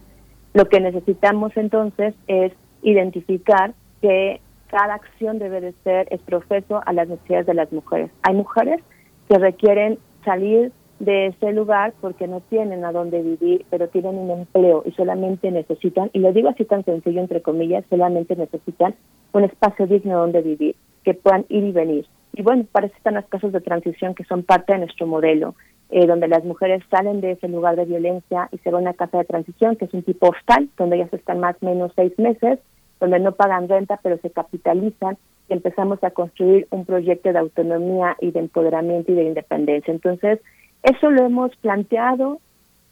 [0.55, 6.93] Lo que necesitamos entonces es identificar que cada acción debe de ser es profeso a
[6.93, 8.11] las necesidades de las mujeres.
[8.23, 8.81] Hay mujeres
[9.29, 14.31] que requieren salir de ese lugar porque no tienen a dónde vivir, pero tienen un
[14.31, 18.95] empleo y solamente necesitan, y lo digo así tan sencillo entre comillas, solamente necesitan
[19.33, 22.07] un espacio digno donde vivir, que puedan ir y venir.
[22.35, 25.55] Y bueno, para eso están las casas de transición que son parte de nuestro modelo,
[25.91, 28.95] eh, donde las mujeres salen de ese lugar de violencia y se van a una
[28.95, 32.13] casa de transición, que es un tipo hostal, donde ellas están más o menos seis
[32.19, 32.59] meses,
[33.01, 35.17] donde no pagan renta, pero se capitalizan
[35.49, 39.93] y empezamos a construir un proyecto de autonomía y de empoderamiento y de independencia.
[39.93, 40.41] Entonces,
[40.83, 42.39] eso lo hemos planteado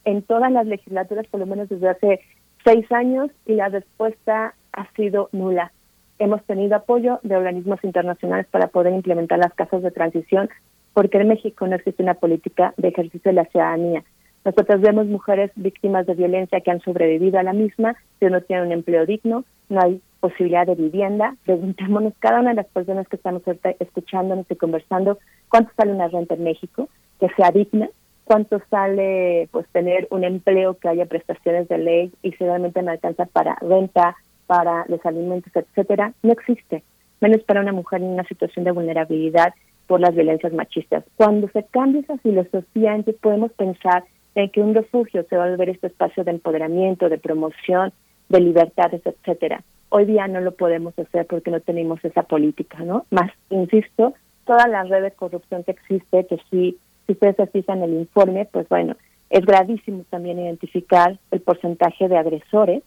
[0.05, 2.21] en todas las legislaturas, por lo menos desde hace
[2.65, 5.73] seis años, y la respuesta ha sido nula.
[6.19, 10.49] Hemos tenido apoyo de organismos internacionales para poder implementar las casas de transición,
[10.95, 14.03] porque en México no existe una política de ejercicio de la ciudadanía.
[14.45, 18.67] Nosotros vemos mujeres víctimas de violencia que han sobrevivido a la misma, pero no tienen
[18.67, 21.36] un empleo digno, no hay posibilidad de vivienda.
[21.45, 23.43] Preguntémonos cada una de las personas que estamos
[23.78, 25.19] escuchándonos y conversando,
[25.49, 26.89] ¿cuánto sale una renta en México?
[27.20, 27.89] Que sea digna,
[28.24, 32.90] cuánto sale pues tener un empleo que haya prestaciones de ley y si realmente no
[32.90, 34.16] alcanza para renta,
[34.47, 36.82] para los alimentos, etcétera, no existe,
[37.20, 39.55] menos para una mujer en una situación de vulnerabilidad
[39.86, 41.05] por las violencias machistas.
[41.16, 44.05] Cuando se cambia esa filosofía, entonces podemos pensar
[44.35, 47.93] en que un refugio se va a volver este espacio de empoderamiento, de promoción,
[48.29, 49.63] de libertades, etcétera.
[49.91, 53.07] Hoy día no lo podemos hacer porque no tenemos esa política, ¿no?
[53.11, 54.15] Más, insisto,
[54.45, 58.47] toda la red de corrupción que existe, que sí Si ustedes se fijan el informe,
[58.53, 58.97] pues bueno,
[59.31, 62.83] es gravísimo también identificar el porcentaje de agresores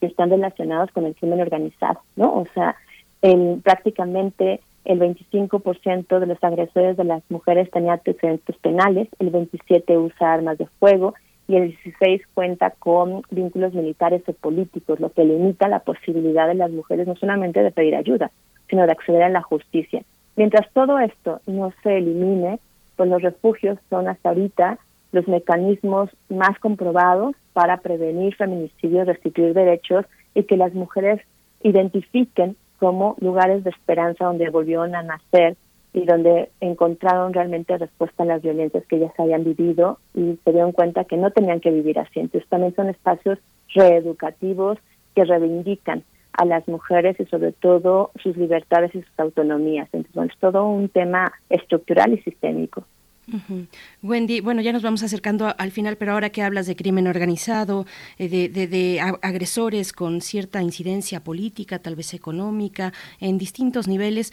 [0.00, 2.34] que están relacionados con el crimen organizado, ¿no?
[2.34, 2.76] O sea,
[3.22, 10.02] el, prácticamente el 25% de los agresores de las mujeres tenía antecedentes penales, el 27%
[10.02, 11.14] usa armas de fuego
[11.48, 16.54] y el 16% cuenta con vínculos militares o políticos, lo que limita la posibilidad de
[16.54, 18.30] las mujeres no solamente de pedir ayuda,
[18.68, 20.02] sino de acceder a la justicia.
[20.36, 22.60] Mientras todo esto no se elimine,
[22.96, 24.78] pues los refugios son hasta ahorita
[25.10, 30.04] los mecanismos más comprobados para prevenir feminicidios, restituir derechos
[30.34, 31.20] y que las mujeres
[31.62, 35.56] identifiquen como lugares de esperanza donde volvieron a nacer
[35.98, 40.70] y donde encontraron realmente respuesta a las violencias que ellas habían vivido y se dieron
[40.70, 42.20] cuenta que no tenían que vivir así.
[42.20, 43.38] Entonces también son espacios
[43.74, 44.78] reeducativos
[45.16, 46.04] que reivindican
[46.34, 49.88] a las mujeres y sobre todo sus libertades y sus autonomías.
[49.92, 52.84] Entonces es todo un tema estructural y sistémico.
[54.02, 57.84] Wendy, bueno, ya nos vamos acercando al final, pero ahora que hablas de crimen organizado,
[58.18, 64.32] eh, de, de, agresores con cierta incidencia política, tal vez económica, en distintos niveles,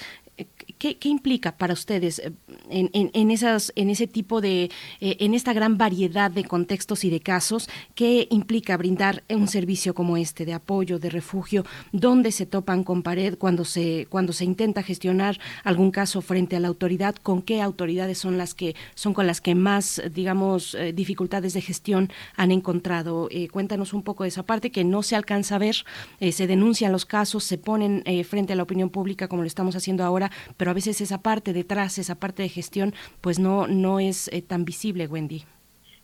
[0.78, 2.32] ¿Qué, implica para ustedes eh,
[2.70, 8.28] en, ese tipo de, eh, en esta gran variedad de contextos y de casos, qué
[8.30, 13.38] implica brindar un servicio como este de apoyo, de refugio, dónde se topan con pared
[13.38, 18.18] cuando se, cuando se intenta gestionar algún caso frente a la autoridad, con qué autoridades
[18.18, 23.30] son las que son con las que más, digamos, eh, dificultades de gestión han encontrado.
[23.52, 25.86] cuéntanos un poco de esa parte que no se alcanza a ver,
[26.20, 30.04] se denuncian los casos, se ponen frente a la opinión pública como lo estamos haciendo
[30.04, 30.25] ahora
[30.58, 34.42] pero a veces esa parte detrás, esa parte de gestión, pues no, no es eh,
[34.42, 35.44] tan visible, Wendy.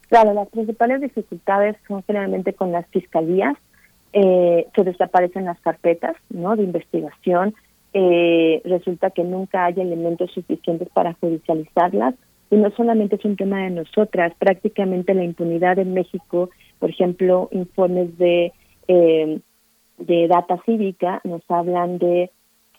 [0.10, 3.56] Claro, las principales dificultades son generalmente con las fiscalías,
[4.14, 6.56] eh, se desaparecen las carpetas ¿no?
[6.56, 7.56] de investigación,
[7.93, 12.15] eh, resulta que nunca hay elementos suficientes para judicializarlas
[12.49, 16.49] y no solamente es un tema de nosotras, prácticamente la impunidad en México,
[16.80, 18.52] por ejemplo, informes de,
[18.88, 22.31] de data cívica nos hablan de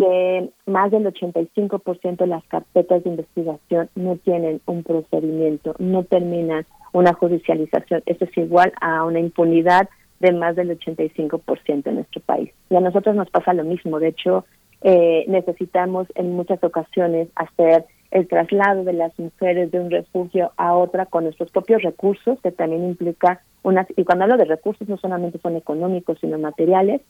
[0.03, 6.67] que más del 85% de las carpetas de investigación no tienen un procedimiento, no terminan
[6.93, 8.03] una judicialización.
[8.07, 9.89] Eso es igual a una impunidad
[10.19, 12.51] de más del 85% en nuestro país.
[12.69, 14.01] Y a nosotros nos pasa lo mismo.
[14.01, 14.45] De hecho,
[14.81, 20.75] eh, necesitamos en muchas ocasiones hacer el traslado de las mujeres de un refugio a
[20.75, 24.97] otra con nuestros propios recursos, que también implica unas, y cuando hablo de recursos no
[24.97, 27.03] solamente son económicos, sino materiales,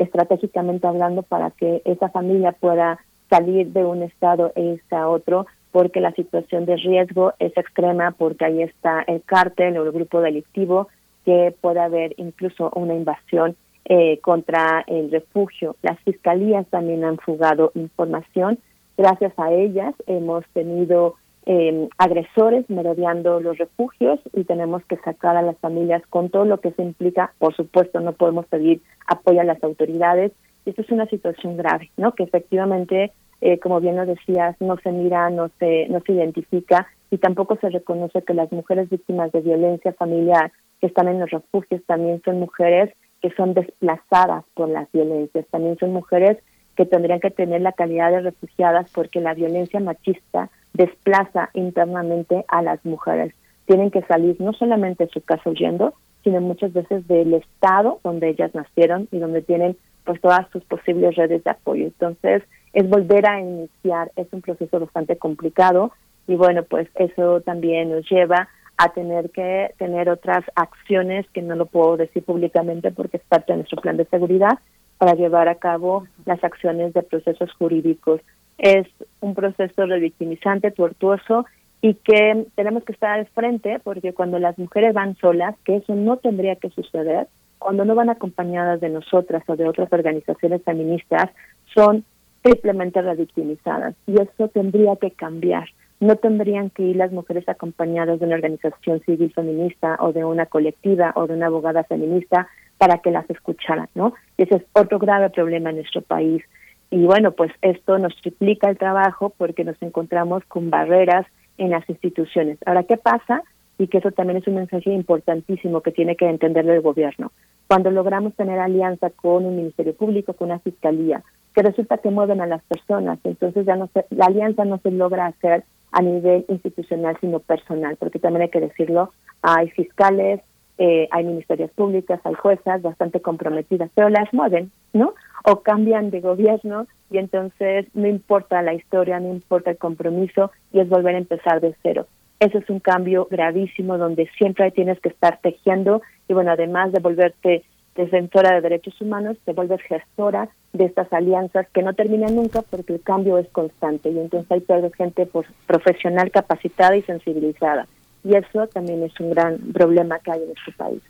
[0.00, 2.98] estratégicamente hablando para que esa familia pueda
[3.28, 8.10] salir de un estado e irse a otro porque la situación de riesgo es extrema
[8.10, 10.88] porque ahí está el cártel o el grupo delictivo
[11.24, 15.76] que puede haber incluso una invasión eh, contra el refugio.
[15.82, 18.58] Las fiscalías también han fugado información.
[18.96, 21.14] Gracias a ellas hemos tenido
[21.46, 26.60] eh, agresores merodeando los refugios y tenemos que sacar a las familias con todo lo
[26.60, 27.32] que se implica.
[27.38, 30.32] Por supuesto, no podemos pedir apoyo a las autoridades.
[30.66, 32.14] Esto es una situación grave, ¿no?
[32.14, 36.86] Que efectivamente, eh, como bien lo decías, no se mira, no se, no se identifica
[37.10, 41.30] y tampoco se reconoce que las mujeres víctimas de violencia familiar que están en los
[41.30, 46.38] refugios también son mujeres que son desplazadas por las violencias, también son mujeres
[46.76, 52.62] que tendrían que tener la calidad de refugiadas porque la violencia machista desplaza internamente a
[52.62, 53.34] las mujeres.
[53.66, 55.94] Tienen que salir no solamente de su casa huyendo,
[56.24, 61.16] sino muchas veces del estado donde ellas nacieron y donde tienen pues todas sus posibles
[61.16, 61.84] redes de apoyo.
[61.84, 62.42] Entonces,
[62.72, 65.92] es volver a iniciar, es un proceso bastante complicado
[66.26, 71.54] y bueno, pues eso también nos lleva a tener que tener otras acciones que no
[71.54, 74.58] lo puedo decir públicamente porque es parte de nuestro plan de seguridad
[74.96, 78.20] para llevar a cabo las acciones de procesos jurídicos
[78.60, 78.86] es
[79.20, 81.46] un proceso revictimizante, tortuoso
[81.80, 85.94] y que tenemos que estar al frente porque cuando las mujeres van solas, que eso
[85.94, 87.26] no tendría que suceder,
[87.58, 91.30] cuando no van acompañadas de nosotras o de otras organizaciones feministas,
[91.74, 92.04] son
[92.42, 95.68] triplemente revictimizadas y eso tendría que cambiar.
[95.98, 100.46] No tendrían que ir las mujeres acompañadas de una organización civil feminista o de una
[100.46, 104.14] colectiva o de una abogada feminista para que las escucharan, ¿no?
[104.38, 106.42] Y ese es otro grave problema en nuestro país.
[106.90, 111.26] Y bueno, pues esto nos triplica el trabajo porque nos encontramos con barreras
[111.56, 112.58] en las instituciones.
[112.66, 113.42] Ahora, ¿qué pasa?
[113.78, 117.32] Y que eso también es un mensaje importantísimo que tiene que entender el gobierno.
[117.68, 121.22] Cuando logramos tener alianza con un ministerio público, con una fiscalía,
[121.54, 124.90] que resulta que mueven a las personas, entonces ya no se, la alianza no se
[124.90, 129.12] logra hacer a nivel institucional, sino personal, porque también hay que decirlo,
[129.42, 130.40] hay fiscales,
[130.78, 135.14] eh, hay ministerios públicas, hay juezas bastante comprometidas, pero las mueven, ¿no?
[135.44, 140.80] O cambian de gobierno y entonces no importa la historia, no importa el compromiso y
[140.80, 142.06] es volver a empezar de cero.
[142.38, 147.00] Ese es un cambio gravísimo donde siempre tienes que estar tejiendo y bueno, además de
[147.00, 147.64] volverte
[147.94, 152.94] defensora de derechos humanos, te vuelves gestora de estas alianzas que no terminan nunca porque
[152.94, 155.28] el cambio es constante y entonces hay toda gente
[155.66, 157.86] profesional capacitada y sensibilizada.
[158.22, 161.02] Y eso también es un gran problema que hay en este país.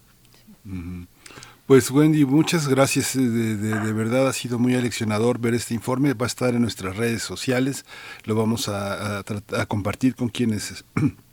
[1.71, 3.15] Pues Wendy, muchas gracias.
[3.15, 6.15] De, de, verdad ha sido muy aleccionador ver este informe.
[6.15, 7.85] Va a estar en nuestras redes sociales.
[8.25, 10.85] Lo vamos a, a, compartir con quienes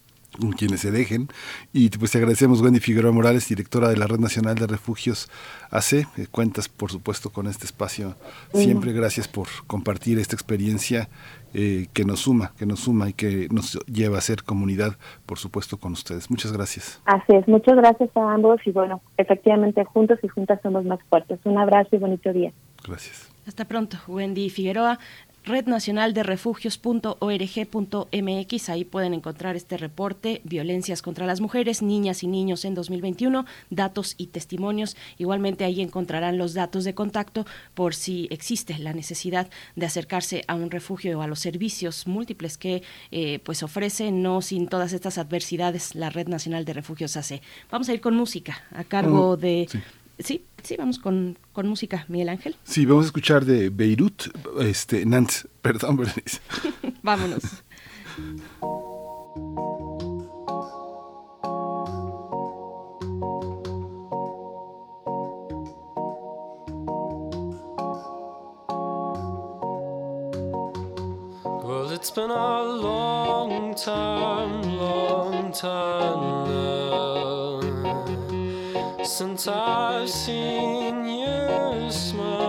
[0.57, 1.27] quienes se dejen.
[1.73, 5.29] Y pues te agradecemos, Wendy Figueroa Morales, directora de la Red Nacional de Refugios
[5.71, 6.07] AC.
[6.31, 8.15] Cuentas, por supuesto, con este espacio.
[8.53, 11.09] Siempre gracias por compartir esta experiencia
[11.53, 15.39] eh, que nos suma, que nos suma y que nos lleva a ser comunidad, por
[15.39, 16.29] supuesto, con ustedes.
[16.29, 17.01] Muchas gracias.
[17.05, 21.39] Así es, muchas gracias a ambos y bueno, efectivamente juntos y juntas somos más fuertes.
[21.45, 22.51] Un abrazo y bonito día.
[22.85, 23.31] Gracias.
[23.47, 24.99] Hasta pronto, Wendy Figueroa
[25.47, 28.69] red nacional de refugios.org.mx.
[28.69, 34.15] Ahí pueden encontrar este reporte, violencias contra las mujeres, niñas y niños en 2021, datos
[34.17, 34.95] y testimonios.
[35.17, 40.55] Igualmente ahí encontrarán los datos de contacto por si existe la necesidad de acercarse a
[40.55, 45.17] un refugio o a los servicios múltiples que eh, pues ofrece, no sin todas estas
[45.17, 47.41] adversidades, la red nacional de refugios hace.
[47.71, 49.67] Vamos a ir con música a cargo de...
[49.69, 49.79] Sí,
[50.19, 50.45] sí,
[50.77, 52.55] vamos con, con, música, Miguel Ángel.
[52.63, 54.23] Sí, vamos a escuchar de Beirut,
[54.59, 56.39] este, Nantes, perdón, Berenice.
[57.01, 57.63] Vámonos.
[71.63, 76.86] Well, it's been a long time, long time now.
[79.17, 82.46] Since I've seen you smile,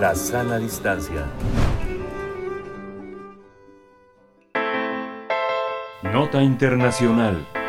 [0.00, 1.26] la sana distancia.
[6.02, 7.59] Nota Internacional.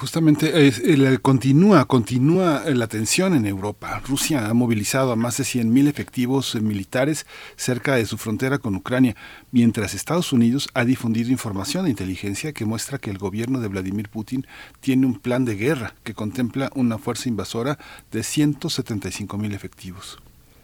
[0.00, 0.72] Justamente
[1.20, 4.00] continúa, continúa la tensión en Europa.
[4.00, 9.14] Rusia ha movilizado a más de 100.000 efectivos militares cerca de su frontera con Ucrania,
[9.50, 14.08] mientras Estados Unidos ha difundido información de inteligencia que muestra que el gobierno de Vladimir
[14.08, 14.46] Putin
[14.80, 17.78] tiene un plan de guerra que contempla una fuerza invasora
[18.10, 20.16] de 175.000 efectivos.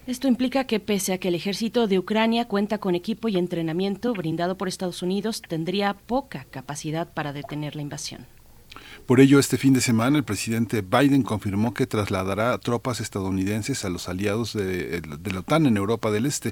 [0.07, 4.13] Esto implica que pese a que el ejército de Ucrania cuenta con equipo y entrenamiento
[4.13, 8.25] brindado por Estados Unidos, tendría poca capacidad para detener la invasión.
[9.07, 13.89] Por ello, este fin de semana el presidente Biden confirmó que trasladará tropas estadounidenses a
[13.89, 16.51] los aliados de, de la OTAN en Europa del Este.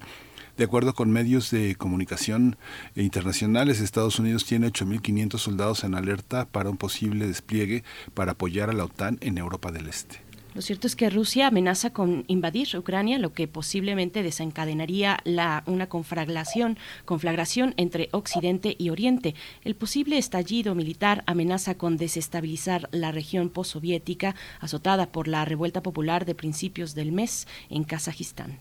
[0.55, 2.55] De acuerdo con medios de comunicación
[2.95, 7.83] internacionales, Estados Unidos tiene 8.500 soldados en alerta para un posible despliegue
[8.13, 10.24] para apoyar a la OTAN en Europa del Este.
[10.55, 15.89] Lo cierto es que Rusia amenaza con invadir Ucrania, lo que posiblemente desencadenaría la, una
[15.89, 19.35] conflagración, conflagración entre Occidente y Oriente.
[19.65, 26.23] El posible estallido militar amenaza con desestabilizar la región postsoviética azotada por la revuelta popular
[26.23, 28.57] de principios del mes en Kazajistán.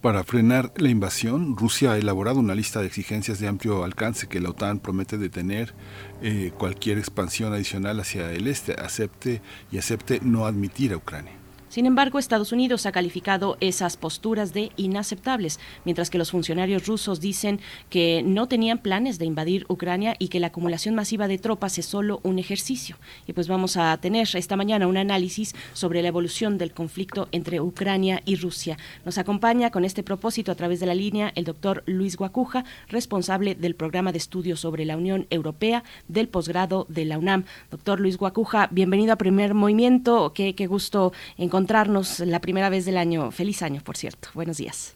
[0.00, 4.40] Para frenar la invasión, Rusia ha elaborado una lista de exigencias de amplio alcance que
[4.40, 5.74] la OTAN promete detener
[6.22, 9.40] eh, cualquier expansión adicional hacia el este, acepte
[9.70, 11.43] y acepte no admitir a Ucrania.
[11.74, 17.20] Sin embargo, Estados Unidos ha calificado esas posturas de inaceptables, mientras que los funcionarios rusos
[17.20, 17.58] dicen
[17.90, 21.86] que no tenían planes de invadir Ucrania y que la acumulación masiva de tropas es
[21.86, 22.96] solo un ejercicio.
[23.26, 27.60] Y pues vamos a tener esta mañana un análisis sobre la evolución del conflicto entre
[27.60, 28.78] Ucrania y Rusia.
[29.04, 33.56] Nos acompaña con este propósito a través de la línea el doctor Luis Guacuja, responsable
[33.56, 37.46] del programa de estudios sobre la Unión Europea del posgrado de la UNAM.
[37.72, 40.32] Doctor Luis Guacuja, bienvenido a Primer Movimiento.
[40.32, 43.30] Qué, gusto encontrar encontrarnos la primera vez del año.
[43.30, 44.28] Feliz año, por cierto.
[44.34, 44.94] Buenos días.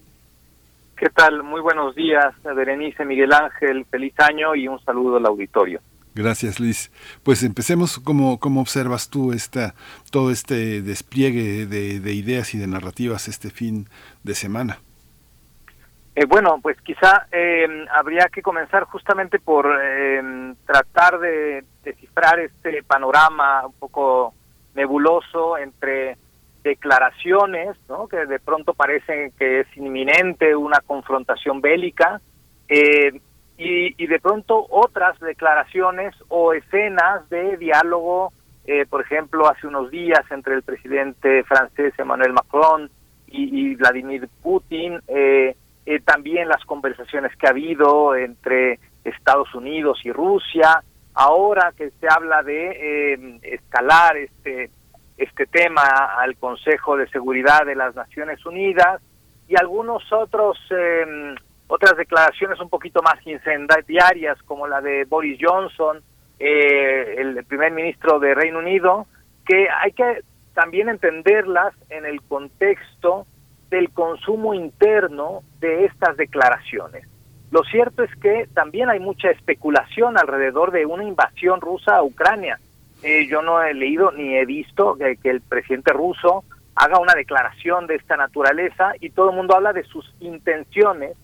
[0.98, 1.42] ¿Qué tal?
[1.42, 3.86] Muy buenos días, Berenice, Miguel Ángel.
[3.86, 5.80] Feliz año y un saludo al auditorio.
[6.14, 6.92] Gracias, Luis.
[7.22, 7.98] Pues empecemos.
[7.98, 9.74] ¿Cómo, cómo observas tú esta,
[10.10, 13.88] todo este despliegue de, de ideas y de narrativas este fin
[14.22, 14.80] de semana?
[16.16, 22.82] Eh, bueno, pues quizá eh, habría que comenzar justamente por eh, tratar de descifrar este
[22.82, 24.34] panorama un poco
[24.74, 26.18] nebuloso entre
[26.62, 28.08] declaraciones, ¿no?
[28.08, 32.20] que de pronto parece que es inminente una confrontación bélica,
[32.68, 33.20] eh,
[33.56, 38.32] y, y, de pronto otras declaraciones o escenas de diálogo,
[38.66, 42.88] eh, por ejemplo, hace unos días entre el presidente francés Emmanuel Macron
[43.26, 45.56] y, y Vladimir Putin, eh,
[46.04, 52.42] también las conversaciones que ha habido entre Estados Unidos y Rusia, ahora que se habla
[52.42, 54.70] de escalar este
[55.18, 55.82] este tema
[56.18, 59.02] al Consejo de Seguridad de las Naciones Unidas
[59.48, 61.34] y algunos otros eh,
[61.66, 66.00] otras declaraciones un poquito más incendiarias como la de Boris Johnson,
[66.38, 69.06] eh, el primer ministro de Reino Unido,
[69.44, 70.22] que hay que
[70.54, 73.26] también entenderlas en el contexto
[73.70, 77.06] del consumo interno de estas declaraciones.
[77.50, 82.58] Lo cierto es que también hay mucha especulación alrededor de una invasión rusa a Ucrania
[83.02, 86.44] eh, yo no he leído ni he visto que, el presidente ruso
[86.74, 91.16] haga una declaración de esta naturaleza y todo el mundo habla de sus intenciones,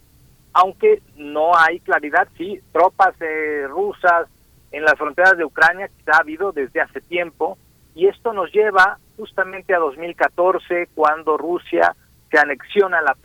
[0.52, 4.28] aunque no hay claridad, sí, tropas eh, rusas
[4.72, 7.58] en las fronteras de Ucrania que ha habido desde hace tiempo
[7.94, 11.94] y esto nos lleva justamente a 2014 cuando Rusia
[12.30, 13.16] se anexiona la,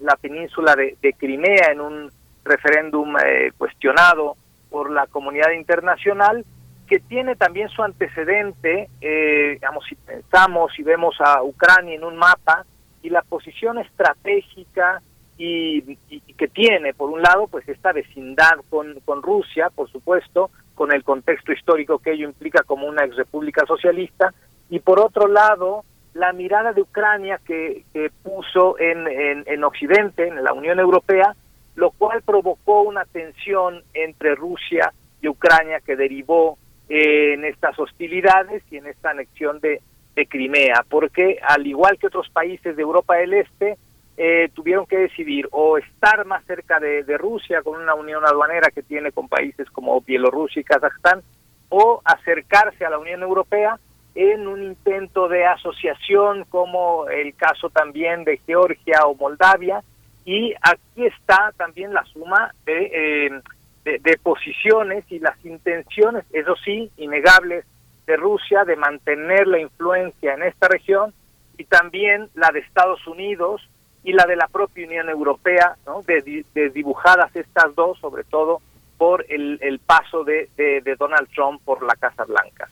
[0.00, 2.10] la península de, de, Crimea en un
[2.44, 4.36] referéndum eh, cuestionado
[4.70, 6.44] por la comunidad internacional
[6.88, 12.16] que tiene también su antecedente, eh, digamos, si pensamos y vemos a Ucrania en un
[12.16, 12.64] mapa
[13.02, 15.02] y la posición estratégica
[15.36, 20.50] y, y, que tiene, por un lado, pues esta vecindad con, con Rusia, por supuesto,
[20.74, 24.32] con el contexto histórico que ello implica como una ex república socialista,
[24.70, 25.84] y por otro lado,
[26.14, 31.36] la mirada de Ucrania que, que puso en, en, en Occidente, en la Unión Europea,
[31.76, 36.58] lo cual provocó una tensión entre Rusia y Ucrania que derivó
[36.88, 39.80] eh, en estas hostilidades y en esta anexión de,
[40.28, 43.78] Crimea, porque al igual que otros países de Europa del Este,
[44.16, 48.70] eh, tuvieron que decidir o estar más cerca de, de, Rusia con una unión aduanera
[48.70, 51.22] que tiene con países como Bielorrusia y Kazajstán,
[51.68, 53.78] o acercarse a la Unión Europea
[54.16, 59.84] en un intento de asociación como el caso también de Georgia o Moldavia,
[60.24, 62.90] y aquí está también la suma de...
[62.92, 63.40] Eh,
[63.84, 67.64] de, de, posiciones y las intenciones, eso sí, innegables,
[68.06, 71.12] de Rusia de mantener la influencia en esta región
[71.58, 73.68] y también la de Estados Unidos
[74.02, 76.02] y la de la propia Unión Europea, ¿no?
[76.02, 78.62] desdibujadas de estas dos, sobre todo
[78.96, 82.68] por el, el paso de, de, de Donald Trump por la Casa Blanca.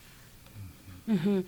[1.07, 1.43] Uh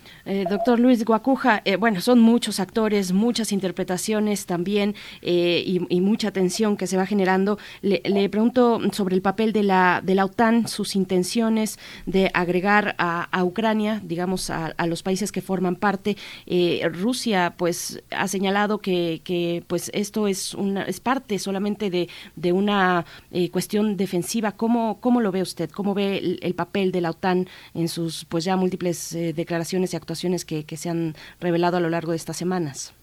[0.50, 6.78] doctor Luis Guacuja, eh, bueno, son muchos actores, muchas interpretaciones también eh, y, mucha tensión
[6.78, 7.58] que se va generando.
[7.82, 12.96] Le, le, pregunto sobre el papel de la, de la OTAN, sus intenciones de agregar
[12.98, 16.18] a, Ucrania, digamos, a, a, los países que forman parte.
[16.46, 22.10] Eh, Rusia, pues, ha señalado que, que pues, esto es, una, es parte solamente de,
[22.36, 24.54] de una eh, cuestión defensiva.
[24.54, 25.70] ¿Cómo, ¿Cómo lo ve usted?
[25.70, 29.94] ¿Cómo ve el, el papel de la OTAN en sus, pues, ya múltiples eh, declaraciones
[29.94, 32.94] y actuaciones que, que, se han revelado a lo largo de estas semanas.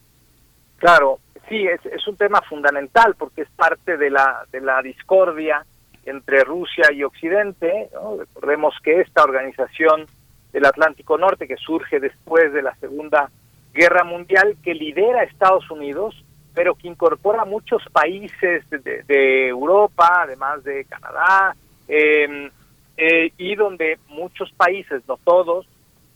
[0.77, 1.19] Claro,
[1.49, 5.67] sí, es, es un tema fundamental porque es parte de la, de la discordia
[6.05, 7.89] entre Rusia y Occidente.
[8.17, 10.07] Recordemos que esta organización
[10.53, 13.29] del Atlántico Norte, que surge después de la Segunda
[13.75, 16.15] guerra mundial que lidera Estados Unidos,
[16.55, 21.57] pero que incorpora muchos países de, de Europa, además de Canadá,
[21.89, 22.51] eh,
[22.97, 25.67] eh, y donde muchos países, no todos,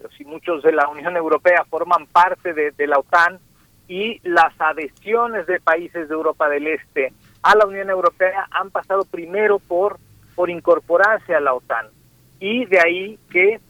[0.00, 3.38] pero sí muchos de la Unión Europea forman parte de, la OTAN
[3.86, 7.12] y las adhesiones de países de Europa del Este
[7.42, 9.98] a la Unión Europea han pasado primero por,
[10.34, 11.88] por incorporarse a la OTAN.
[12.38, 13.60] Y de ahí que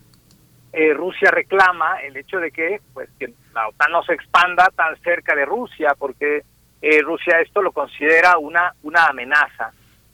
[0.72, 4.96] eh, Rusia reclama el hecho de que pues que la OTAN no se expanda tan
[5.00, 6.44] cerca de Rusia, porque
[6.80, 9.72] eh, Rusia esto lo considera una, una amenaza.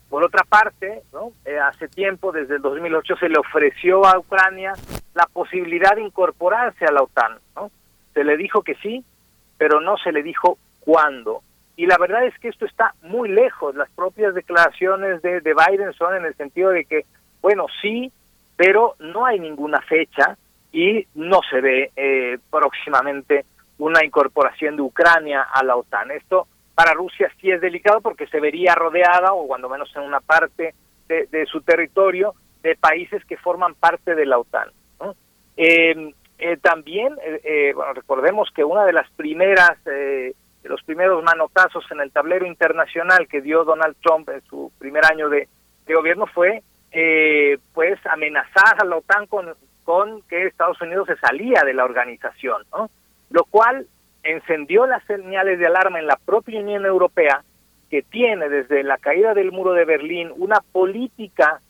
[0.08, 1.32] Por otra parte, ¿no?
[1.44, 4.72] Eh, hace tiempo, desde el 2008, se le ofreció a Ucrania
[5.16, 7.38] la posibilidad de incorporarse a la OTAN.
[7.56, 7.70] ¿no?
[8.12, 9.02] Se le dijo que sí,
[9.56, 11.42] pero no se le dijo cuándo.
[11.74, 13.74] Y la verdad es que esto está muy lejos.
[13.74, 17.06] Las propias declaraciones de, de Biden son en el sentido de que,
[17.40, 18.12] bueno, sí,
[18.56, 20.36] pero no hay ninguna fecha
[20.70, 23.46] y no se ve eh, próximamente
[23.78, 26.10] una incorporación de Ucrania a la OTAN.
[26.10, 30.20] Esto para Rusia sí es delicado porque se vería rodeada, o cuando menos en una
[30.20, 30.74] parte
[31.08, 34.68] de, de su territorio, de países que forman parte de la OTAN.
[35.56, 40.82] Eh, eh, también, eh, eh, bueno, recordemos que una de las primeras, eh, de los
[40.82, 45.48] primeros manotazos en el tablero internacional que dio Donald Trump en su primer año de,
[45.86, 46.62] de gobierno fue,
[46.92, 49.54] eh, pues, amenazar a la OTAN con,
[49.84, 52.90] con que Estados Unidos se salía de la organización, ¿no?
[53.30, 53.86] Lo cual
[54.22, 57.44] encendió las señales de alarma en la propia Unión Europea,
[57.88, 61.60] que tiene desde la caída del muro de Berlín una política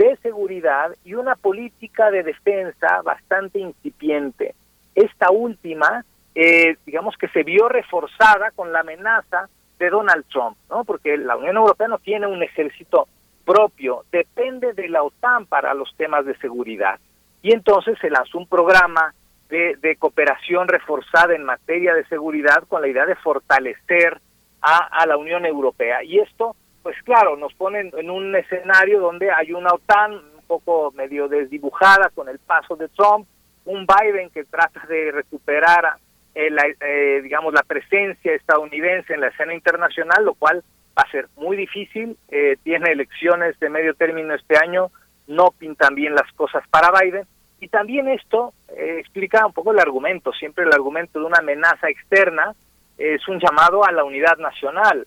[0.00, 4.54] de seguridad y una política de defensa bastante incipiente.
[4.94, 10.84] Esta última, eh, digamos que se vio reforzada con la amenaza de Donald Trump, ¿no?
[10.84, 13.08] Porque la Unión Europea no tiene un ejército
[13.44, 16.98] propio, depende de la OTAN para los temas de seguridad.
[17.42, 19.14] Y entonces se lanzó un programa
[19.50, 24.18] de, de cooperación reforzada en materia de seguridad con la idea de fortalecer
[24.62, 26.02] a, a la Unión Europea.
[26.04, 30.92] Y esto pues claro, nos ponen en un escenario donde hay una OTAN un poco
[30.96, 33.26] medio desdibujada con el paso de Trump,
[33.64, 35.96] un Biden que trata de recuperar,
[36.34, 40.62] eh, la, eh, digamos, la presencia estadounidense en la escena internacional, lo cual
[40.98, 42.16] va a ser muy difícil.
[42.28, 44.90] Eh, tiene elecciones de medio término este año,
[45.26, 47.26] no pintan bien las cosas para Biden.
[47.60, 51.88] Y también esto eh, explica un poco el argumento, siempre el argumento de una amenaza
[51.88, 52.54] externa
[52.96, 55.06] es un llamado a la unidad nacional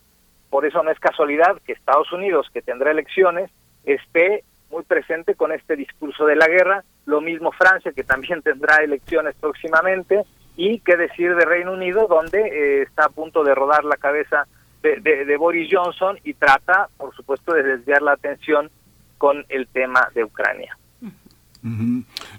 [0.53, 3.49] por eso no es casualidad que Estados Unidos, que tendrá elecciones,
[3.85, 8.75] esté muy presente con este discurso de la guerra, lo mismo Francia, que también tendrá
[8.83, 10.21] elecciones próximamente,
[10.55, 14.45] y qué decir de Reino Unido, donde eh, está a punto de rodar la cabeza
[14.83, 18.69] de, de, de, Boris Johnson y trata, por supuesto, de desviar la atención
[19.17, 20.77] con el tema de Ucrania.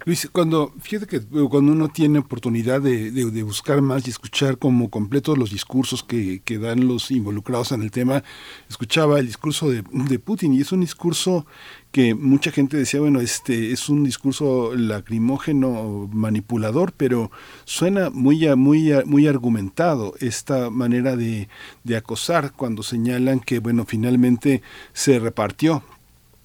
[0.05, 1.19] Luis, cuando fíjate que
[1.49, 6.43] cuando uno tiene oportunidad de, de, buscar más y escuchar como completos los discursos que,
[6.45, 8.23] que, dan los involucrados en el tema,
[8.69, 11.47] escuchaba el discurso de, de, Putin y es un discurso
[11.91, 17.31] que mucha gente decía, bueno, este es un discurso lacrimógeno manipulador, pero
[17.63, 21.49] suena muy muy muy argumentado esta manera de,
[21.83, 24.61] de acosar cuando señalan que bueno, finalmente
[24.93, 25.83] se repartió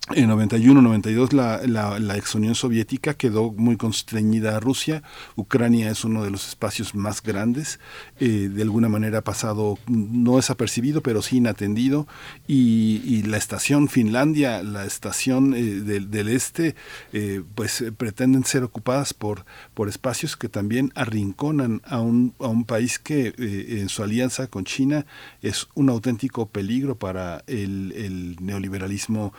[0.09, 5.05] en 91-92 la, la, la, ex Unión Soviética quedó muy constreñida a Rusia.
[5.37, 7.79] Ucrania es uno de los espacios más grandes.
[8.19, 12.09] Eh, de alguna manera ha pasado, no desapercibido, pero sí inatendido.
[12.49, 16.75] Y, la estación Finlandia, la estación eh, del, del, este,
[17.13, 19.45] eh, pues pretenden ser ocupadas por,
[19.75, 24.65] por espacios que también arrinconan a un, a un país que en su alianza con
[24.65, 25.07] China
[25.43, 29.33] es un auténtico peligro para el, el neoliberalismo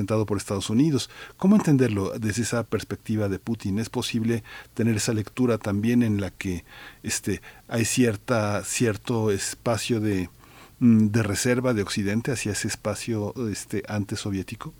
[0.00, 1.10] representado por Estados Unidos.
[1.36, 3.78] ¿Cómo entenderlo desde esa perspectiva de Putin?
[3.78, 4.42] ¿Es posible
[4.74, 6.64] tener esa lectura también en la que
[7.02, 10.30] este, hay cierta, cierto espacio de,
[10.78, 14.72] de reserva de Occidente hacia ese espacio este, antes soviético?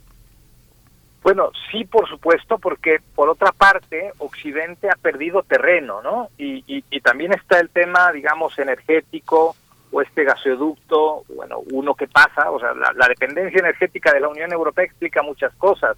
[1.22, 6.30] Bueno, sí, por supuesto, porque por otra parte, Occidente ha perdido terreno, ¿no?
[6.38, 9.55] Y también está el tema, digamos, energético,
[9.92, 14.52] o este gasoducto, bueno, uno que pasa, o sea, la, dependencia energética de la Unión
[14.52, 15.96] Europea explica muchas cosas.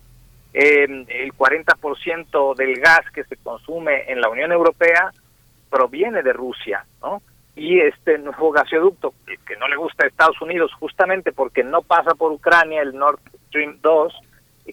[0.55, 5.13] Eh, el 40% del gas que se consume en la Unión Europea
[5.71, 7.23] proviene de Rusia, ¿no?
[7.55, 12.15] Y este nuevo gasoducto, que no le gusta a Estados Unidos justamente porque no pasa
[12.15, 14.15] por Ucrania, el Nord Stream 2,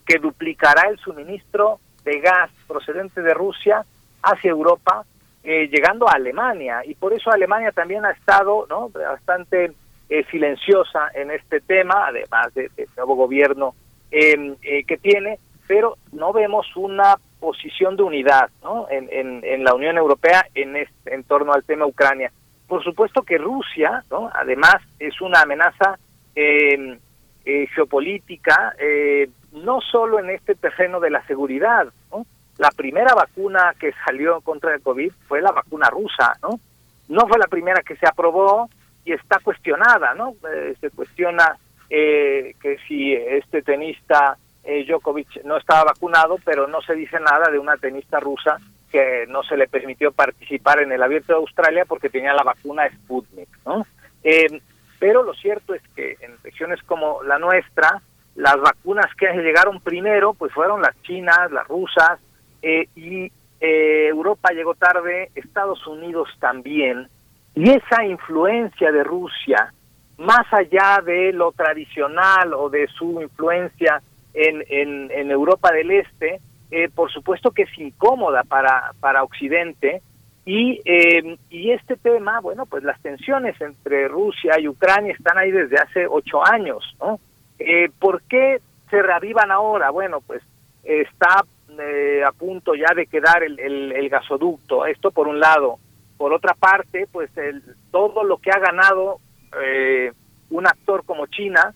[0.05, 3.85] que duplicará el suministro de gas procedente de Rusia
[4.23, 5.05] hacia Europa
[5.43, 9.73] eh, llegando a Alemania y por eso Alemania también ha estado no bastante
[10.09, 13.73] eh, silenciosa en este tema además del de nuevo gobierno
[14.11, 14.55] eh,
[14.87, 18.87] que tiene pero no vemos una posición de unidad ¿no?
[18.89, 19.07] en,
[19.43, 22.31] en, la Unión Europea en, este, en torno al tema Ucrania.
[22.67, 24.29] Por supuesto que Rusia, ¿no?
[24.33, 25.97] además, es una amenaza
[26.35, 26.97] eh,
[27.45, 31.87] eh, geopolítica, eh, no solo en este terreno de la seguridad.
[32.11, 32.25] ¿no?
[32.59, 36.59] La primera vacuna que salió contra el COVID fue la vacuna rusa, ¿no?
[37.07, 38.69] No fue la primera que se aprobó
[39.05, 40.35] y está cuestionada, ¿no?
[40.53, 41.57] Eh, se cuestiona
[41.89, 47.49] eh, que si este tenista eh, Djokovic no estaba vacunado, pero no se dice nada
[47.49, 48.57] de una tenista rusa
[48.91, 52.89] que no se le permitió participar en el Abierto de Australia porque tenía la vacuna
[52.89, 53.87] Sputnik, ¿no?
[54.21, 54.61] Eh,
[54.99, 58.01] pero lo cierto es que en regiones como la nuestra,
[58.35, 62.19] las vacunas que llegaron primero, pues fueron las chinas, las rusas,
[62.61, 67.07] eh, y eh, Europa llegó tarde, Estados Unidos también,
[67.55, 69.73] y esa influencia de Rusia,
[70.17, 74.01] más allá de lo tradicional o de su influencia
[74.33, 76.39] en, en, en Europa del Este,
[76.71, 80.01] eh, por supuesto que es incómoda para, para Occidente,
[80.45, 85.51] y, eh, y este tema, bueno, pues las tensiones entre Rusia y Ucrania están ahí
[85.51, 87.19] desde hace ocho años, ¿no?
[87.59, 88.59] Eh, ¿Por qué
[88.89, 89.91] se reavivan ahora?
[89.91, 90.41] Bueno, pues
[90.83, 91.43] está
[91.79, 95.77] eh, a punto ya de quedar el, el, gasoducto, esto por un lado.
[96.17, 99.19] Por otra parte, pues el, todo lo que ha ganado
[99.61, 100.11] eh,
[100.49, 101.73] un actor como China,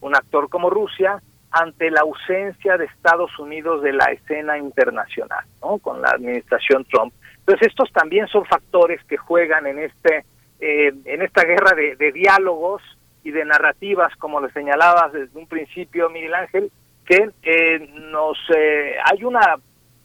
[0.00, 5.78] un actor como Rusia, ante la ausencia de Estados Unidos de la escena internacional, ¿no?
[5.78, 7.12] Con la administración Trump.
[7.38, 10.24] Entonces estos también son factores que juegan en este
[10.60, 12.82] eh, en esta guerra de, de, diálogos
[13.22, 16.70] y de narrativas, como lo señalabas desde un principio, Miguel Ángel,
[17.04, 19.56] que eh, nos eh, hay una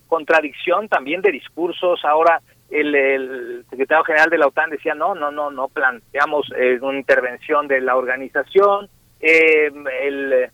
[0.07, 2.03] contradicción también de discursos.
[2.03, 6.97] Ahora el, secretario general de la OTAN decía no, no, no, no planteamos eh, una
[6.97, 8.89] intervención de la organización.
[9.19, 10.49] el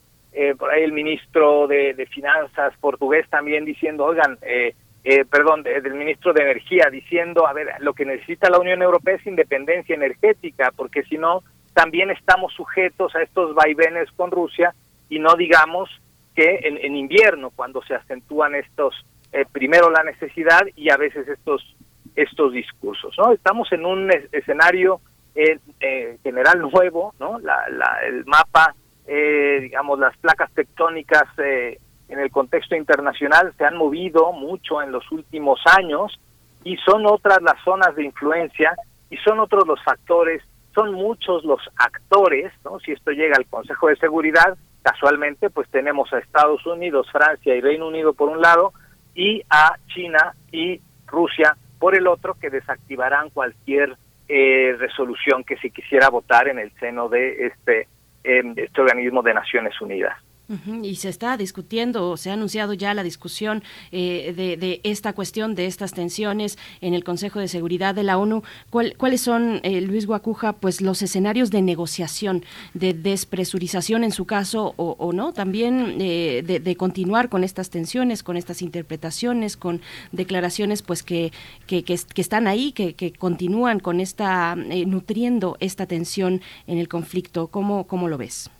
[0.58, 4.74] por ahí el ministro de, de, Finanzas portugués también diciendo, oigan, eh,
[5.08, 8.82] eh, perdón, de, del ministro de Energía diciendo, a ver, lo que necesita la Unión
[8.82, 11.44] Europea es independencia energética, porque si no,
[11.74, 14.74] también estamos sujetos a estos vaivenes con Rusia
[15.08, 15.88] y no digamos
[16.36, 18.94] que en, en invierno, cuando se acentúan estos,
[19.32, 21.74] eh, primero la necesidad y a veces estos,
[22.14, 23.32] estos discursos, ¿no?
[23.32, 25.00] Estamos en un es, escenario
[25.34, 25.58] eh,
[26.22, 27.38] general nuevo, ¿no?
[27.40, 28.74] La, la, el mapa,
[29.06, 35.60] digamos, las placas tectónicas en el contexto internacional se han movido mucho en los últimos
[35.78, 36.18] años
[36.64, 38.74] y son otras las zonas de influencia
[39.10, 40.42] y son otros los factores,
[40.74, 42.78] son muchos los actores, ¿no?
[42.80, 44.56] Si esto llega al Consejo de Seguridad,
[44.86, 48.72] casualmente pues tenemos a Estados Unidos, Francia y Reino Unido por un lado
[49.16, 53.96] y a China y Rusia por el otro que desactivarán cualquier
[54.28, 57.88] eh, resolución que se quisiera votar en el seno de este,
[58.22, 60.16] eh, este organismo de Naciones Unidas.
[60.82, 65.66] Y se está discutiendo, se ha anunciado ya la discusión eh, de, esta cuestión, de
[65.66, 68.42] estas tensiones en el Consejo de Seguridad de la ONU.
[68.70, 72.44] ¿Cuál, ¿Cuáles son, eh, Luis Guacuja, pues los escenarios de negociación,
[72.74, 75.32] de despresurización en su caso o, no?
[75.32, 79.80] También eh, de, continuar con estas tensiones, con estas interpretaciones, con
[80.12, 81.32] declaraciones pues que
[82.16, 87.48] están ahí, que, que continúan con esta, eh, nutriendo esta tensión en el conflicto.
[87.48, 88.50] ¿Cómo, cómo lo ves?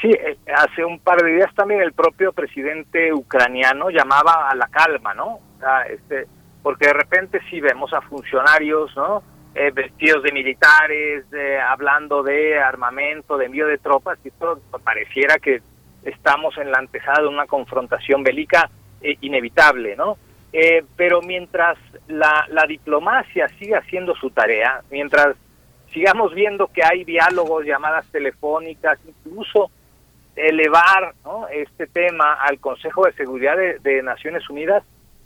[0.00, 4.68] Sí, eh, hace un par de días también el propio presidente ucraniano llamaba a la
[4.68, 5.40] calma, ¿no?
[5.88, 6.26] Este,
[6.62, 9.22] porque de repente sí vemos a funcionarios, ¿no?
[9.54, 11.24] Eh, vestidos de militares,
[11.68, 15.60] hablando de armamento, de envío de tropas, y esto pareciera que
[16.04, 18.70] estamos en la antesada de una confrontación bélica
[19.02, 20.16] eh, inevitable, ¿no?
[20.52, 21.78] Eh, pero mientras
[22.08, 25.36] la, la diplomacia sigue haciendo su tarea, mientras
[25.92, 29.70] sigamos viendo que hay diálogos, llamadas telefónicas, incluso
[30.36, 31.48] elevar ¿no?
[31.48, 34.82] este tema al Consejo de Seguridad de, Naciones Unidas,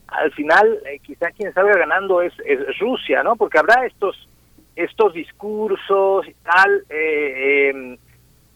[0.09, 3.37] al final eh, quizá quien salga ganando es, es, Rusia, ¿no?
[3.37, 4.29] Porque habrá estos
[4.77, 7.99] estos discursos y tal eh, eh,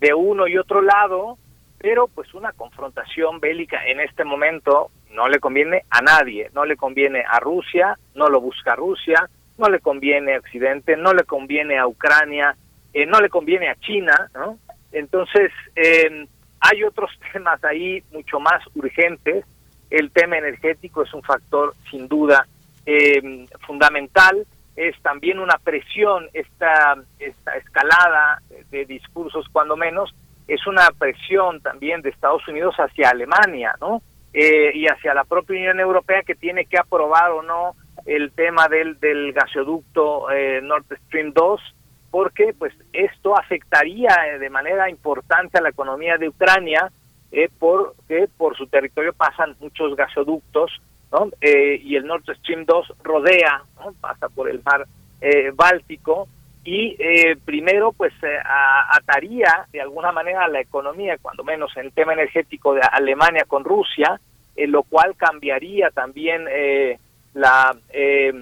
[0.00, 1.38] de uno y otro lado,
[1.78, 6.76] pero pues una confrontación bélica en este momento no le conviene a nadie, no le
[6.76, 11.78] conviene a Rusia, no lo busca Rusia, no le conviene a Occidente, no le conviene
[11.78, 12.56] a Ucrania,
[13.06, 14.58] no le conviene a China, ¿no?
[14.92, 16.26] Entonces, eh,
[16.60, 19.44] hay otros temas ahí mucho más urgentes.
[19.90, 22.46] El tema energético es un factor sin duda
[22.84, 24.46] eh, fundamental.
[24.76, 28.40] Es también una presión, esta, esta escalada
[28.70, 30.14] de discursos cuando menos,
[30.46, 34.02] es una presión también de Estados Unidos hacia Alemania, ¿no?
[34.32, 37.74] Eh, y hacia la propia Unión Europea que tiene que aprobar o no
[38.06, 41.60] el tema del, del gasoducto eh, Nord Stream 2
[42.10, 46.90] porque pues esto afectaría de manera importante a la economía de Ucrania
[47.30, 50.80] eh, porque por su territorio pasan muchos gasoductos
[51.12, 51.28] ¿no?
[51.40, 53.92] Eh, y el Nord Stream 2 rodea, ¿no?
[54.00, 54.86] pasa por el mar
[55.20, 56.28] eh, Báltico
[56.64, 58.38] y eh, primero pues eh,
[58.90, 63.44] ataría de alguna manera a la economía, cuando menos en el tema energético de Alemania
[63.46, 64.20] con Rusia,
[64.54, 66.98] eh, lo cual cambiaría también eh,
[67.32, 68.32] la eh,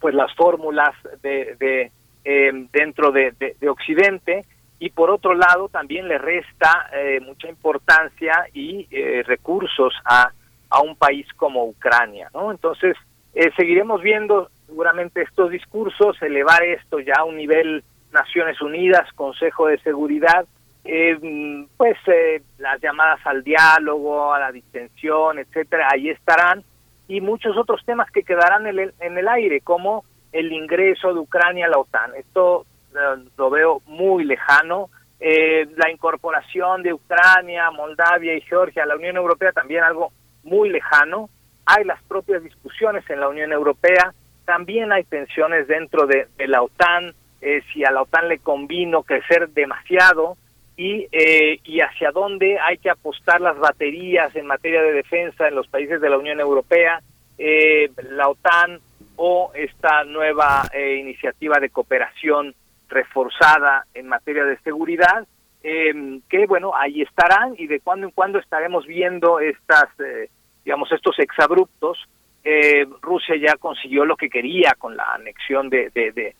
[0.00, 1.90] pues las fórmulas de, de,
[2.24, 4.44] eh, dentro de, de- de Occidente
[4.78, 10.30] y por otro lado también le resta eh, mucha importancia y eh, recursos a,
[10.70, 12.50] a un país como Ucrania, ¿no?
[12.50, 12.96] Entonces
[13.34, 19.66] eh, seguiremos viendo seguramente estos discursos, elevar esto ya a un nivel Naciones Unidas, Consejo
[19.66, 20.46] de Seguridad,
[20.84, 26.62] eh, pues eh, las llamadas al diálogo, a la distensión, etcétera, ahí estarán
[27.08, 30.04] y muchos otros temas que quedarán en el, en el aire, como
[30.34, 32.14] el ingreso de Ucrania a la OTAN.
[32.16, 34.90] Esto eh, lo veo muy lejano.
[35.20, 40.12] Eh, la incorporación de Ucrania, Moldavia y Georgia a la Unión Europea también algo
[40.42, 41.30] muy lejano.
[41.66, 44.12] Hay las propias discusiones en la Unión Europea,
[44.44, 49.48] también hay tensiones dentro de, la OTAN, eh, si a la OTAN le convino crecer
[49.50, 50.36] demasiado
[50.76, 55.54] y, eh, y hacia dónde hay que apostar las baterías en materia de defensa en
[55.54, 57.00] los países de la Unión Europea,
[57.38, 58.80] eh, la OTAN
[59.16, 62.54] o esta nueva eh, iniciativa de cooperación
[62.88, 65.26] reforzada en materia de seguridad,
[65.62, 70.28] eh, que bueno, ahí estarán y de cuando en cuando estaremos viendo estas, eh,
[70.64, 71.98] digamos, estos exabruptos.
[72.46, 76.34] Eh, Rusia ya consiguió lo que quería con la anexión de, de,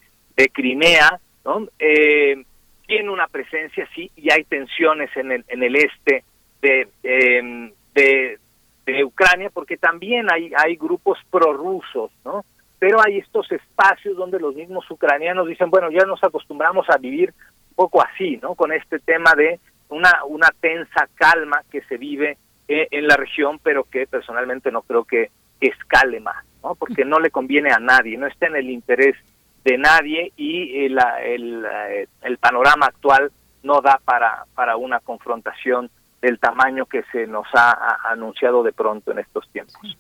[0.53, 1.67] Crimea, ¿no?
[1.79, 2.45] Eh,
[2.87, 6.23] tiene una presencia, sí, y hay tensiones en el, en el este
[6.61, 8.39] de, eh, de,
[8.85, 12.45] de Ucrania, porque también hay, hay grupos prorrusos, ¿no?
[12.85, 17.33] Pero hay estos espacios donde los mismos ucranianos dicen, bueno, ya nos acostumbramos a vivir
[17.71, 18.55] un poco así, ¿no?
[18.55, 19.59] Con este tema de
[19.89, 22.37] una, una tensa calma que se vive
[22.69, 25.31] eh, en la región, pero que personalmente no creo que,
[25.63, 26.75] escale más, ¿no?
[26.75, 29.17] Porque no le conviene a nadie, no está en el interés
[29.65, 33.33] de nadie y eh, la- el, eh, el panorama actual
[33.63, 35.89] no da para, para una confrontación
[36.21, 39.97] del tamaño que se nos ha anunciado de pronto en estos tiempos.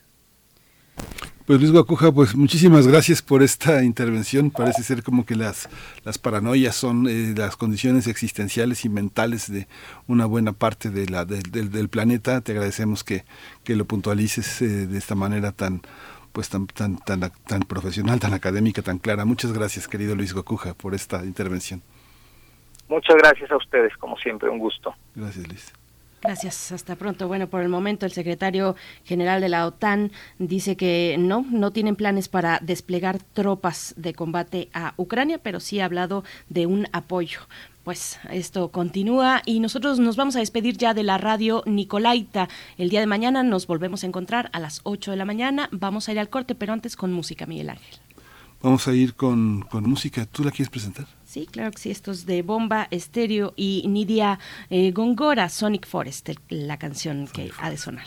[1.46, 4.50] Pues Luis Guacuja, pues muchísimas gracias por esta intervención.
[4.50, 5.68] Parece ser como que las,
[6.02, 9.68] las paranoias son eh, las condiciones existenciales y mentales de
[10.06, 12.40] una buena parte de la, del- planeta.
[12.40, 13.26] Te agradecemos que,
[13.62, 15.82] que lo puntualices eh, de esta manera tan
[16.32, 19.24] pues tan, tan, tan, tan profesional, tan académica, tan clara.
[19.24, 21.80] Muchas gracias, querido Luis Guacuja, por esta intervención.
[22.88, 24.94] Muchas gracias a ustedes, como siempre, un gusto.
[25.14, 25.72] Gracias, Luis.
[26.24, 27.28] Gracias, hasta pronto.
[27.28, 31.96] Bueno, por el momento el secretario general de la OTAN dice que no, no tienen
[31.96, 37.40] planes para desplegar tropas de combate a Ucrania, pero sí ha hablado de un apoyo.
[37.84, 42.48] Pues esto continúa y nosotros nos vamos a despedir ya de la radio Nicolaita.
[42.78, 45.68] El día de mañana nos volvemos a encontrar a las 8 de la mañana.
[45.72, 47.98] Vamos a ir al corte, pero antes con música, Miguel Ángel.
[48.62, 50.24] Vamos a ir con, con música.
[50.24, 51.06] ¿Tú la quieres presentar?
[51.34, 54.38] Sí, claro que sí, estos de Bomba Estéreo y Nidia
[54.70, 56.38] eh, Gongora, Sonic Forest, el-
[56.68, 58.06] la canción que ha de sonar.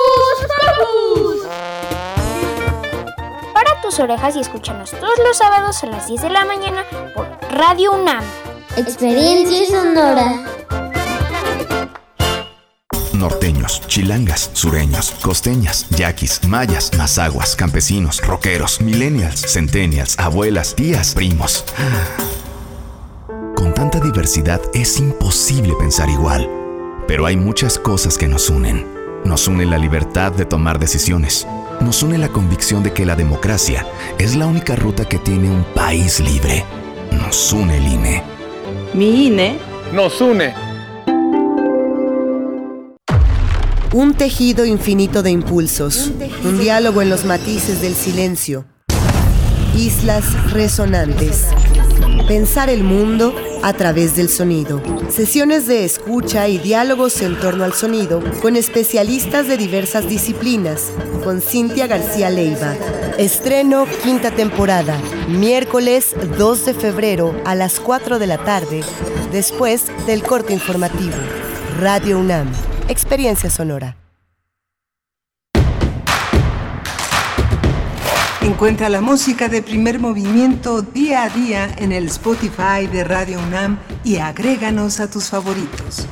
[0.77, 1.47] Pocus!
[3.53, 7.27] Para tus orejas y escúchanos todos los sábados a las 10 de la mañana por
[7.51, 8.23] Radio UNAM.
[8.77, 10.45] Experiencia sonora.
[13.13, 21.63] Norteños, chilangas, sureños, costeñas, yaquis, mayas, mazaguas, campesinos, rockeros, millennials, centennials, abuelas, tías, primos.
[23.55, 26.49] Con tanta diversidad es imposible pensar igual.
[27.07, 29.00] Pero hay muchas cosas que nos unen.
[29.23, 31.47] Nos une la libertad de tomar decisiones.
[31.79, 33.85] Nos une la convicción de que la democracia
[34.17, 36.65] es la única ruta que tiene un país libre.
[37.11, 38.23] Nos une el INE.
[38.93, 39.57] Mi INE
[39.93, 40.53] nos une.
[43.93, 46.11] Un tejido infinito de impulsos,
[46.43, 48.65] un, diálogo en los matices del silencio.
[49.75, 51.47] Islas resonantes.
[52.27, 54.81] Pensar el mundo a través del sonido.
[55.09, 60.91] Sesiones de escucha y diálogos en torno al sonido con especialistas de diversas disciplinas,
[61.23, 62.75] con Cintia García Leiva.
[63.17, 68.81] Estreno quinta temporada, miércoles 2 de febrero a las 4 de la tarde,
[69.31, 71.15] después del corte informativo.
[71.79, 72.51] Radio UNAM,
[72.87, 74.00] experiencia sonora.
[78.61, 83.79] Encuentra la música de primer movimiento día a día en el Spotify de Radio UNAM
[84.03, 86.05] y agréganos a tus favoritos.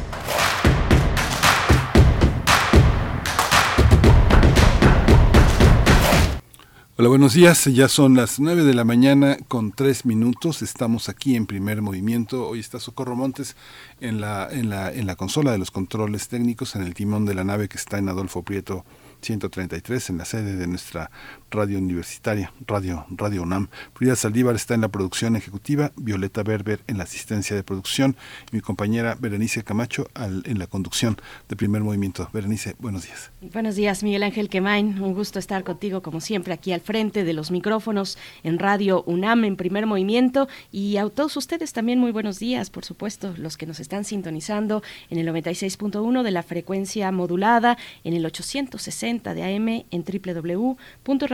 [6.97, 7.65] Hola, buenos días.
[7.65, 10.63] Ya son las 9 de la mañana con 3 minutos.
[10.63, 12.47] Estamos aquí en primer movimiento.
[12.47, 13.55] Hoy está Socorro Montes
[14.01, 17.35] en la, en la, en la consola de los controles técnicos, en el timón de
[17.35, 18.85] la nave que está en Adolfo Prieto
[19.21, 21.11] 133 en la sede de nuestra
[21.51, 23.69] radio universitaria, Radio, radio UNAM.
[23.93, 28.15] Frida Saldívar está en la producción ejecutiva, Violeta Berber en la asistencia de producción
[28.51, 31.17] mi compañera Berenice Camacho al, en la conducción
[31.47, 32.29] de primer movimiento.
[32.33, 33.31] Berenice, buenos días.
[33.53, 35.01] Buenos días, Miguel Ángel Quemain.
[35.01, 39.45] Un gusto estar contigo, como siempre, aquí al frente de los micrófonos en Radio UNAM
[39.45, 40.47] en primer movimiento.
[40.71, 44.83] Y a todos ustedes también muy buenos días, por supuesto, los que nos están sintonizando
[45.09, 50.03] en el 96.1 de la frecuencia modulada, en el 860 de AM en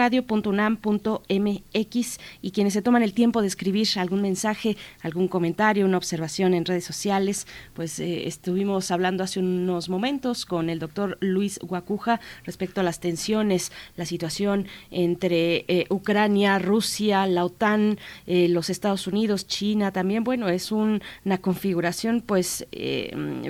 [0.10, 6.53] www.radio.unam.mx y quienes se toman el tiempo de escribir algún mensaje, algún comentario, una observación
[6.53, 12.19] en redes sociales, pues eh, estuvimos hablando hace unos momentos con el doctor Luis Guacuja
[12.44, 19.07] respecto a las tensiones, la situación entre eh, Ucrania, Rusia, la OTAN, eh, los Estados
[19.07, 22.68] Unidos, China también, bueno, es un, una configuración pues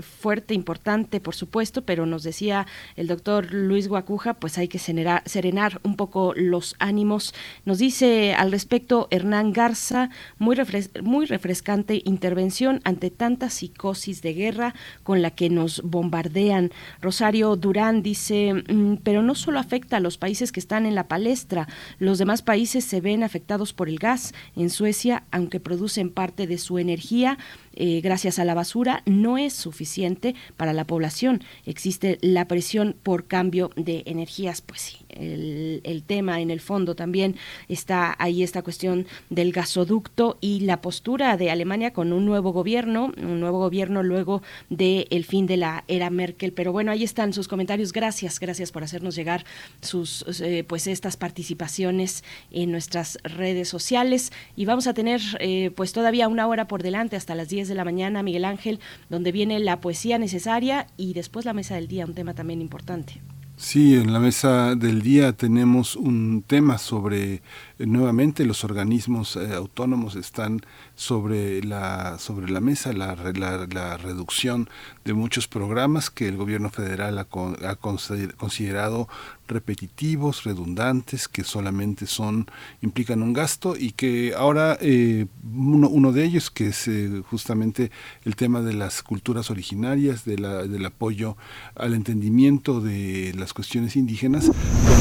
[0.01, 5.23] fuerte, importante, por supuesto, pero nos decía el doctor Luis Guacuja pues hay que serenar,
[5.25, 7.33] serenar un poco los ánimos.
[7.65, 10.57] Nos dice al respecto Hernán Garza, muy,
[11.01, 16.71] muy refrescante intervención ante tanta psicosis de guerra con la que nos bombardean.
[17.01, 21.07] Rosario Durán dice, mm, pero no solo afecta a los países que están en la
[21.07, 21.67] palestra,
[21.99, 24.33] los demás países se ven afectados por el gas.
[24.55, 27.37] En Suecia, aunque producen parte de su energía,
[27.73, 31.43] eh, gracias a la basura no es suficiente para la población.
[31.65, 37.35] Existe la presión por cambio de energías, pues sí, el, tema en el fondo también
[37.67, 43.11] está ahí esta cuestión del gasoducto y la postura de Alemania con un nuevo gobierno,
[43.17, 46.53] un nuevo gobierno luego del el fin de la era Merkel.
[46.53, 47.93] Pero bueno, ahí están sus comentarios.
[47.93, 49.45] Gracias, gracias por hacernos llegar
[49.81, 55.93] sus eh, pues estas participaciones en nuestras redes sociales y vamos a tener eh, pues
[55.93, 58.79] todavía una hora por delante hasta las 10 de la mañana, Miguel Ángel,
[59.09, 63.21] donde viene la poesía necesaria y después la mesa del día, un tema también importante.
[63.57, 67.41] Sí, en la mesa del día tenemos un tema sobre
[67.79, 70.61] nuevamente los organismos eh, autónomos están
[70.95, 74.69] sobre la sobre la mesa la, la, la, reducción
[75.03, 77.27] de muchos programas que el gobierno federal ha,
[77.67, 79.07] ha considerado
[79.47, 82.47] repetitivos, redundantes, que solamente son
[82.81, 87.91] implican un gasto y que ahora eh, uno, uno, de ellos que es eh, justamente
[88.23, 91.37] el tema de las culturas originarias, de la, del apoyo
[91.75, 94.51] al entendimiento de las cuestiones indígenas.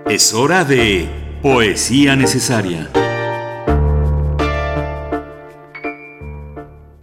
[0.08, 1.08] Es hora de
[1.42, 2.88] Poesía Necesaria.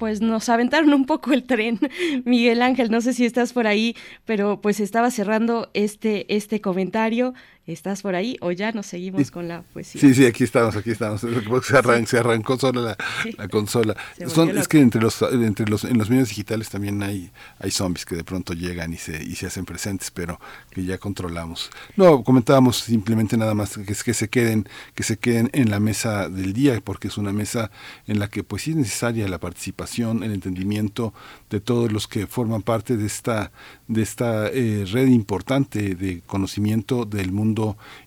[0.04, 1.80] Pues nos aventaron un poco el tren.
[2.26, 7.34] Miguel Ángel, no sé si estás por ahí, pero pues estaba cerrando este, este comentario
[7.66, 10.02] ¿Estás por ahí o ya nos seguimos con la poesía?
[10.02, 11.22] Sí, sí, aquí estamos, aquí estamos.
[11.64, 12.98] Se, arran, se arrancó sola la,
[13.38, 13.96] la consola.
[14.28, 18.06] Son, es que entre los, entre los, en los medios digitales también hay, hay zombies
[18.06, 20.42] que de pronto llegan y se, y se hacen presentes, pero
[20.72, 21.70] que ya controlamos.
[21.96, 25.80] No, comentábamos simplemente nada más que es que se queden, que se queden en la
[25.80, 27.72] mesa del día, porque es una mesa
[28.08, 31.14] en la que pues sí es necesaria la participación, el entendimiento
[31.50, 33.54] de todos los que forman parte de esta,
[33.88, 37.53] de esta eh, red importante de conocimiento del mundo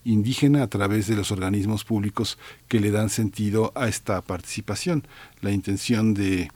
[0.05, 5.07] indígena a través de los organismos públicos que le dan sentido a esta participación.
[5.41, 6.51] La intención de,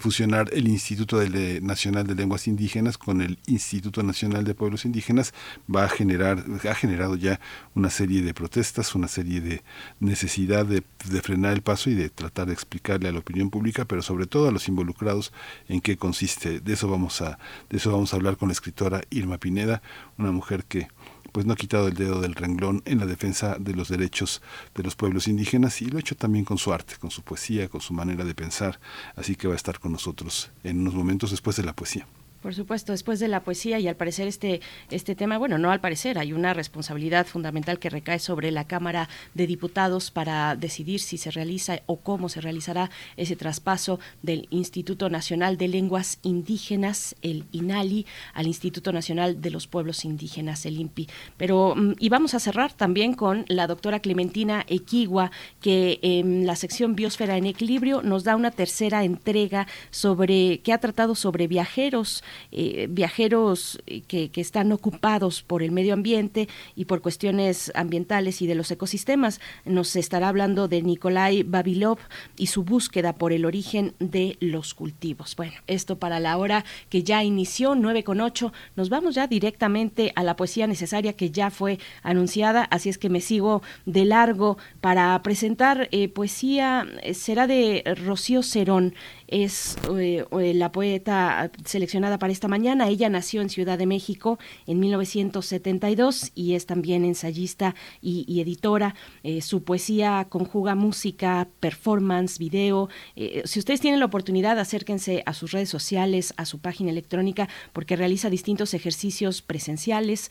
[0.00, 1.22] fusionar el Instituto
[1.62, 5.32] Nacional de Lenguas Indígenas con el Instituto Nacional de Pueblos Indígenas
[5.72, 7.38] va a generar, ha generado ya
[7.76, 9.62] una serie de protestas, una serie de
[10.00, 13.84] necesidad de, de, frenar el paso y de tratar de explicarle a la opinión pública,
[13.84, 15.32] pero sobre todo a los involucrados
[15.68, 16.58] en qué consiste.
[16.58, 17.38] De eso vamos a,
[17.70, 19.80] de eso vamos a hablar con la escritora Irma Pineda,
[20.18, 20.88] una mujer que
[21.34, 24.40] pues no ha quitado el dedo del renglón en la defensa de los derechos
[24.72, 27.68] de los pueblos indígenas y lo ha hecho también con su arte, con su poesía,
[27.68, 28.78] con su manera de pensar,
[29.16, 32.06] así que va a estar con nosotros en unos momentos después de la poesía.
[32.44, 34.60] Por supuesto, después de la poesía y al parecer este,
[34.90, 39.08] este tema, bueno, no al parecer, hay una responsabilidad fundamental que recae sobre la Cámara
[39.32, 45.08] de Diputados para decidir si se realiza o cómo se realizará ese traspaso del Instituto
[45.08, 48.04] Nacional de Lenguas Indígenas, el INALI,
[48.34, 51.08] al Instituto Nacional de los Pueblos Indígenas, el INPI.
[51.38, 55.30] Pero, mm, y vamos a cerrar también con la doctora Clementina Equigua,
[55.62, 60.78] que en la sección Biosfera en Equilibrio nos da una tercera entrega sobre, que ha
[60.78, 62.22] tratado sobre viajeros
[62.52, 68.46] eh, viajeros eh, que, están ocupados por el medio ambiente y por cuestiones ambientales y
[68.46, 69.40] de los ecosistemas.
[69.64, 71.98] Nos estará hablando de Nikolai Babilov
[72.36, 75.34] y su búsqueda por el origen de los cultivos.
[75.36, 78.52] Bueno, esto para la hora que ya inició, 9 con 8.
[78.76, 83.08] Nos vamos ya directamente a la poesía necesaria que ya fue anunciada, así es que
[83.08, 86.86] me sigo de largo para presentar eh, poesía.
[87.12, 88.94] Será de Rocío Cerón
[89.34, 92.88] es eh, eh, la poeta seleccionada para esta mañana.
[92.88, 94.38] Ella nació en Ciudad de México
[94.68, 98.94] en 1972 y es también ensayista y, editora.
[99.24, 102.88] Eh, su poesía conjuga música, performance, video.
[103.16, 107.96] si ustedes tienen la oportunidad, acérquense a sus redes sociales, a su página electrónica, porque
[107.96, 110.30] realiza distintos ejercicios presenciales.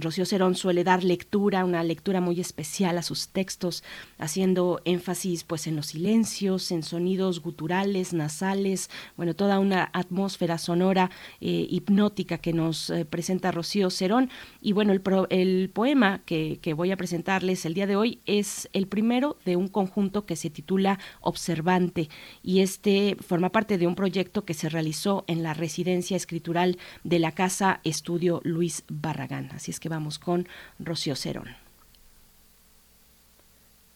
[0.00, 3.84] Rocío Cerón suele dar lectura, una lectura muy especial a sus textos,
[4.18, 11.10] haciendo énfasis pues en los silencios, en sonidos guturales nasales, bueno, toda una atmósfera sonora
[11.40, 14.30] eh, hipnótica que nos eh, presenta Rocío Cerón.
[14.60, 18.86] Y bueno, el, poema que, que, voy a presentarles el día de hoy es el
[18.86, 22.08] primero de un conjunto que se titula Observante
[22.42, 27.18] y este forma parte de un proyecto que se realizó en la residencia escritural de
[27.18, 29.50] la Casa Estudio Luis Barragán.
[29.52, 30.48] Así es que vamos con
[30.78, 31.48] Rocío Cerón.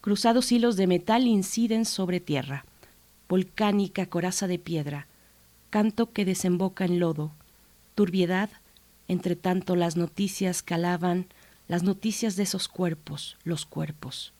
[0.01, 2.63] Cruzados hilos de metal inciden sobre tierra
[3.29, 5.07] volcánica coraza de piedra,
[5.69, 7.31] canto que desemboca en lodo,
[7.95, 8.49] turbiedad,
[9.07, 11.27] entre tanto las noticias calaban,
[11.67, 14.33] las noticias de esos cuerpos, los cuerpos.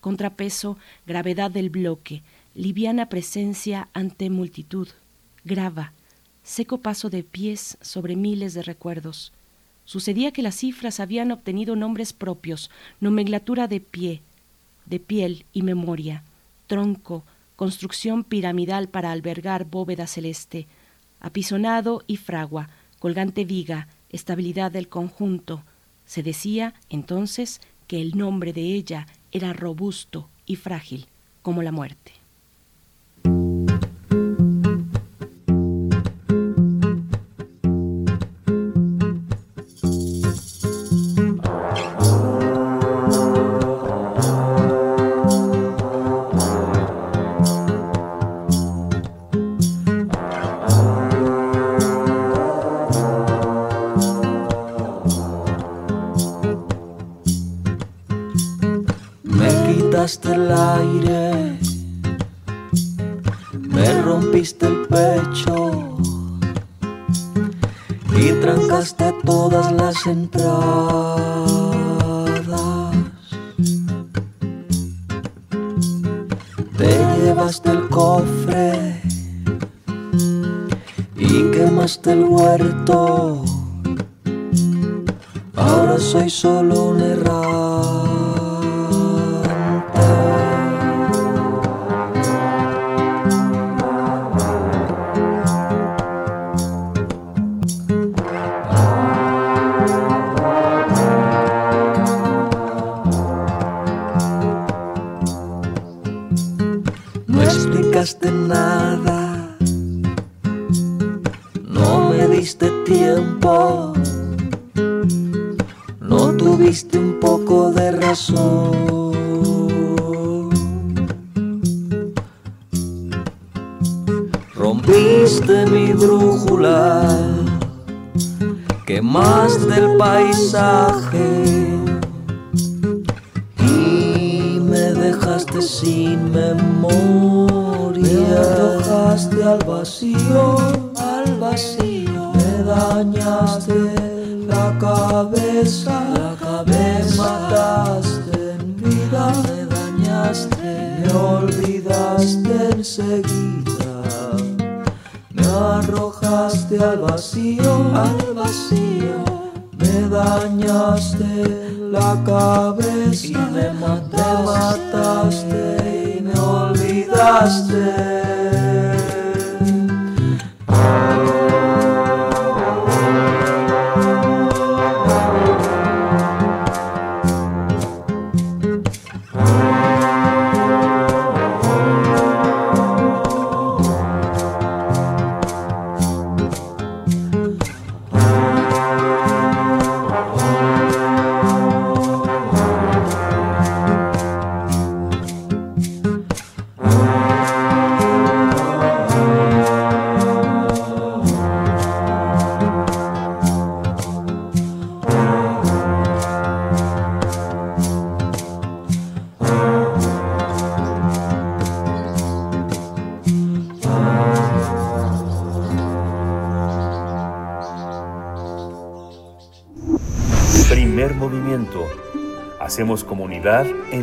[0.00, 2.22] Contrapeso, gravedad del bloque,
[2.54, 4.88] liviana presencia ante multitud,
[5.44, 5.92] grava,
[6.42, 9.32] seco paso de pies sobre miles de recuerdos.
[9.84, 12.70] Sucedía que las cifras habían obtenido nombres propios,
[13.00, 14.22] nomenclatura de pie,
[14.86, 16.22] de piel y memoria,
[16.66, 17.24] tronco,
[17.60, 20.66] construcción piramidal para albergar bóveda celeste,
[21.20, 25.62] apisonado y fragua, colgante viga, estabilidad del conjunto.
[26.06, 31.08] Se decía entonces que el nombre de ella era robusto y frágil,
[31.42, 32.19] como la muerte.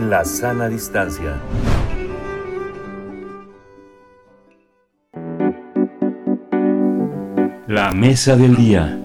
[0.07, 1.37] La sana distancia.
[7.67, 8.97] La mesa del día.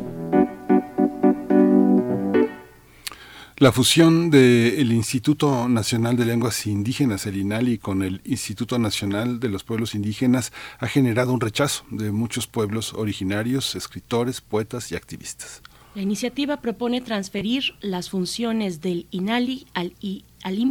[3.57, 9.49] La fusión del Instituto Nacional de Lenguas Indígenas, el INALI, con el Instituto Nacional de
[9.49, 15.63] los Pueblos Indígenas ha generado un rechazo de muchos pueblos originarios, escritores, poetas y activistas.
[15.95, 20.63] La iniciativa propone transferir las funciones del INALI al, I, al.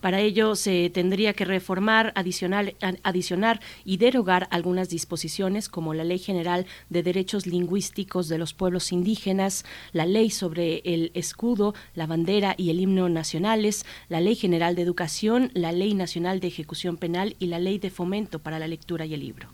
[0.00, 6.18] Para ello se tendría que reformar, adicional, adicionar y derogar algunas disposiciones como la Ley
[6.18, 12.54] General de Derechos Lingüísticos de los Pueblos Indígenas, la Ley sobre el Escudo, la Bandera
[12.56, 17.36] y el Himno Nacionales, la Ley General de Educación, la Ley Nacional de Ejecución Penal
[17.38, 19.48] y la Ley de Fomento para la Lectura y el Libro.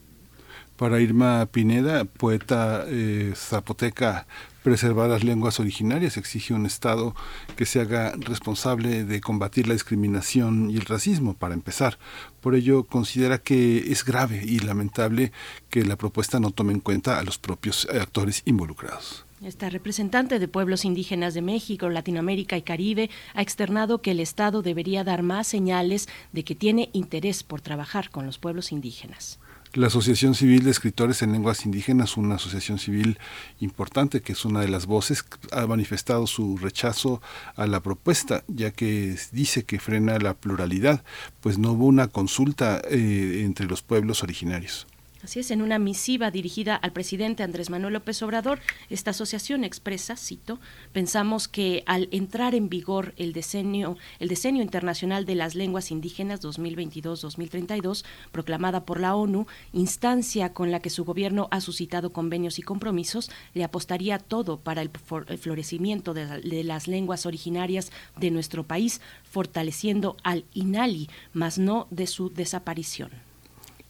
[0.76, 4.26] Para Irma Pineda, poeta eh, zapoteca,
[4.62, 7.14] preservar las lenguas originarias exige un Estado
[7.56, 11.98] que se haga responsable de combatir la discriminación y el racismo, para empezar.
[12.40, 15.32] Por ello, considera que es grave y lamentable
[15.70, 19.26] que la propuesta no tome en cuenta a los propios actores involucrados.
[19.42, 24.62] Esta representante de pueblos indígenas de México, Latinoamérica y Caribe ha externado que el Estado
[24.62, 29.40] debería dar más señales de que tiene interés por trabajar con los pueblos indígenas.
[29.74, 33.18] La Asociación Civil de Escritores en Lenguas Indígenas, una asociación civil
[33.58, 37.22] importante que es una de las voces, ha manifestado su rechazo
[37.56, 41.02] a la propuesta, ya que dice que frena la pluralidad,
[41.40, 44.86] pues no hubo una consulta eh, entre los pueblos originarios.
[45.22, 48.58] Así es, en una misiva dirigida al presidente Andrés Manuel López Obrador,
[48.90, 50.58] esta asociación expresa, cito,
[50.92, 56.42] pensamos que al entrar en vigor el decenio, el decenio internacional de las lenguas indígenas
[56.42, 62.62] 2022-2032, proclamada por la ONU, instancia con la que su gobierno ha suscitado convenios y
[62.62, 64.90] compromisos, le apostaría todo para el,
[65.38, 72.08] florecimiento de, de las lenguas originarias de nuestro país, fortaleciendo al INALI, mas no de
[72.08, 73.31] su desaparición.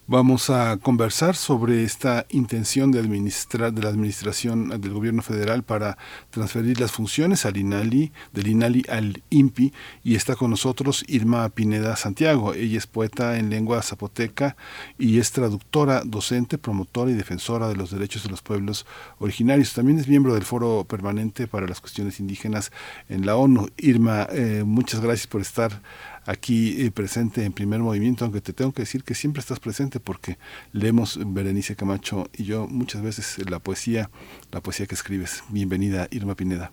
[0.05, 5.97] Vamos a conversar sobre esta intención de de la administración del gobierno federal para
[6.29, 9.71] transferir las funciones al INALI, del INALI al INPI,
[10.03, 12.53] y está con nosotros Irma Pineda Santiago.
[12.53, 14.57] Ella es poeta en lengua zapoteca
[14.99, 18.85] y es traductora, docente, promotora y defensora de los derechos de los pueblos
[19.19, 19.71] originarios.
[19.71, 22.73] También es miembro del Foro Permanente para las Cuestiones Indígenas
[23.07, 23.69] en la ONU.
[23.77, 25.81] Irma, eh, muchas gracias por estar
[26.25, 29.99] aquí eh, presente en primer movimiento, aunque te tengo que decir que siempre estás presente
[29.99, 30.37] porque
[30.71, 34.09] leemos Berenice Camacho y yo muchas veces la poesía,
[34.51, 35.43] la poesía que escribes.
[35.49, 36.71] Bienvenida, Irma Pineda.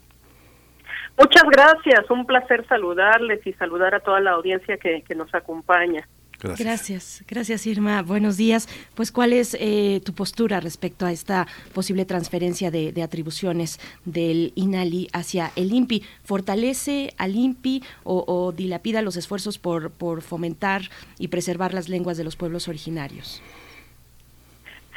[1.18, 6.08] Muchas gracias, un placer saludarles y saludar a toda la audiencia que, que nos acompaña.
[6.42, 7.22] Gracias.
[7.26, 8.02] Gracias, Irma.
[8.02, 8.68] Buenos días.
[8.94, 15.08] Pues, ¿cuál es eh, tu postura respecto a esta posible transferencia de, atribuciones del INALI
[15.12, 16.02] hacia el INPI?
[16.24, 22.36] ¿Fortalece al INPI o, dilapida los esfuerzos por fomentar y preservar las lenguas de los
[22.36, 23.40] pueblos originarios?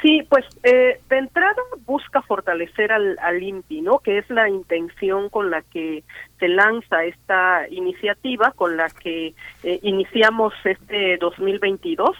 [0.04, 4.00] Sí, pues eh, de entrada busca fortalecer al, al INPI, ¿no?
[4.00, 6.04] Que es la intención con la que
[6.38, 9.32] se lanza esta iniciativa, con la que
[9.62, 12.10] eh, iniciamos este 2022.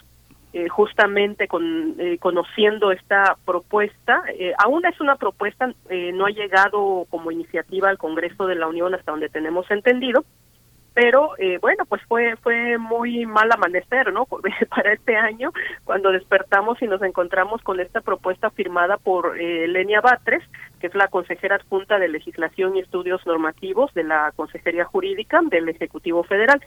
[0.55, 4.23] Eh, justamente con, eh, conociendo esta propuesta.
[4.39, 8.69] Eh, aún es una propuesta, eh, no ha llegado como iniciativa al Congreso de la
[8.69, 10.25] Unión hasta donde tenemos entendido,
[10.95, 14.27] pero eh, bueno, pues fue fue muy mal amanecer, ¿no?
[14.71, 15.53] Para este año,
[15.85, 20.43] cuando despertamos y nos encontramos con esta propuesta firmada por eh, Lenia Batres,
[20.81, 25.69] que es la consejera adjunta de Legislación y Estudios Normativos de la Consejería Jurídica del
[25.69, 26.61] Ejecutivo Federal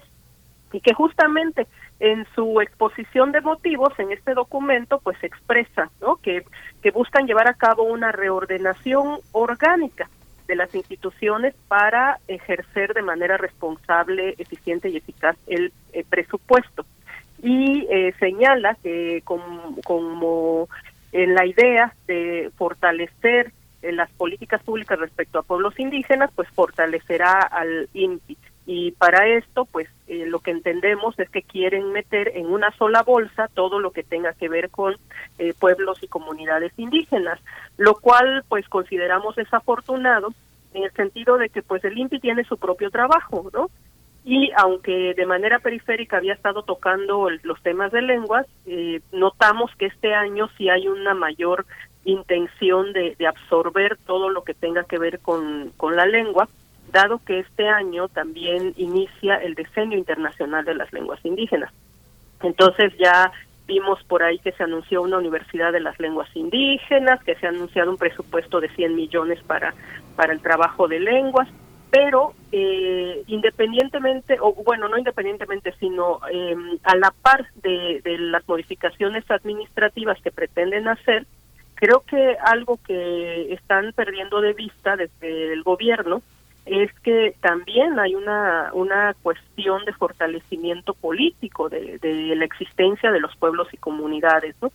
[0.73, 1.65] y que justamente
[2.01, 6.17] en su exposición de motivos en este documento pues expresa ¿no?
[6.17, 6.43] que,
[6.81, 10.09] que buscan llevar a cabo una reordenación orgánica
[10.47, 16.85] de las instituciones para ejercer de manera responsable, eficiente y eficaz el, el presupuesto.
[17.41, 20.69] Y eh, señala que como, como
[21.11, 23.51] en la idea de fortalecer
[23.81, 28.37] eh, las políticas públicas respecto a pueblos indígenas, pues fortalecerá al INPI.
[28.69, 33.01] Y para esto, pues eh, lo que entendemos es que quieren meter en una sola
[33.01, 34.97] bolsa todo lo que tenga que ver con
[35.39, 37.39] eh, pueblos y comunidades indígenas,
[37.77, 40.33] lo cual pues consideramos desafortunado
[40.73, 43.69] en el sentido de que pues el INPI tiene su propio trabajo, ¿no?
[44.25, 49.71] Y aunque de manera periférica había estado tocando el, los temas de lenguas, eh, notamos
[49.77, 51.65] que este año sí hay una mayor
[52.03, 56.49] intención de, de absorber todo lo que tenga que ver con, con la lengua
[56.91, 61.71] dado que este año también inicia el Decenio Internacional de las Lenguas Indígenas.
[62.41, 63.31] Entonces ya
[63.67, 67.49] vimos por ahí que se anunció una Universidad de las Lenguas Indígenas, que se ha
[67.49, 69.73] anunciado un presupuesto de 100 millones para,
[70.15, 71.49] para el trabajo de lenguas,
[71.91, 78.47] pero eh, independientemente, o bueno, no independientemente, sino eh, a la par de, de las
[78.47, 81.25] modificaciones administrativas que pretenden hacer,
[81.75, 86.21] creo que algo que están perdiendo de vista desde el gobierno
[86.67, 91.99] es que también hay una, una cuestión de fortalecimiento político de,
[92.35, 94.71] la existencia de los pueblos y comunidades, ¿no?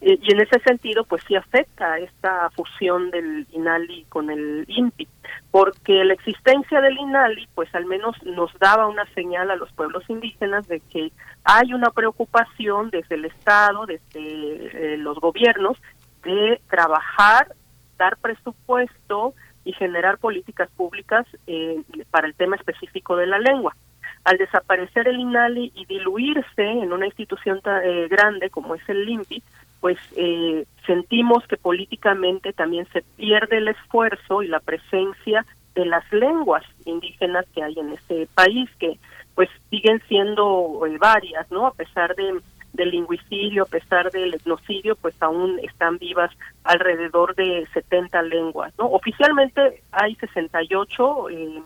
[0.00, 5.08] Eh, y en ese sentido, pues sí afecta esta fusión del INALI con el INPI,
[5.50, 10.04] porque la existencia del INALI, pues al menos nos daba una señal a los pueblos
[10.08, 11.12] indígenas de que
[11.44, 15.78] hay una preocupación desde el Estado, desde eh, los gobiernos,
[16.22, 17.54] de trabajar,
[17.96, 19.34] dar presupuesto,
[19.66, 23.76] y generar políticas públicas eh, para el tema específico de la lengua.
[24.22, 29.42] Al desaparecer el INALI y diluirse en una institución eh, grande como es el INPI,
[29.80, 35.44] pues eh, sentimos que políticamente también se pierde el esfuerzo y la presencia
[35.74, 38.98] de las lenguas indígenas que hay en ese país, que
[39.34, 41.66] pues siguen siendo varias, ¿no?
[41.66, 42.40] A pesar de
[42.76, 46.30] del lingüicidio, a pesar del etnocidio, pues aún están vivas
[46.64, 48.72] alrededor de 70 lenguas.
[48.78, 48.86] ¿no?
[48.86, 51.62] Oficialmente hay 68 eh,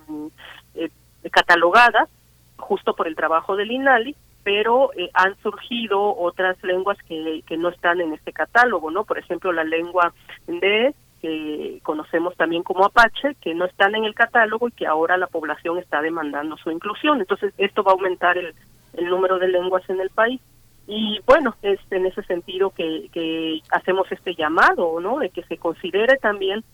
[0.75, 0.91] eh,
[1.31, 2.09] catalogadas,
[2.57, 8.01] justo por el trabajo del INALI, pero eh, han surgido otras lenguas que, no están
[8.01, 9.05] en este catálogo, ¿no?
[9.05, 10.15] Por ejemplo, la lengua
[10.47, 15.19] de que conocemos también como Apache, que no están en el catálogo y que ahora
[15.19, 17.21] la población está demandando su inclusión.
[17.21, 18.55] Entonces, esto va a aumentar el,
[18.95, 20.41] el número de lenguas en el país.
[20.93, 25.21] Y bueno, es en ese sentido que, que hacemos este llamado, ¿no?
[25.21, 26.65] De que se considere también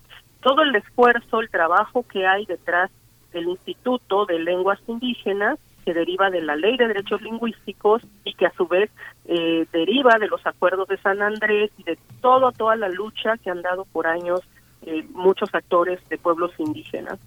[0.40, 2.90] todo el esfuerzo, el trabajo que hay detrás
[3.34, 8.46] del Instituto de Lenguas Indígenas, que deriva de la Ley de Derechos Lingüísticos y que
[8.46, 8.90] a su vez
[9.26, 13.50] eh, deriva de los acuerdos de San Andrés y de todo, toda la lucha que
[13.50, 14.40] han dado por años
[14.80, 17.18] eh, muchos actores de pueblos indígenas.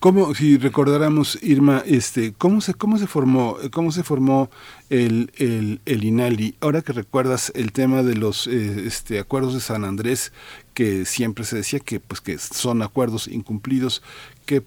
[0.00, 4.50] ¿Cómo, si recordáramos, Irma, este, cómo se, cómo se formó, cómo se formó
[4.90, 6.56] el, el, el INALI?
[6.60, 10.32] Ahora que recuerdas el tema de los eh, este, acuerdos de San Andrés,
[10.74, 14.02] que siempre se decía que, pues, que son acuerdos incumplidos,
[14.46, 14.62] ¿Qué,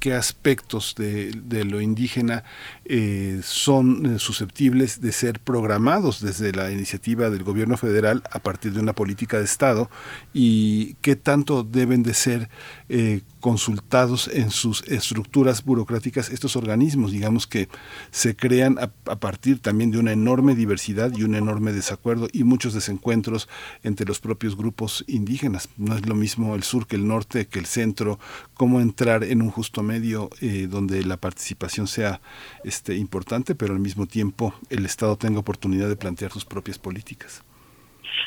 [0.00, 2.44] qué, aspectos de, de lo indígena
[2.86, 8.80] eh, son susceptibles de ser programados desde la iniciativa del gobierno federal a partir de
[8.80, 9.90] una política de Estado
[10.32, 12.48] y qué tanto deben de ser
[12.88, 17.68] eh, consultados en sus estructuras burocráticas estos organismos, digamos que
[18.10, 22.44] se crean a, a, partir también de una enorme diversidad y un enorme desacuerdo y
[22.44, 23.48] muchos desencuentros
[23.82, 25.68] entre los propios grupos indígenas.
[25.76, 28.18] No es lo mismo el sur que el norte, que el centro,
[28.54, 32.20] cómo entrar en un justo medio eh, donde la participación sea
[32.62, 37.44] este, importante, pero al mismo tiempo el Estado tenga oportunidad de plantear sus propias políticas.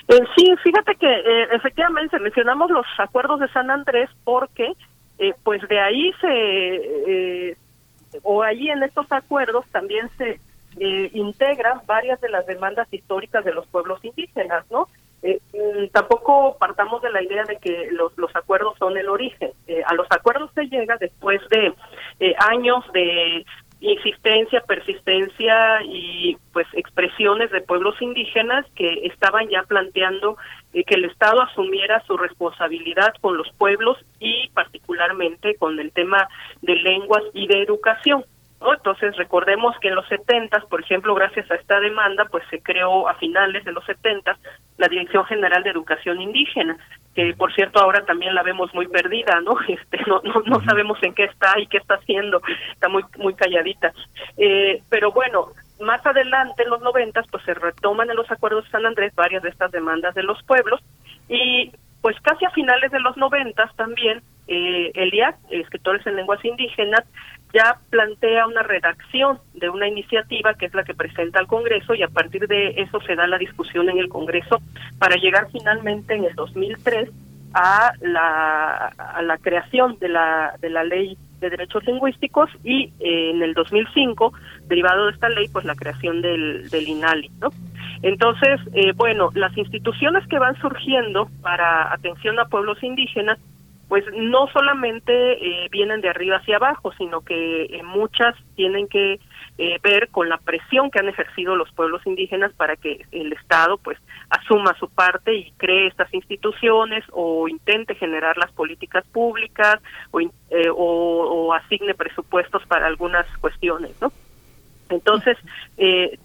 [0.08, 4.74] Eh, sí, fíjate que eh, efectivamente mencionamos los acuerdos de San Andrés porque
[5.20, 7.58] eh, pues de ahí se, eh,
[8.24, 10.40] o ahí en estos acuerdos también se
[10.80, 14.88] eh, integran varias de las demandas históricas de los pueblos indígenas, ¿no?
[15.22, 19.52] Eh, mm, tampoco partamos de la idea de que los, los acuerdos son el origen.
[19.68, 21.74] Eh, a los acuerdos se llega después de
[22.20, 23.44] eh, años de
[23.92, 30.38] insistencia, persistencia y pues expresiones de pueblos indígenas que estaban ya planteando
[30.74, 36.28] eh, que el Estado asumiera su responsabilidad con los pueblos y particularmente con el tema
[36.62, 38.26] de lenguas y de educación.
[38.62, 43.08] Entonces recordemos que en los 70, por ejemplo, gracias a esta demanda, pues se creó
[43.08, 44.38] a finales de los 70
[44.78, 46.78] la Dirección General de Educación Indígena,
[47.16, 49.56] que por cierto ahora también la vemos muy perdida, ¿no?
[49.68, 52.42] Este, no, no, no sabemos en qué está y qué está haciendo,
[52.74, 53.94] está muy muy calladita.
[54.38, 55.48] Eh, pero bueno,
[55.80, 59.44] más adelante en los 90 pues se retoman en los acuerdos de San Andrés varias
[59.44, 60.82] de estas demandas de los pueblos
[61.30, 61.72] y
[62.02, 67.04] pues casi a finales de los 90 también eh, el IAC, Escritores en Lenguas Indígenas,
[67.56, 72.04] ya plantea una redacción de una iniciativa que es la que presenta al Congreso y
[72.04, 74.62] a partir de eso se da la discusión en el Congreso
[75.00, 77.10] para llegar finalmente en el 2003
[77.54, 83.32] a la, a la creación de la, de la ley de derechos lingüísticos y eh,
[83.32, 84.34] en el 2005,
[84.68, 87.50] derivado de esta ley, pues la creación del, del INALI, ¿no?
[88.02, 93.40] Entonces, eh, bueno, las instituciones que van surgiendo para atención a pueblos indígenas
[93.88, 99.20] pues no solamente eh, vienen de arriba hacia abajo, sino que eh, muchas tienen que
[99.58, 103.78] eh, ver con la presión que han ejercido los pueblos indígenas para que el Estado
[103.78, 103.98] pues
[104.30, 109.80] asuma su parte y cree estas instituciones o intente generar las políticas públicas
[110.12, 114.12] o, o, o asigne presupuestos para algunas cuestiones, ¿no?
[114.90, 115.38] Entonces,
[115.78, 116.20] eh,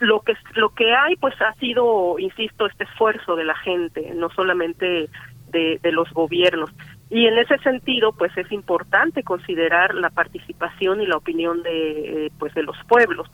[0.00, 4.30] lo que lo que hay pues ha sido insisto este esfuerzo de la gente no
[4.30, 5.10] solamente
[5.50, 6.70] de, los gobiernos
[7.10, 12.54] y en ese sentido pues es importante considerar la participación y la opinión de pues
[12.54, 13.28] de los pueblos.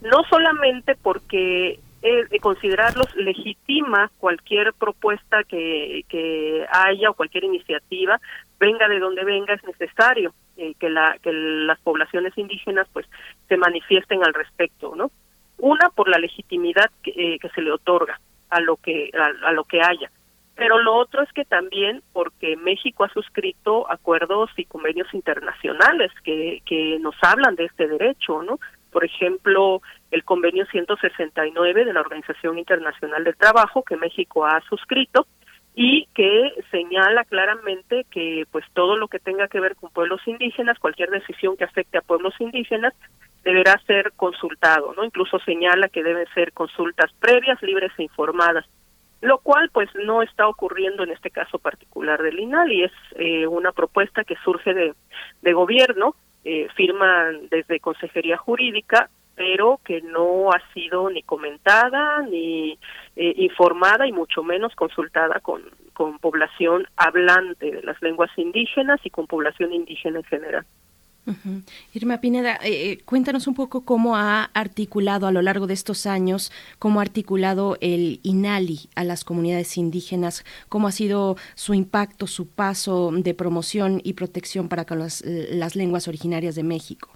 [0.00, 8.20] No solamente porque eh, considerarlos legitima cualquier propuesta que, que haya o cualquier iniciativa
[8.60, 13.06] venga de donde venga es necesario eh, que la que las poblaciones indígenas pues
[13.48, 15.10] se manifiesten al respecto no
[15.58, 19.10] una por la legitimidad que, eh, se le otorga a lo que
[19.44, 20.08] a, lo que haya
[20.58, 26.60] pero lo otro es que también porque México ha suscrito acuerdos y convenios internacionales que
[26.66, 28.58] que nos hablan de este derecho no
[28.90, 29.80] por ejemplo
[30.10, 35.26] el convenio 169 de la Organización Internacional del Trabajo que México ha suscrito
[35.80, 40.76] y que señala claramente que pues todo lo que tenga que ver con pueblos indígenas,
[40.80, 42.94] cualquier decisión que afecte a pueblos indígenas
[43.44, 45.04] deberá ser consultado, ¿no?
[45.04, 48.66] Incluso señala que deben ser consultas previas, libres e informadas,
[49.20, 53.46] lo cual pues no está ocurriendo en este caso particular del INAL y es eh,
[53.46, 54.94] una propuesta que surge de,
[55.42, 56.14] de gobierno,
[56.44, 62.78] eh, firman desde Consejería Jurídica, pero que no ha sido ni comentada ni
[63.16, 69.10] eh, informada y mucho menos consultada con, con población hablante de las lenguas indígenas y
[69.10, 70.66] con población indígena en general.
[71.28, 71.60] Uh.
[71.92, 76.50] Irma Pineda, eh, cuéntanos un poco cómo ha articulado a lo largo de estos años,
[76.78, 82.48] cómo ha articulado el INALI a las comunidades indígenas, cómo ha sido su impacto, su
[82.48, 85.22] paso de promoción y protección para con las,
[85.76, 87.10] lenguas originarias de México.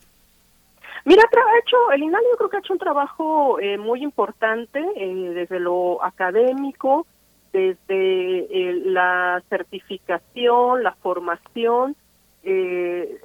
[1.04, 4.78] Mira, ha hecho, el INALI yo creo que ha hecho un trabajo eh, muy importante
[4.96, 7.06] eh, desde lo académico,
[7.52, 11.96] desde eh, la certificación, la formación,
[12.44, 13.20] eh,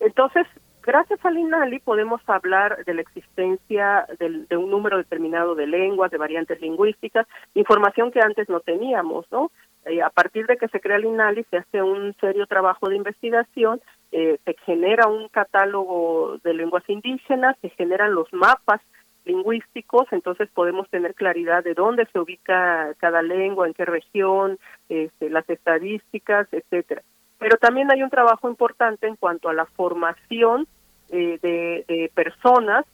[0.00, 0.46] entonces,
[0.82, 6.10] gracias al INALI podemos hablar de la existencia de, de, un número determinado de lenguas,
[6.10, 9.50] de variantes lingüísticas, información que antes no teníamos, ¿no?
[9.84, 12.96] Eh, a partir de que se crea el INALI se hace un serio trabajo de
[12.96, 18.80] investigación, eh, se genera un catálogo de lenguas indígenas, se generan los mapas
[19.24, 24.58] lingüísticos, entonces podemos tener claridad de dónde se ubica cada lengua, en qué región,
[24.88, 27.02] este, las estadísticas, etcétera
[27.38, 30.66] pero también hay un trabajo importante en cuanto a la formación
[31.10, 32.84] eh, de, personas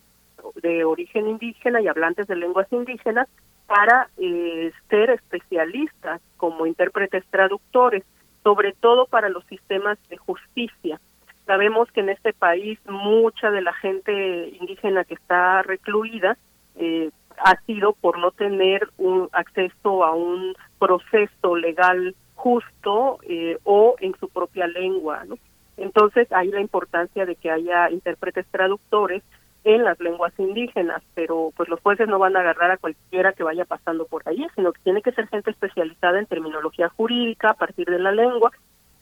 [0.63, 3.29] de origen indígena y hablantes de lenguas indígenas
[3.67, 8.05] para eh, ser especialistas como intérpretes traductores,
[8.43, 11.01] sobre todo para los sistemas de justicia.
[11.47, 16.37] Sabemos que en este país mucha de la gente indígena que está recluida
[16.77, 23.95] eh, ha sido por no tener un acceso a un proceso legal justo eh, o
[24.01, 25.37] en su propia lengua, ¿no?
[25.77, 29.23] Entonces, hay la importancia de que haya intérpretes traductores
[29.63, 33.45] en las lenguas indígenas, pero pues los jueces no van a agarrar a cualquiera que
[33.45, 37.55] vaya pasando por ahí, sino que tiene que ser gente especializada en terminología jurídica a
[37.55, 38.51] partir de la lengua.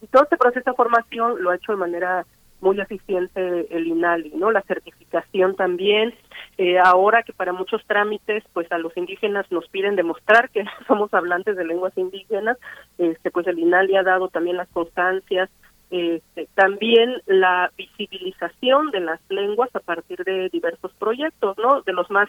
[0.03, 2.27] Y todo este proceso de formación lo ha hecho de manera
[2.61, 4.51] muy eficiente el INALI, ¿no?
[4.51, 6.15] La certificación también,
[6.59, 11.13] eh, ahora que para muchos trámites, pues a los indígenas nos piden demostrar que somos
[11.15, 12.59] hablantes de lenguas indígenas,
[12.99, 15.49] este, pues el INALI ha dado también las constancias,
[15.91, 21.83] este, también la visibilización de las lenguas a partir de diversos proyectos, ¿no?
[21.83, 22.29] De los más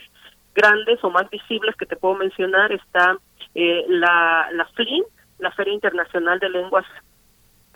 [0.56, 3.18] grandes o más visibles que te puedo mencionar está
[3.54, 5.04] eh, la, la FLIN,
[5.40, 6.86] la Feria Internacional de Lenguas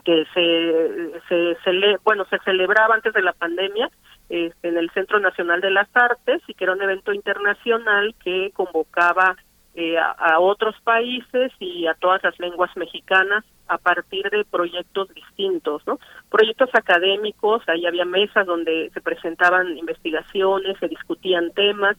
[0.06, 3.90] que se, se cele, bueno se celebraba antes de la pandemia
[4.30, 8.52] este, en el Centro Nacional de las Artes y que era un evento internacional que
[8.54, 9.36] convocaba
[9.74, 15.14] eh, a, a, otros países y a todas las lenguas mexicanas a partir de proyectos
[15.14, 16.00] distintos, ¿no?
[16.30, 21.98] Proyectos académicos, ahí había mesas donde se presentaban investigaciones, se discutían temas,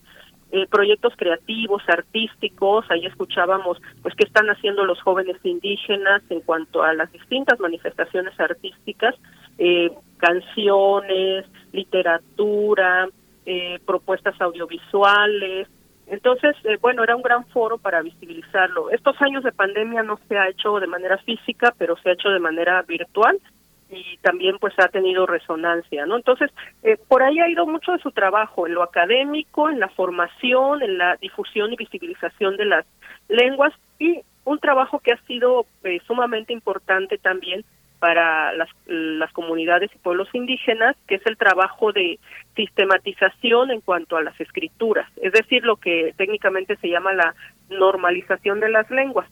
[0.53, 6.83] eh, proyectos creativos, artísticos, ahí escuchábamos pues qué están haciendo los jóvenes indígenas en cuanto
[6.83, 9.15] a las distintas manifestaciones artísticas,
[9.59, 13.09] eh, canciones, literatura,
[13.45, 15.69] eh, propuestas audiovisuales.
[16.07, 18.91] Entonces, eh, bueno, era un gran foro para visibilizarlo.
[18.91, 22.29] Estos años de pandemia no se ha hecho de manera física, pero se ha hecho
[22.29, 23.41] de manera virtual
[23.91, 26.17] y también pues ha tenido resonancia, ¿no?
[26.17, 26.51] Entonces,
[26.83, 30.83] eh, por ahí ha ido mucho de su trabajo, en lo académico, en la formación,
[30.83, 32.87] en la difusión y visibilización de las
[33.29, 37.65] lenguas y un trabajo que ha sido eh, sumamente importante también
[37.99, 42.19] para las, las comunidades y pueblos indígenas, que es el trabajo de
[42.55, 47.35] sistematización en cuanto a las escrituras, es decir, lo que técnicamente se llama la
[47.71, 49.29] normalización de las lenguas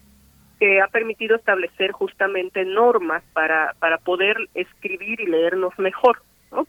[0.65, 6.23] que ha permitido establecer justamente normas para, para poder escribir y leernos mejor.
[6.51, 6.67] ¿no?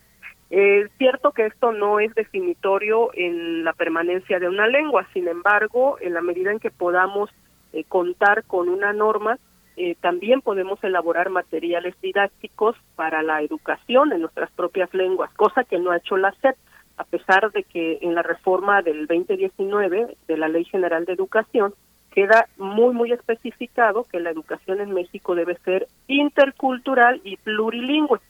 [0.49, 5.95] Es cierto que esto no es definitorio en la permanencia de una lengua, sin embargo,
[6.01, 7.29] en la medida en que podamos
[7.71, 9.39] eh, contar con una norma,
[9.77, 15.79] eh, también podemos elaborar materiales didácticos para la educación en nuestras propias lenguas, cosa que
[15.79, 16.57] no ha hecho la SEP,
[16.97, 21.73] a pesar de que en la reforma del 2019 de la Ley General de Educación
[22.15, 28.21] queda muy, muy especificado que la educación en México debe ser intercultural y plurilingüe.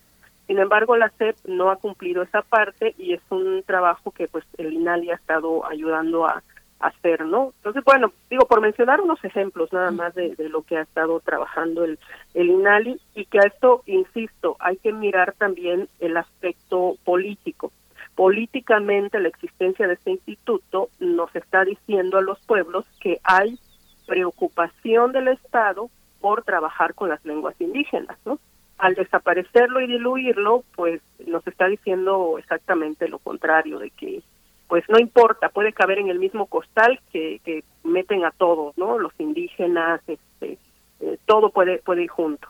[0.48, 4.44] Sin embargo, la SEP no ha cumplido esa parte y es un trabajo que pues
[4.58, 6.44] el INALI ha estado ayudando a,
[6.78, 7.54] hacer, ¿no?
[7.58, 11.20] Entonces, bueno, digo, por mencionar unos ejemplos nada más de, de, lo que ha estado
[11.22, 11.98] trabajando el,
[12.34, 17.72] el INALI y que a esto, insisto, hay que mirar también el aspecto político.
[18.14, 23.58] Políticamente la existencia de este instituto nos está diciendo a los pueblos que hay
[24.06, 25.90] preocupación del Estado
[26.22, 28.40] por trabajar con las lenguas indígenas, ¿no?
[28.78, 34.22] Al desaparecerlo y diluirlo, pues nos está diciendo exactamente lo contrario, de que
[34.68, 38.98] pues no importa, puede caber en el mismo costal que, que meten a todos, ¿no?
[38.98, 40.58] Los indígenas, este,
[41.02, 42.48] eh, todo puede, puede ir junto.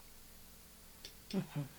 [1.34, 1.75] Uh.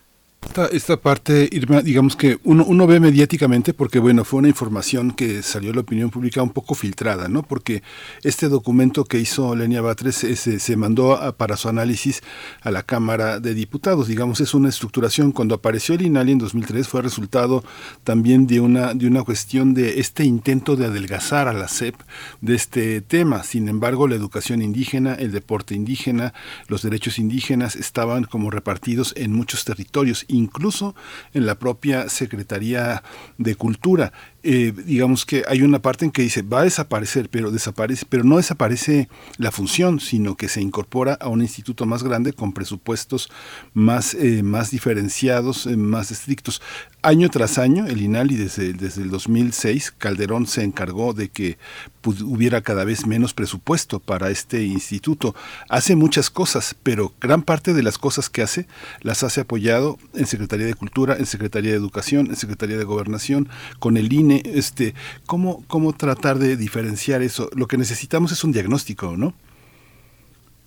[0.47, 5.11] Esta, esta, parte, Irma, digamos que uno, uno ve mediáticamente porque, bueno, fue una información
[5.11, 7.43] que salió a la opinión pública un poco filtrada, ¿no?
[7.43, 7.83] Porque
[8.23, 12.23] este documento que hizo Lenia Batres se, se mandó para su análisis
[12.63, 15.33] a la Cámara de Diputados, digamos, es una estructuración.
[15.33, 17.63] Cuando apareció el INALI en 2003 fue resultado
[18.05, 21.97] también de una, de una cuestión de este intento de adelgazar a la SEP
[22.41, 23.43] de este tema.
[23.43, 26.33] Sin embargo, la educación indígena, el deporte indígena,
[26.69, 30.95] los derechos indígenas estaban como repartidos en muchos territorios incluso
[31.33, 33.03] en la propia Secretaría
[33.39, 34.13] de Cultura.
[34.49, 38.23] Eh, digamos que hay una parte en que dice va a desaparecer, pero desaparece, pero
[38.23, 39.09] no desaparece
[39.39, 43.29] la función, sino que se incorpora a un instituto más grande con presupuestos
[43.75, 46.63] más, eh, más diferenciados, eh, más estrictos.
[47.03, 51.59] Año tras año, el INALI desde, desde el 2006, Calderón se encargó de que
[52.05, 55.35] hubiera cada vez menos presupuesto para este instituto.
[55.69, 58.67] Hace muchas cosas, pero gran parte de las cosas que hace
[59.03, 63.49] las hace apoyado en Secretaría de Cultura, en Secretaría de Educación, en Secretaría de Gobernación,
[63.79, 64.36] con el INE.
[64.45, 64.95] Este,
[65.27, 67.49] ¿cómo, ¿Cómo tratar de diferenciar eso?
[67.57, 69.35] Lo que necesitamos es un diagnóstico, ¿no?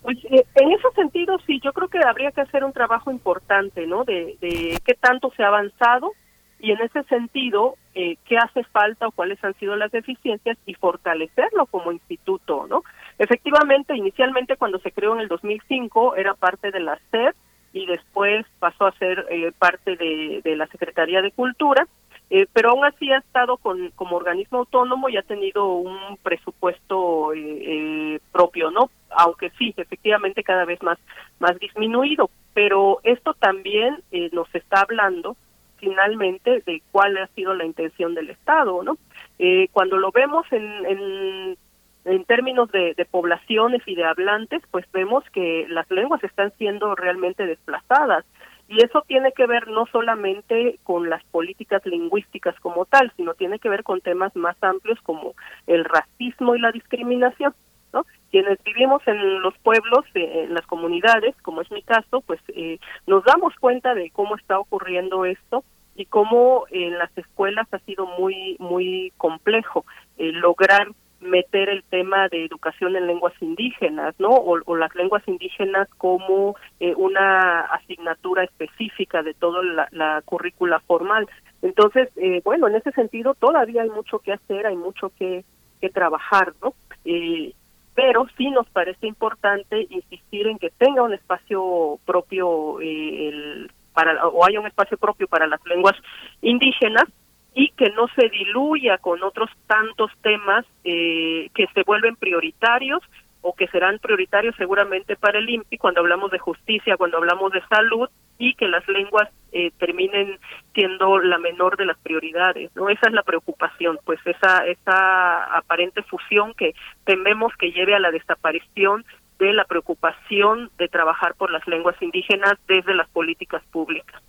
[0.02, 3.86] Pues eh, en ese sentido, sí, yo creo que habría que hacer un trabajo importante,
[3.86, 4.06] ¿no?
[4.06, 4.38] De,
[4.86, 6.12] qué tanto se ha avanzado
[6.60, 10.74] y en ese sentido, eh, qué hace falta o cuáles han sido las deficiencias y
[10.74, 12.84] fortalecerlo como instituto, ¿no?
[13.18, 17.36] Efectivamente, inicialmente cuando se creó en el 2005 era parte de la SED
[17.72, 21.88] y después pasó a ser eh, parte de la Secretaría de Cultura
[22.32, 27.34] Eh, pero aún así ha estado con, como organismo autónomo y ha tenido un presupuesto
[27.34, 28.92] eh, eh, propio, ¿no?
[29.10, 31.00] Aunque sí, efectivamente cada vez más,
[31.40, 35.38] más disminuido, pero esto también eh, nos está hablando
[35.78, 38.98] finalmente de cuál ha sido la intención del Estado, ¿no?
[39.40, 41.58] Eh, cuando lo vemos en, en,
[42.06, 46.94] en términos de, de poblaciones y de hablantes, pues vemos que las lenguas están siendo
[46.96, 48.26] realmente desplazadas.
[48.70, 53.58] Y eso tiene que ver no solamente con las políticas lingüísticas como tal, sino tiene
[53.58, 55.34] que ver con temas más amplios como
[55.66, 57.56] el racismo y la discriminación.
[57.92, 58.06] ¿no?
[58.30, 62.78] Quienes vivimos en los pueblos, eh, en las comunidades, como es mi caso, pues eh,
[63.08, 65.64] nos damos cuenta de cómo está ocurriendo esto
[65.96, 69.84] y cómo en las escuelas ha sido muy muy complejo
[70.20, 70.90] eh, lograr
[71.22, 74.30] meter el tema de educación en lenguas indígenas, ¿no?
[74.30, 80.80] O, o las lenguas indígenas como eh, una asignatura específica de toda la, la currícula
[80.82, 81.28] formal.
[81.62, 85.44] Entonces, eh, bueno, en ese sentido todavía hay mucho que hacer, hay mucho que,
[85.82, 86.74] que trabajar, ¿no?
[87.06, 87.54] Eh,
[87.96, 94.26] pero sí nos parece importante insistir en que tenga un espacio propio eh, el, para
[94.28, 95.96] o haya un espacio propio para las lenguas
[96.42, 97.04] indígenas
[97.54, 103.02] y que no se diluya con otros tantos temas eh, que se vuelven prioritarios
[103.42, 107.62] o que serán prioritarios seguramente para el INPI cuando hablamos de justicia, cuando hablamos de
[107.68, 110.40] salud y que las lenguas eh, terminen
[110.74, 112.90] siendo la menor de las prioridades, ¿no?
[112.90, 116.74] Esa es la preocupación, pues esa esa aparente fusión que
[117.06, 119.06] tememos que lleve a la desaparición
[119.40, 124.22] de la preocupación de trabajar por las lenguas indígenas desde las políticas públicas.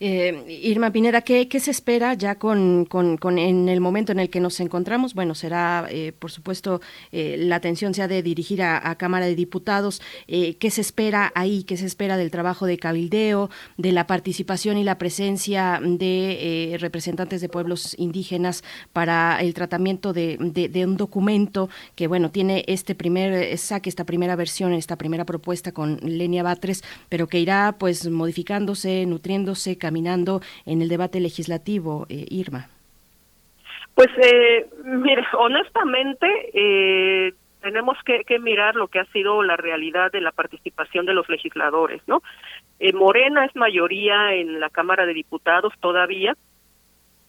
[0.00, 2.86] Eh, Irma Pineda, ¿qué, ¿qué, se espera ya con,
[3.38, 5.14] en el momento en el que nos encontramos?
[5.14, 6.80] Bueno, será, eh, por supuesto,
[7.12, 10.02] eh, la atención se ha de dirigir a, Cámara de Diputados.
[10.28, 11.64] Eh, ¿Qué se espera ahí?
[11.64, 17.40] ¿Qué se espera del trabajo de cabildeo, de la participación y la presencia de representantes
[17.40, 18.62] de pueblos indígenas
[18.92, 20.36] para el tratamiento de,
[20.86, 25.98] un documento que, bueno, tiene este primer saque, esta primera versión, esta primera propuesta con
[26.02, 29.06] Lenia Batres, pero que irá pues modificándose,
[29.78, 32.68] caminando en el debate legislativo, eh, Irma?
[33.94, 40.10] Pues, eh, mire, honestamente, eh, tenemos que, que, mirar lo que ha sido la realidad
[40.10, 42.22] de la participación de los legisladores, ¿no?
[42.78, 46.36] Eh, Morena es mayoría en la Cámara de Diputados todavía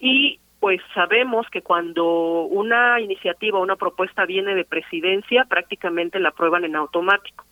[0.00, 6.64] y pues sabemos que cuando una iniciativa, una propuesta viene de presidencia, prácticamente la aprueban
[6.64, 7.44] en automático.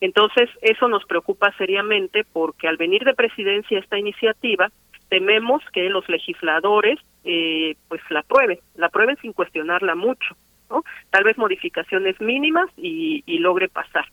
[0.00, 4.70] Entonces, eso nos preocupa seriamente porque al venir de presidencia esta iniciativa,
[5.08, 10.36] tememos que los legisladores eh, pues la aprueben, la aprueben sin cuestionarla mucho,
[10.70, 10.84] ¿no?
[11.10, 14.06] Tal vez modificaciones mínimas y, y logre pasar.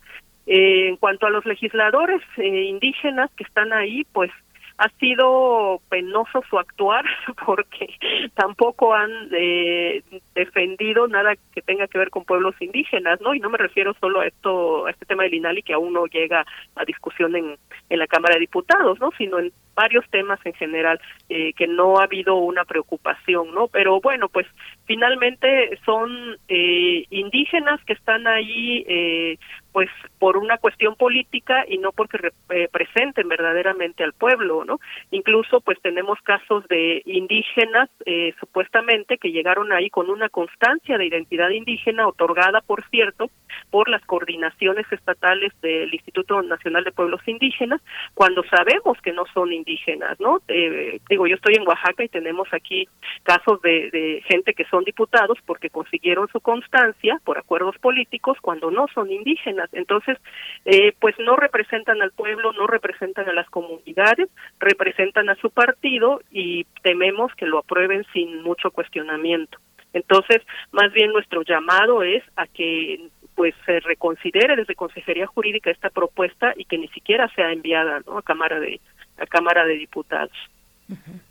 [0.47, 4.31] Eh, en cuanto a los legisladores eh, indígenas que están ahí, pues
[4.77, 7.03] ha sido penoso su actuar
[7.45, 7.89] porque
[8.35, 10.03] tampoco han eh,
[10.35, 13.33] defendido nada que tenga que ver con pueblos indígenas, ¿no?
[13.33, 16.05] Y no me refiero solo a esto, a este tema del INALI que aún no
[16.05, 17.57] llega a discusión en,
[17.89, 19.11] en la Cámara de Diputados, ¿no?
[19.17, 20.99] Sino en varios temas en general
[21.29, 23.67] eh, que no ha habido una preocupación, ¿no?
[23.67, 24.47] Pero bueno, pues
[24.85, 29.37] finalmente son eh, indígenas que están ahí eh,
[29.77, 32.17] pues por una cuestión política y no porque
[32.49, 34.79] representen verdaderamente al pueblo, ¿no?
[35.11, 41.05] Incluso pues tenemos casos de indígenas eh, supuestamente que llegaron ahí con una constancia de
[41.05, 43.29] identidad indígena otorgada, por cierto,
[43.69, 47.79] por las coordinaciones estatales del Instituto Nacional de Pueblos Indígenas,
[48.15, 49.66] cuando sabemos que no son indígenas,
[50.19, 50.39] ¿no?
[50.47, 52.87] Eh, digo, yo estoy en Oaxaca y tenemos aquí
[53.23, 58.71] casos de, de gente que son diputados porque consiguieron su constancia por acuerdos políticos cuando
[58.71, 59.69] no son indígenas.
[59.73, 60.17] Entonces,
[60.65, 64.29] eh, pues no representan al pueblo, no representan a las comunidades,
[64.59, 69.57] representan a su partido y tememos que lo aprueben sin mucho cuestionamiento.
[69.93, 75.91] Entonces, más bien nuestro llamado es a que pues se reconsidere desde Consejería Jurídica esta
[75.91, 78.17] propuesta y que ni siquiera sea enviada ¿no?
[78.17, 78.81] a Cámara de
[79.17, 80.37] a Cámara de Diputados.
[80.89, 81.27] Uh -huh.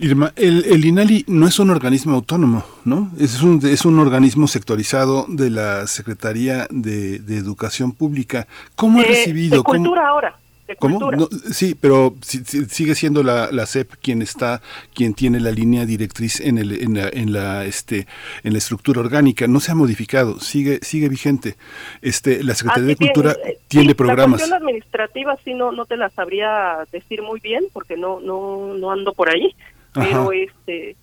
[0.00, 3.10] Irma, el, el, INALI no es un organismo autónomo, ¿no?
[3.18, 8.46] Es un, es un organismo sectorizado de la Secretaría de, de Educación Pública.
[8.76, 9.58] ¿Cómo ha eh, recibido?
[9.58, 10.10] De cultura ¿cómo?
[10.10, 10.38] ahora.
[10.66, 11.10] De ¿Cómo?
[11.10, 14.62] No, sí, pero si, si, sigue siendo la, la SEP quien está,
[14.94, 18.06] quien tiene la línea directriz en, el, en, la, en la, este,
[18.42, 19.46] en la estructura orgánica.
[19.46, 21.56] No se ha modificado, sigue, sigue vigente.
[22.00, 24.40] Este, la Secretaría Así de Cultura bien, tiene sí, programas.
[24.40, 28.74] La cuestión administrativa sí no, no te la sabría decir muy bien porque no, no,
[28.74, 29.54] no ando por ahí
[29.94, 30.96] pero este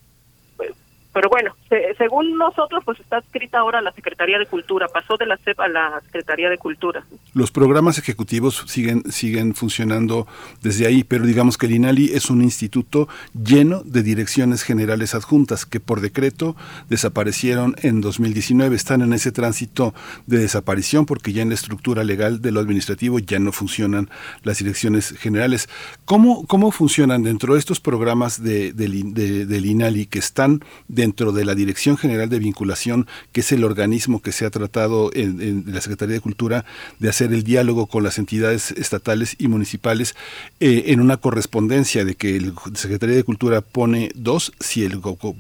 [0.58, 0.72] pues,
[1.14, 5.26] pero bueno, se- según nosotros, pues está adscrita ahora la Secretaría de Cultura, pasó de
[5.26, 7.04] la CEP a la Secretaría de Cultura.
[7.34, 10.28] Los programas ejecutivos siguen, siguen funcionando
[10.62, 15.66] desde ahí, pero digamos que el INALI es un instituto lleno de direcciones generales adjuntas
[15.66, 16.56] que por decreto
[16.90, 18.76] desaparecieron en 2019.
[18.76, 19.94] Están en ese tránsito
[20.28, 24.10] de desaparición porque ya en la estructura legal de lo administrativo ya no funcionan
[24.44, 25.70] las direcciones generales.
[26.06, 30.60] ¿Cómo, cómo funcionan dentro de estos programas de, in- de- del INALI que están
[30.90, 35.12] dentro de la Dirección General de Vinculación, que es el organismo que se ha tratado
[35.14, 36.66] en, la Secretaría de Cultura
[37.00, 40.16] de hacer el diálogo con las entidades estatales y municipales
[40.60, 45.00] eh, en una correspondencia de que el Secretaría de Cultura pone dos, si el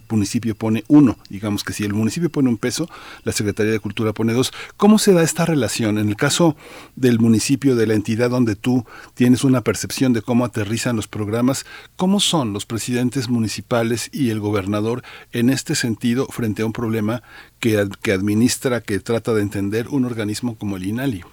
[0.10, 1.18] municipio pone uno.
[1.30, 2.90] Digamos que si el municipio pone un peso,
[3.24, 4.54] la Secretaría de Cultura pone dos.
[4.78, 5.98] ¿Cómo se da esta relación?
[5.98, 6.56] En el caso
[6.96, 8.86] del municipio, de la entidad donde tú
[9.16, 14.40] tienes una percepción de cómo aterrizan los programas, ¿cómo son los presidentes municipales y el
[14.40, 17.22] gobernador en este sentido frente a un problema
[17.60, 21.24] que, que administra, que trata de entender un organismo como el INALI?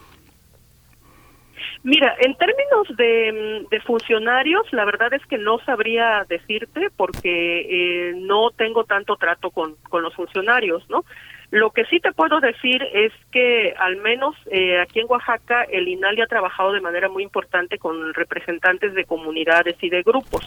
[1.85, 8.11] Mira, en términos de, mm, de funcionarios, la verdad es que no sabría decirte porque
[8.11, 11.05] eh, no tengo tanto trato con, con los funcionarios, ¿no?
[11.51, 15.89] Lo que sí te puedo decir es que al menos eh, aquí en Oaxaca el
[15.89, 20.47] INALI ha trabajado de manera muy importante con representantes de comunidades y de grupos.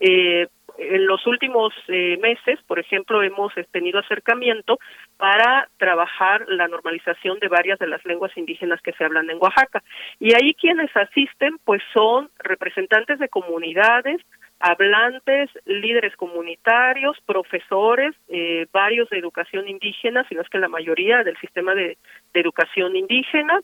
[0.00, 0.48] Eh,
[0.90, 4.78] en los últimos eh, meses, por ejemplo, hemos tenido acercamiento
[5.16, 9.82] para trabajar la normalización de varias de las lenguas indígenas que se hablan en Oaxaca.
[10.18, 14.20] Y ahí quienes asisten, pues son representantes de comunidades,
[14.58, 21.24] hablantes, líderes comunitarios, profesores, eh, varios de educación indígena, si no es que la mayoría
[21.24, 21.98] del sistema de,
[22.32, 23.60] de educación indígena,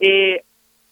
[0.00, 0.42] eh,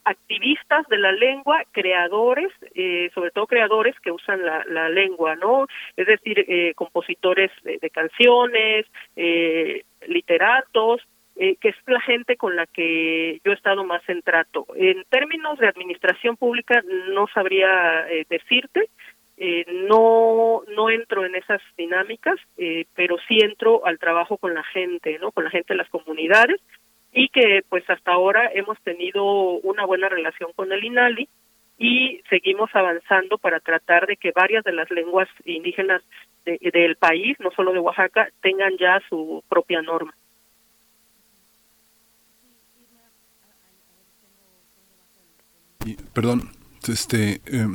[0.05, 5.66] activistas de la lengua, creadores, eh, sobre todo creadores que usan la, la lengua, ¿no?
[5.97, 11.02] Es decir, eh, compositores de, canciones, eh, literatos,
[11.36, 14.66] eh, que es la gente con la que yo he estado más en trato.
[14.74, 18.90] En términos de administración pública, no sabría eh, decirte,
[19.39, 24.62] eh, no no entro en esas dinámicas, eh, pero sí entro al trabajo con la
[24.62, 25.32] gente, ¿no?
[25.32, 26.60] Con la gente de las comunidades
[27.12, 29.23] y que pues hasta ahora hemos tenido
[29.60, 31.28] una buena relación con el INALI
[31.78, 36.02] y seguimos avanzando para tratar de que varias de las lenguas indígenas
[36.44, 40.15] de- del país, no solo de Oaxaca, tengan ya su propia norma.
[45.84, 46.50] Y, perdón,
[46.89, 47.66] este, eh,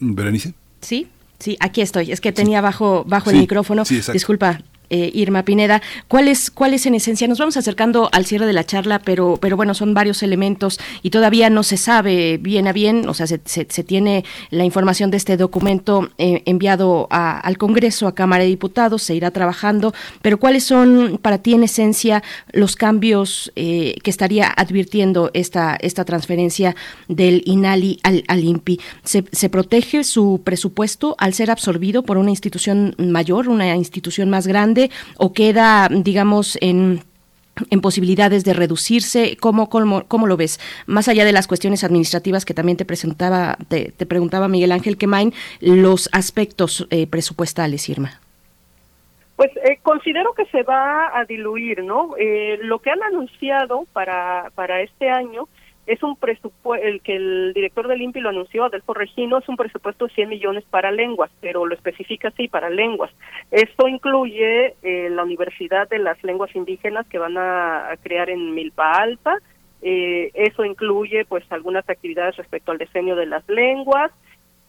[0.00, 0.54] Berenice.
[0.80, 2.10] Sí, sí, aquí estoy.
[2.10, 3.84] Es que tenía bajo, bajo el micrófono.
[3.84, 4.14] sí, exacto.
[4.14, 4.60] Disculpa.
[4.90, 7.28] Eh, Irma Pineda, ¿cuáles cuáles en esencia?
[7.28, 11.10] Nos vamos acercando al cierre de la charla, pero, pero bueno, son varios elementos y
[11.10, 13.38] todavía no se sabe bien a bien, o sea, se,
[13.84, 19.14] tiene la información de este documento eh, enviado al Congreso, a Cámara de Diputados, se
[19.14, 25.30] irá trabajando, pero ¿cuáles son para ti en esencia los cambios eh, que estaría advirtiendo
[25.34, 26.76] esta, esta transferencia
[27.08, 28.80] del INALI al, al INPI?
[29.04, 34.46] ¿Se, ¿Se protege su presupuesto al ser absorbido por una institución mayor, una institución más
[34.46, 34.79] grande,
[35.16, 37.02] o queda, digamos, en
[37.82, 40.60] posibilidades de reducirse, ¿cómo, cómo, cómo lo ves?
[40.86, 44.96] Más allá de las cuestiones administrativas que también te presentaba, te, te preguntaba Miguel Ángel
[44.96, 48.20] Quemain, los aspectos eh, presupuestales, Irma.
[49.36, 52.10] Pues eh, considero que se va a diluir, ¿no?
[52.18, 55.48] Eh, lo que han anunciado para, para este año
[55.86, 59.56] es un presupuesto, el que el director del INPI lo anunció, Adelfo Regino, es un
[59.56, 63.10] presupuesto de 100 millones para lenguas, pero lo especifica así, para lenguas.
[63.50, 68.54] Esto incluye eh, la Universidad de las Lenguas Indígenas que van a, a crear en
[68.54, 69.36] Milpa Alta,
[69.82, 74.12] eh, eso incluye pues algunas actividades respecto al diseño de las lenguas,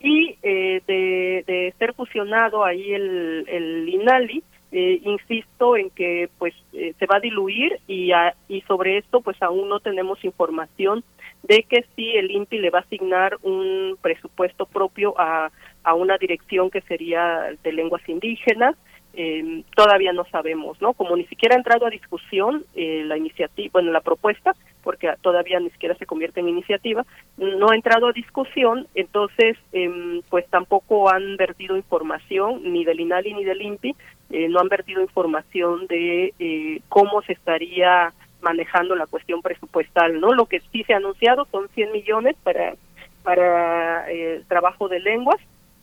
[0.04, 6.54] y eh, de, de ser fusionado ahí el, el INALI, eh, insisto en que pues
[6.74, 11.04] eh, se va a diluir y, a- y sobre esto pues aún no tenemos información
[11.44, 15.52] de que si el INPI le va a asignar un presupuesto propio a,
[15.84, 18.76] a una dirección que sería de lenguas indígenas.
[19.14, 20.94] Eh, todavía no sabemos, ¿no?
[20.94, 25.60] Como ni siquiera ha entrado a discusión eh, la iniciativa, bueno, la propuesta, porque todavía
[25.60, 27.06] ni siquiera se convierte en iniciativa,
[27.38, 33.34] no ha entrado a discusión, entonces, em, pues tampoco han vertido información ni del INALI
[33.34, 33.96] ni del INPI,
[34.32, 40.34] eh, no han vertido información de eh, cómo se estaría manejando la cuestión presupuestal, ¿no?
[40.34, 42.76] Lo que sí se ha anunciado son 100 millones para
[43.24, 45.38] para eh, el trabajo de lenguas,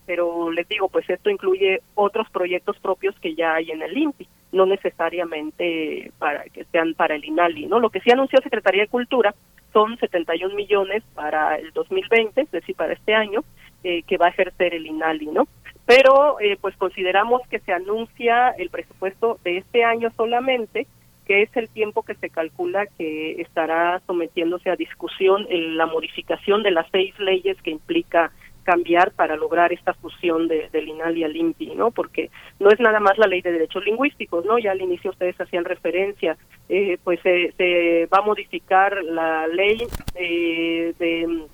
[0.09, 4.27] pero les digo, pues esto incluye otros proyectos propios que ya hay en el INPI,
[4.53, 7.79] no necesariamente para que sean para el INALI, ¿no?
[7.79, 9.35] Lo que sí anunció Secretaría de Cultura
[9.75, 13.45] son 71 millones para el 2020, es decir, para este año,
[13.85, 15.47] eh, que va a ejercer el INALI, ¿no?
[15.85, 20.87] pero eh, pues consideramos que se anuncia el presupuesto de este año solamente,
[21.27, 26.63] que es el tiempo que se calcula que estará sometiéndose a discusión en la modificación
[26.63, 28.33] de las seis leyes que implica
[28.69, 31.91] cambiar para lograr esta fusión de, del INAL y al INPI, ¿no?
[31.91, 32.29] Porque
[32.61, 34.59] no es nada más la ley de derechos lingüísticos, ¿no?
[34.59, 36.37] Ya al inicio ustedes hacían referencia,
[36.69, 39.79] eh, pues se, se va a modificar la ley
[40.17, 41.47] eh, de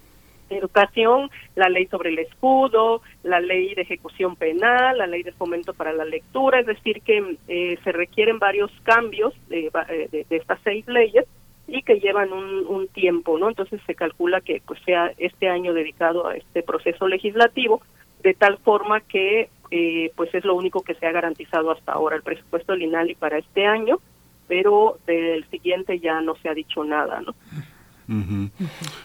[0.50, 5.72] educación, la ley sobre el escudo, la ley de ejecución penal, la ley de fomento
[5.72, 10.36] para la lectura, es decir, que eh, se requieren varios cambios de, eh, de, de
[10.36, 11.26] estas seis leyes
[11.66, 13.48] y que llevan un, un, tiempo, ¿no?
[13.48, 17.80] Entonces se calcula que pues sea este año dedicado a este proceso legislativo
[18.24, 22.16] de tal forma que eh, pues es lo único que se ha garantizado hasta ahora
[22.16, 24.00] el presupuesto del INALI para este año,
[24.48, 27.34] pero del siguiente ya no se ha dicho nada, ¿no?
[28.06, 28.50] Uh -huh.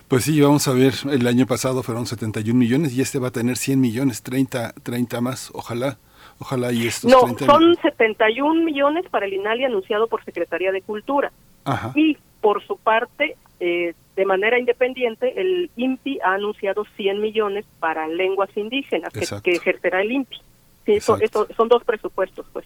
[0.07, 3.31] Pues sí, vamos a ver, el año pasado fueron 71 millones y este va a
[3.31, 5.97] tener 100 millones, 30, 30 más, ojalá.
[6.41, 10.81] Ojalá y estos No, 30 son 71 millones para el INALI anunciado por Secretaría de
[10.81, 11.31] Cultura.
[11.65, 11.91] Ajá.
[11.95, 12.17] Y
[12.49, 18.49] por su parte, eh, de manera independiente, el INPI ha anunciado 100 millones para lenguas
[18.55, 20.37] indígenas que, que, ejercerá el INPI.
[20.83, 22.65] Sí, eso, eso, son dos presupuestos, pues.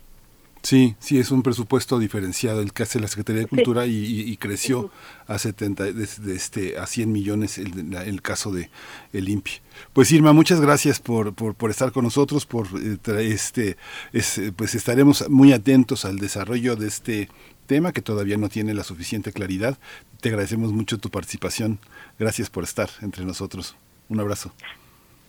[0.61, 4.23] Sí, sí, es un presupuesto diferenciado el que hace la Secretaría de Cultura sí.
[4.25, 4.89] y, y, creció
[5.27, 8.69] a 70, desde este, a 100 millones el, el caso de
[9.11, 9.51] el INPI.
[9.91, 12.67] Pues Irma, muchas gracias por, por, por estar con nosotros, por
[13.19, 13.75] este,
[14.13, 17.27] es, pues estaremos muy atentos al desarrollo de este
[17.65, 19.77] tema que todavía no tiene la suficiente claridad.
[20.21, 21.79] Te agradecemos mucho tu participación.
[22.19, 23.75] Gracias por estar entre nosotros.
[24.09, 24.51] Un abrazo.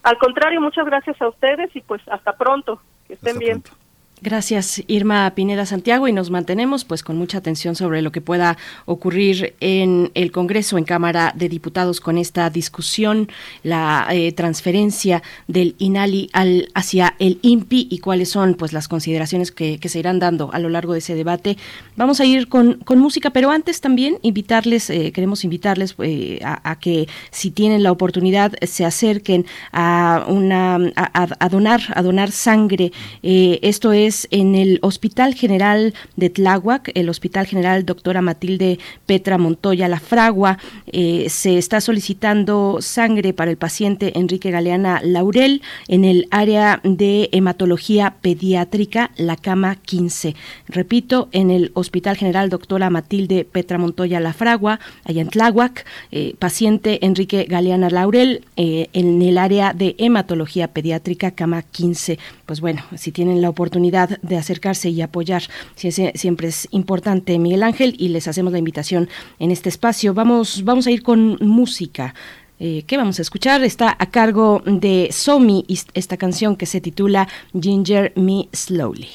[0.02, 2.80] Al contrario, muchas gracias a ustedes y pues hasta pronto.
[3.06, 3.62] Que estén hasta bien.
[3.62, 3.83] Pronto.
[4.24, 8.56] Gracias, Irma Pineda Santiago, y nos mantenemos pues con mucha atención sobre lo que pueda
[8.86, 13.28] ocurrir en el Congreso, en Cámara de Diputados, con esta discusión,
[13.62, 19.52] la eh, transferencia del INALI al, hacia el INPI y cuáles son pues las consideraciones
[19.52, 21.58] que, que, se irán dando a lo largo de ese debate.
[21.94, 26.78] Vamos a ir con, con música, pero antes también invitarles, eh, queremos invitarles eh, a,
[26.80, 32.90] que si tienen la oportunidad se acerquen a una a, a donar, a donar sangre.
[33.22, 39.88] esto es en el Hospital General de Tláhuac, el Hospital General Doctora Matilde Petra Montoya
[39.88, 40.58] La Fragua.
[40.86, 47.28] Eh, se está solicitando sangre para el paciente Enrique Galeana Laurel en el área de
[47.32, 50.34] hematología pediátrica, la cama 15.
[50.68, 56.34] Repito, en el Hospital General Doctora Matilde Petra Montoya La Fragua, allá en Tláhuac, eh,
[56.38, 62.18] paciente Enrique Galeana Laurel eh, en el área de hematología pediátrica, cama 15.
[62.46, 65.42] Pues bueno, si tienen la oportunidad de acercarse y apoyar.
[65.76, 69.08] Siempre es importante, Miguel Ángel, y les hacemos la invitación
[69.38, 70.14] en este espacio.
[70.14, 72.14] Vamos, vamos a ir con música.
[72.60, 73.64] Eh, ¿Qué vamos a escuchar?
[73.64, 75.64] Está a cargo de Somi
[75.94, 79.08] esta canción que se titula Ginger Me Slowly.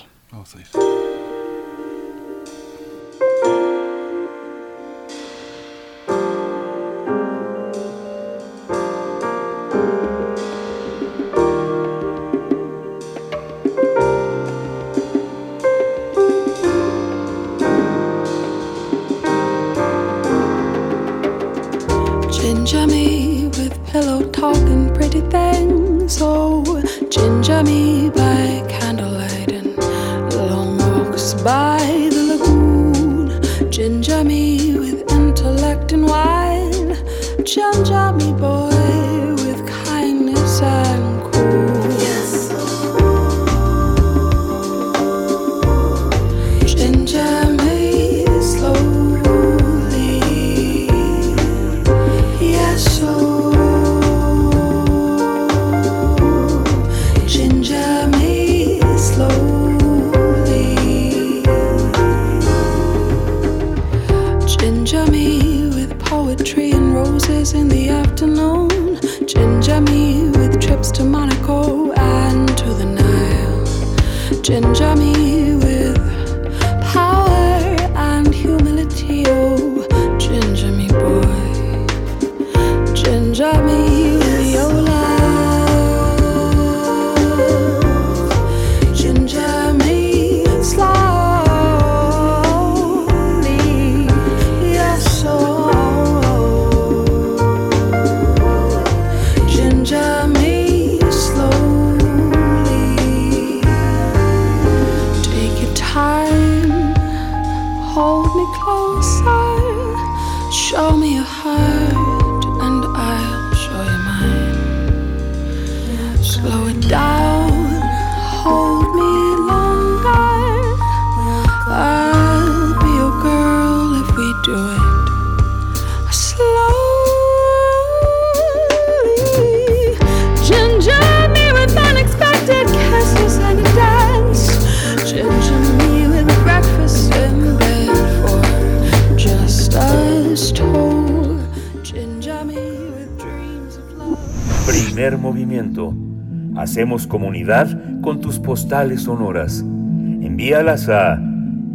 [148.69, 149.61] Postales sonoras.
[149.61, 151.19] Envíalas a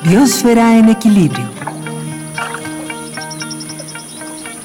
[0.05, 1.53] Biosfera en equilibrio.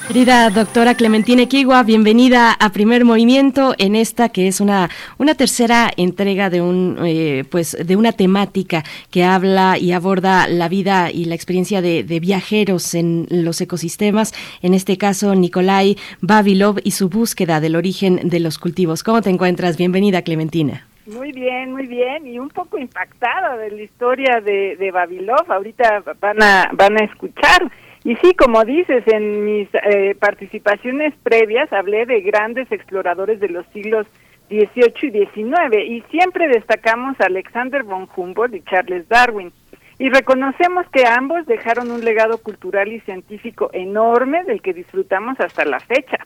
[0.08, 5.92] Querida doctora Clementina Equigua, bienvenida a Primer Movimiento en esta que es una, una tercera
[5.98, 8.86] entrega de un eh, pues de una temática
[9.18, 14.32] que habla y aborda la vida y la experiencia de, viajeros en los ecosistemas.
[14.62, 19.02] En este caso, Nikolai Babilov y su búsqueda del origen de los cultivos.
[19.02, 19.76] ¿Cómo te encuentras?
[19.76, 20.86] Bienvenida, Clementina.
[21.08, 25.52] Muy bien, muy bien, y un poco impactada de la historia de, de Babilov.
[25.52, 27.72] Ahorita van a, van a escuchar.
[28.04, 33.66] Y sí, como dices, en mis eh, participaciones previas hablé de grandes exploradores de los
[33.74, 34.06] siglos
[34.50, 39.52] XVIII y XIX y siempre destacamos a Alexander von Humboldt y Charles Darwin.
[40.00, 45.66] Y reconocemos que ambos dejaron un legado cultural y científico enorme del que disfrutamos hasta
[45.66, 46.18] la fecha.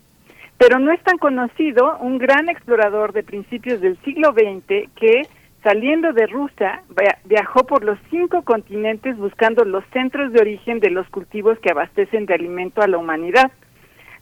[0.58, 5.24] Pero no es tan conocido un gran explorador de principios del siglo XX que
[5.64, 6.84] saliendo de Rusia,
[7.26, 12.26] viajó por los cinco continentes buscando los centros de origen de los cultivos que abastecen
[12.26, 13.52] de alimento a la humanidad.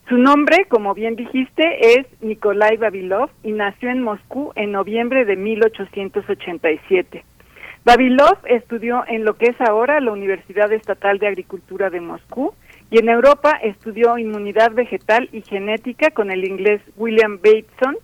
[0.09, 5.35] Su nombre, como bien dijiste, es Nikolai Babilov y nació en Moscú en noviembre de
[5.35, 7.23] 1887.
[7.85, 12.55] Babilov estudió en lo que es ahora la Universidad Estatal de Agricultura de Moscú
[12.89, 17.95] y en Europa estudió inmunidad vegetal y genética con el inglés William Bateson,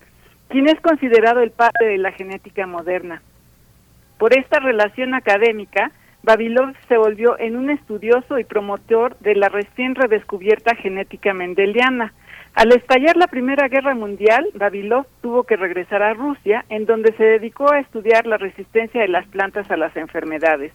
[0.48, 3.20] quien es considerado el padre de la genética moderna.
[4.16, 5.90] Por esta relación académica,
[6.26, 12.12] Babilov se volvió en un estudioso y promotor de la recién redescubierta genética mendeliana.
[12.52, 17.22] Al estallar la Primera Guerra Mundial, Babilov tuvo que regresar a Rusia, en donde se
[17.22, 20.72] dedicó a estudiar la resistencia de las plantas a las enfermedades.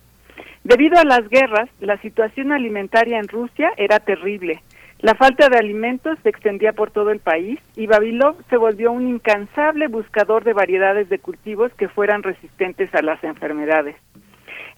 [0.63, 4.61] Debido a las guerras, la situación alimentaria en Rusia era terrible.
[4.99, 9.05] La falta de alimentos se extendía por todo el país y Babilov se volvió un
[9.05, 13.97] incansable buscador de variedades de cultivos que fueran resistentes a las enfermedades.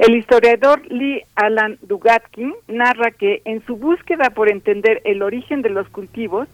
[0.06, 5.69] El historiador Lee Alan Dugatkin narra que en su búsqueda por entender el origen de
[5.69, 6.49] los cultivos,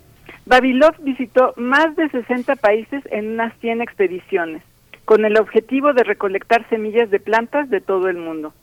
[0.45, 4.61] Babilov visitó más de 60 países en unas 100 expediciones,
[5.03, 8.53] con el objetivo de recolectar semillas de plantas de todo el mundo.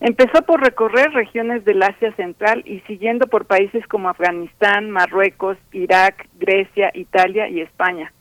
[0.00, 6.28] Empezó por recorrer regiones del Asia Central y siguiendo por países como Afganistán, Marruecos, Irak,
[6.38, 8.12] Grecia, Italia y España.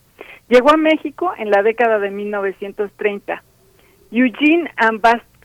[0.48, 3.44] Llegó a México en la década de 1930.
[4.10, 4.72] Eugene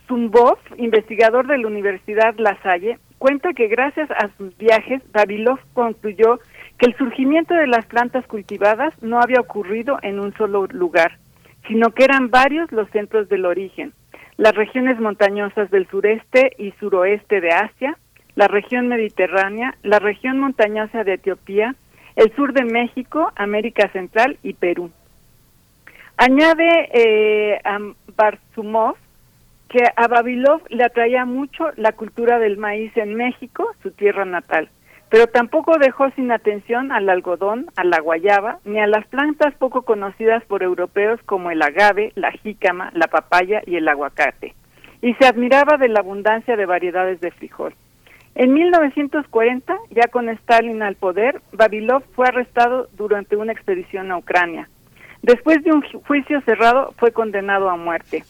[0.09, 6.39] Ambastumbov, investigador de la Universidad La Salle, cuenta que gracias a sus viajes, Babilov concluyó
[6.78, 11.19] que el surgimiento de las plantas cultivadas no había ocurrido en un solo lugar,
[11.67, 13.93] sino que eran varios los centros del origen
[14.39, 17.99] las regiones montañosas del sureste y suroeste de Asia,
[18.37, 21.75] la región mediterránea, la región montañosa de Etiopía,
[22.15, 24.93] el sur de México, América Central y Perú.
[26.17, 27.61] Añade eh,
[29.69, 34.71] que a Babilov le atraía mucho la cultura del maíz en México, su tierra natal
[35.11, 39.83] pero tampoco dejó sin atención al algodón, a la guayaba, ni a las plantas poco
[39.83, 44.55] conocidas por europeos como el agave, la jícama, la papaya y el aguacate,
[45.01, 47.75] y se admiraba de la abundancia de variedades de frijol.
[48.35, 54.69] En 1940, ya con Stalin al poder, Babilov fue arrestado durante una expedición a Ucrania.
[55.23, 58.23] Después de un juicio cerrado, fue condenado a muerte.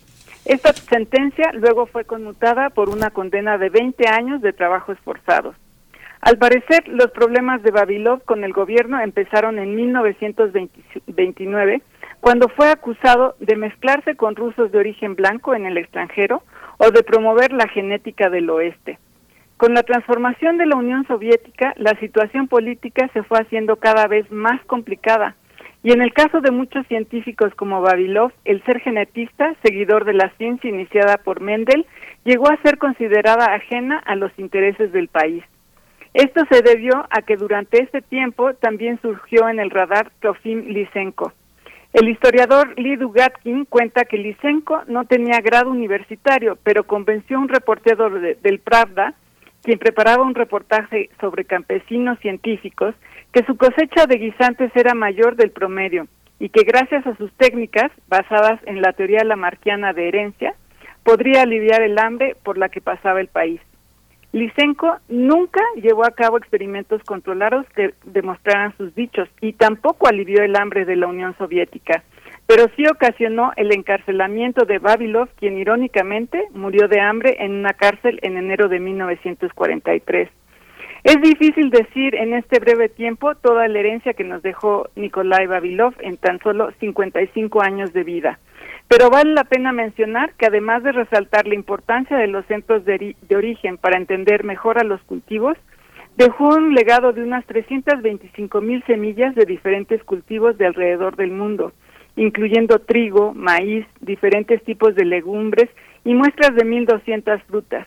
[0.49, 5.55] Esta sentencia luego fue conmutada por una condena de 20 años de trabajos forzados.
[6.23, 11.83] Al parecer, los problemas de Babilov con el gobierno empezaron en 1929,
[12.21, 16.43] cuando fue acusado de mezclarse con rusos de origen blanco en el extranjero
[16.79, 18.99] o de promover la genética del oeste.
[19.59, 24.33] Con la transformación de la Unión Soviética, la situación política se fue haciendo cada vez
[24.33, 25.37] más complicada.
[25.83, 30.31] Y en el caso de muchos científicos como Babilov, el ser genetista, seguidor de la
[30.37, 31.87] ciencia iniciada por Mendel,
[32.25, 35.45] llegó a ser considerada ajena a los intereses del país.
[36.15, 41.33] Esto se debió a que durante este tiempo también surgió en el radar Trofim Lysenko.
[41.93, 47.49] El historiador Lee Dugatkin cuenta que Lysenko no tenía grado universitario, pero convenció a un
[47.49, 49.15] reportero del Pravda,
[49.63, 52.95] quien preparaba un reportaje sobre campesinos científicos,
[53.33, 56.07] que su cosecha de guisantes era mayor del promedio
[56.39, 60.55] y que gracias a sus técnicas, basadas en la teoría lamarquiana de herencia,
[61.03, 63.61] podría aliviar el hambre por la que pasaba el país.
[64.33, 70.55] Lysenko nunca llevó a cabo experimentos controlados que demostraran sus dichos y tampoco alivió el
[70.57, 72.05] hambre de la Unión Soviética.
[72.49, 78.19] Pero sí ocasionó el encarcelamiento de Babilov, quien irónicamente murió de hambre en una cárcel
[78.23, 80.31] en enero de 1943.
[81.05, 85.93] Es difícil decir en este breve tiempo toda la herencia que nos dejó Nikolai Babilov
[86.01, 88.39] en tan solo 55 años de vida.
[88.89, 93.15] Pero vale la pena mencionar que además de resaltar la importancia de los centros de,
[93.21, 95.59] de origen para entender mejor a los cultivos,
[96.17, 101.75] dejó un legado de unas 325 mil semillas de diferentes cultivos de alrededor del mundo,
[102.19, 105.71] incluyendo trigo, maíz, diferentes tipos de legumbres
[106.05, 107.87] y muestras de 1.200 frutas.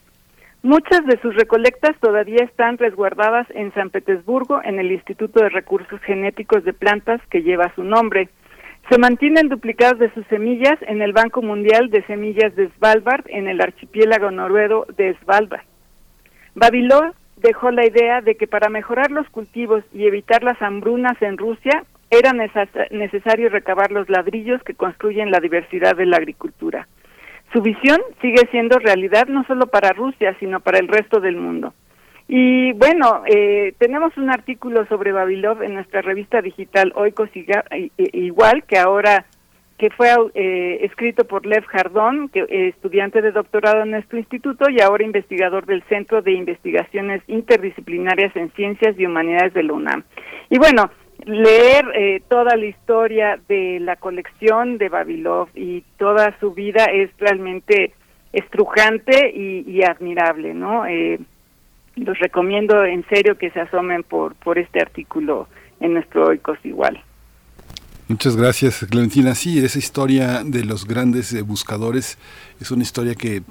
[0.63, 5.99] Muchas de sus recolectas todavía están resguardadas en San Petersburgo en el Instituto de Recursos
[6.01, 8.29] Genéticos de Plantas que lleva su nombre.
[8.89, 13.47] Se mantienen duplicados de sus semillas en el Banco Mundial de Semillas de Svalbard en
[13.47, 15.65] el archipiélago noruego de Svalbard.
[16.55, 21.37] Babilón dejó la idea de que para mejorar los cultivos y evitar las hambrunas en
[21.37, 26.87] Rusia era necesario recabar los ladrillos que construyen la diversidad de la agricultura.
[27.53, 31.73] Su visión sigue siendo realidad no solo para Rusia, sino para el resto del mundo.
[32.27, 37.29] Y bueno, eh, tenemos un artículo sobre Babilov en nuestra revista digital Oikos
[37.97, 39.25] igual que ahora
[39.77, 44.69] que fue eh, escrito por Lev Jardón, que es estudiante de doctorado en nuestro instituto
[44.69, 50.03] y ahora investigador del Centro de Investigaciones Interdisciplinarias en Ciencias y Humanidades de la UNAM.
[50.51, 50.91] Y bueno,
[51.25, 57.09] leer eh, toda la historia de la colección de Babilov y toda su vida es
[57.17, 57.93] realmente
[58.33, 60.85] estrujante y, admirable, ¿no?
[60.85, 61.19] Eh,
[61.95, 65.47] los recomiendo en serio que se asomen por, por este artículo
[65.79, 67.01] en nuestro Oikos Igual.
[68.11, 69.33] Muchas gracias, Clementina.
[69.35, 72.17] Sí, esa historia de los grandes eh, buscadores
[72.59, 73.41] es una historia que eh,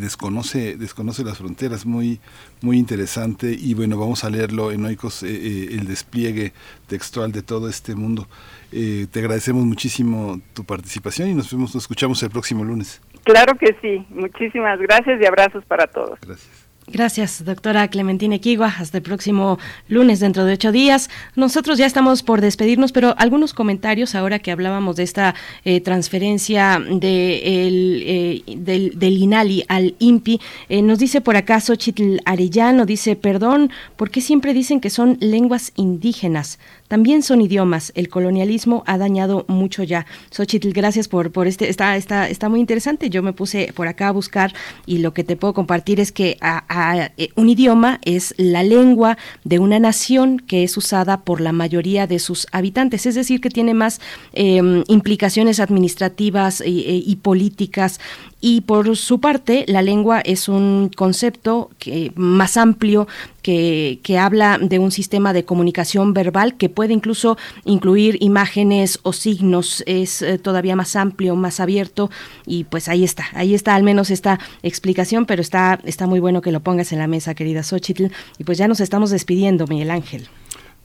[0.00, 2.18] desconoce desconoce las fronteras, muy
[2.62, 6.54] muy interesante y bueno, vamos a leerlo en Oikos eh, el despliegue
[6.86, 8.26] textual de todo este mundo.
[8.70, 13.02] te agradecemos muchísimo tu participación y nos vemos, nos escuchamos el próximo lunes.
[13.22, 14.06] Claro que sí.
[14.08, 16.18] Muchísimas gracias y abrazos para todos.
[16.22, 16.65] Gracias.
[16.88, 18.72] Gracias, doctora Clementina Equigua.
[18.78, 19.58] Hasta el próximo
[19.88, 21.10] lunes, dentro de ocho días.
[21.34, 25.34] Nosotros ya estamos por despedirnos, pero algunos comentarios ahora que hablábamos de esta
[25.64, 30.40] eh, transferencia eh, del, del, INALI al INPI.
[30.68, 35.16] Eh, nos dice por acaso Chitl Arellano, dice, perdón, ¿por qué siempre dicen que son
[35.20, 36.60] lenguas indígenas?
[36.88, 37.92] También son idiomas.
[37.94, 40.06] El colonialismo ha dañado mucho ya.
[40.30, 43.10] Xochitl, gracias por, por este, está, está, está muy interesante.
[43.10, 44.52] Yo me puse por acá a buscar
[44.86, 49.18] y lo que te puedo compartir es que a, eh, un idioma es la lengua
[49.44, 53.50] de una nación que es usada por la mayoría de sus habitantes, es decir, que
[53.50, 54.00] tiene más
[54.32, 58.00] em, implicaciones administrativas y políticas
[58.40, 63.08] y por su parte la lengua es un concepto que, más amplio
[63.42, 69.12] que, que, habla de un sistema de comunicación verbal que puede incluso incluir imágenes o
[69.12, 72.10] signos, es eh, todavía más amplio, más abierto.
[72.46, 76.42] Y pues ahí está, ahí está al menos esta explicación, pero está, está muy bueno
[76.42, 78.06] que lo pongas en la mesa, querida Xochitl,
[78.38, 80.28] y pues ya nos estamos despidiendo, Miguel Ángel.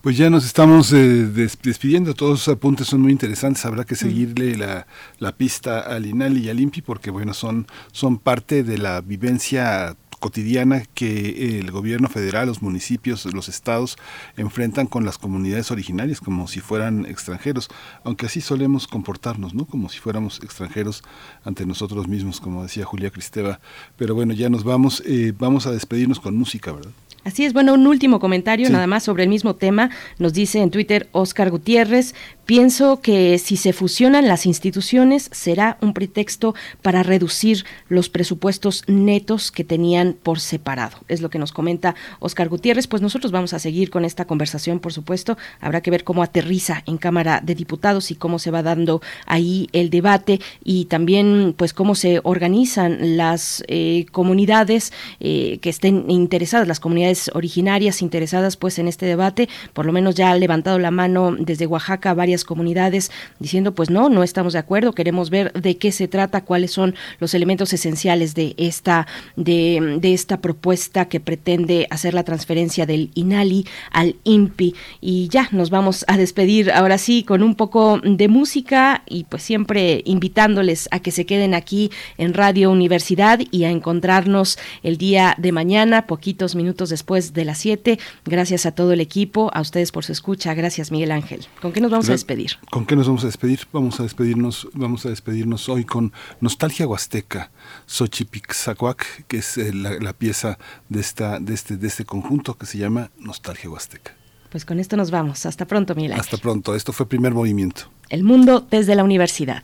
[0.01, 4.57] Pues ya nos estamos eh, despidiendo, todos esos apuntes son muy interesantes, habrá que seguirle
[4.57, 4.87] la,
[5.19, 9.95] la pista al INALI y al INPI porque bueno, son, son parte de la vivencia
[10.19, 13.95] cotidiana que el gobierno federal, los municipios, los estados
[14.37, 17.69] enfrentan con las comunidades originarias como si fueran extranjeros,
[18.03, 19.65] aunque así solemos comportarnos, ¿no?
[19.65, 21.03] Como si fuéramos extranjeros
[21.43, 23.59] ante nosotros mismos, como decía Julia Cristeva.
[23.97, 26.91] Pero bueno, ya nos vamos, eh, vamos a despedirnos con música, ¿verdad?
[27.23, 29.91] Así es, bueno, un último comentario nada más sobre el mismo tema.
[30.17, 35.93] Nos dice en Twitter Oscar Gutiérrez, pienso que si se fusionan las instituciones será un
[35.93, 40.97] pretexto para reducir los presupuestos netos que tenían por separado.
[41.09, 42.87] Es lo que nos comenta Oscar Gutiérrez.
[42.87, 45.37] Pues nosotros vamos a seguir con esta conversación, por supuesto.
[45.59, 49.69] Habrá que ver cómo aterriza en Cámara de Diputados y cómo se va dando ahí
[49.73, 56.67] el debate y también pues cómo se organizan las eh, comunidades eh, que estén interesadas,
[56.67, 60.91] las comunidades originarias interesadas pues en este debate, por lo menos ya ha levantado la
[60.91, 65.77] mano desde Oaxaca varias comunidades diciendo pues no, no estamos de acuerdo, queremos ver de
[65.77, 71.19] qué se trata, cuáles son los elementos esenciales de esta de, de esta propuesta que
[71.19, 76.97] pretende hacer la transferencia del INALI al INPI y ya nos vamos a despedir ahora
[76.97, 81.91] sí con un poco de música y pues siempre invitándoles a que se queden aquí
[82.17, 87.45] en Radio Universidad y a encontrarnos el día de mañana, poquitos minutos después después de
[87.45, 87.97] las 7.
[88.25, 90.53] Gracias a todo el equipo, a ustedes por su escucha.
[90.53, 91.47] Gracias, Miguel Ángel.
[91.59, 92.51] ¿Con qué nos vamos a despedir?
[92.69, 93.61] ¿Con qué nos vamos a despedir?
[93.73, 97.49] Vamos a despedirnos, vamos a despedirnos hoy con Nostalgia Huasteca,
[97.87, 102.67] Xochipixacuac, que es eh, la, la, pieza de esta de este de este conjunto que
[102.67, 104.13] se llama Nostalgia Huasteca.
[104.51, 105.45] Pues con esto nos vamos.
[105.47, 106.19] Hasta pronto, Miguel.
[106.19, 106.75] Hasta pronto.
[106.75, 107.83] Esto fue primer movimiento.
[108.09, 109.63] El mundo desde la universidad.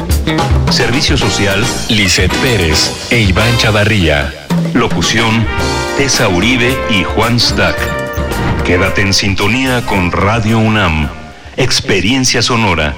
[0.69, 4.33] Servicio Social, Lisette Pérez e Iván Chavarría.
[4.73, 5.45] Locución,
[5.97, 7.77] Tessa Uribe y Juan Stack.
[8.63, 11.09] Quédate en sintonía con Radio UNAM.
[11.57, 12.95] Experiencia sonora.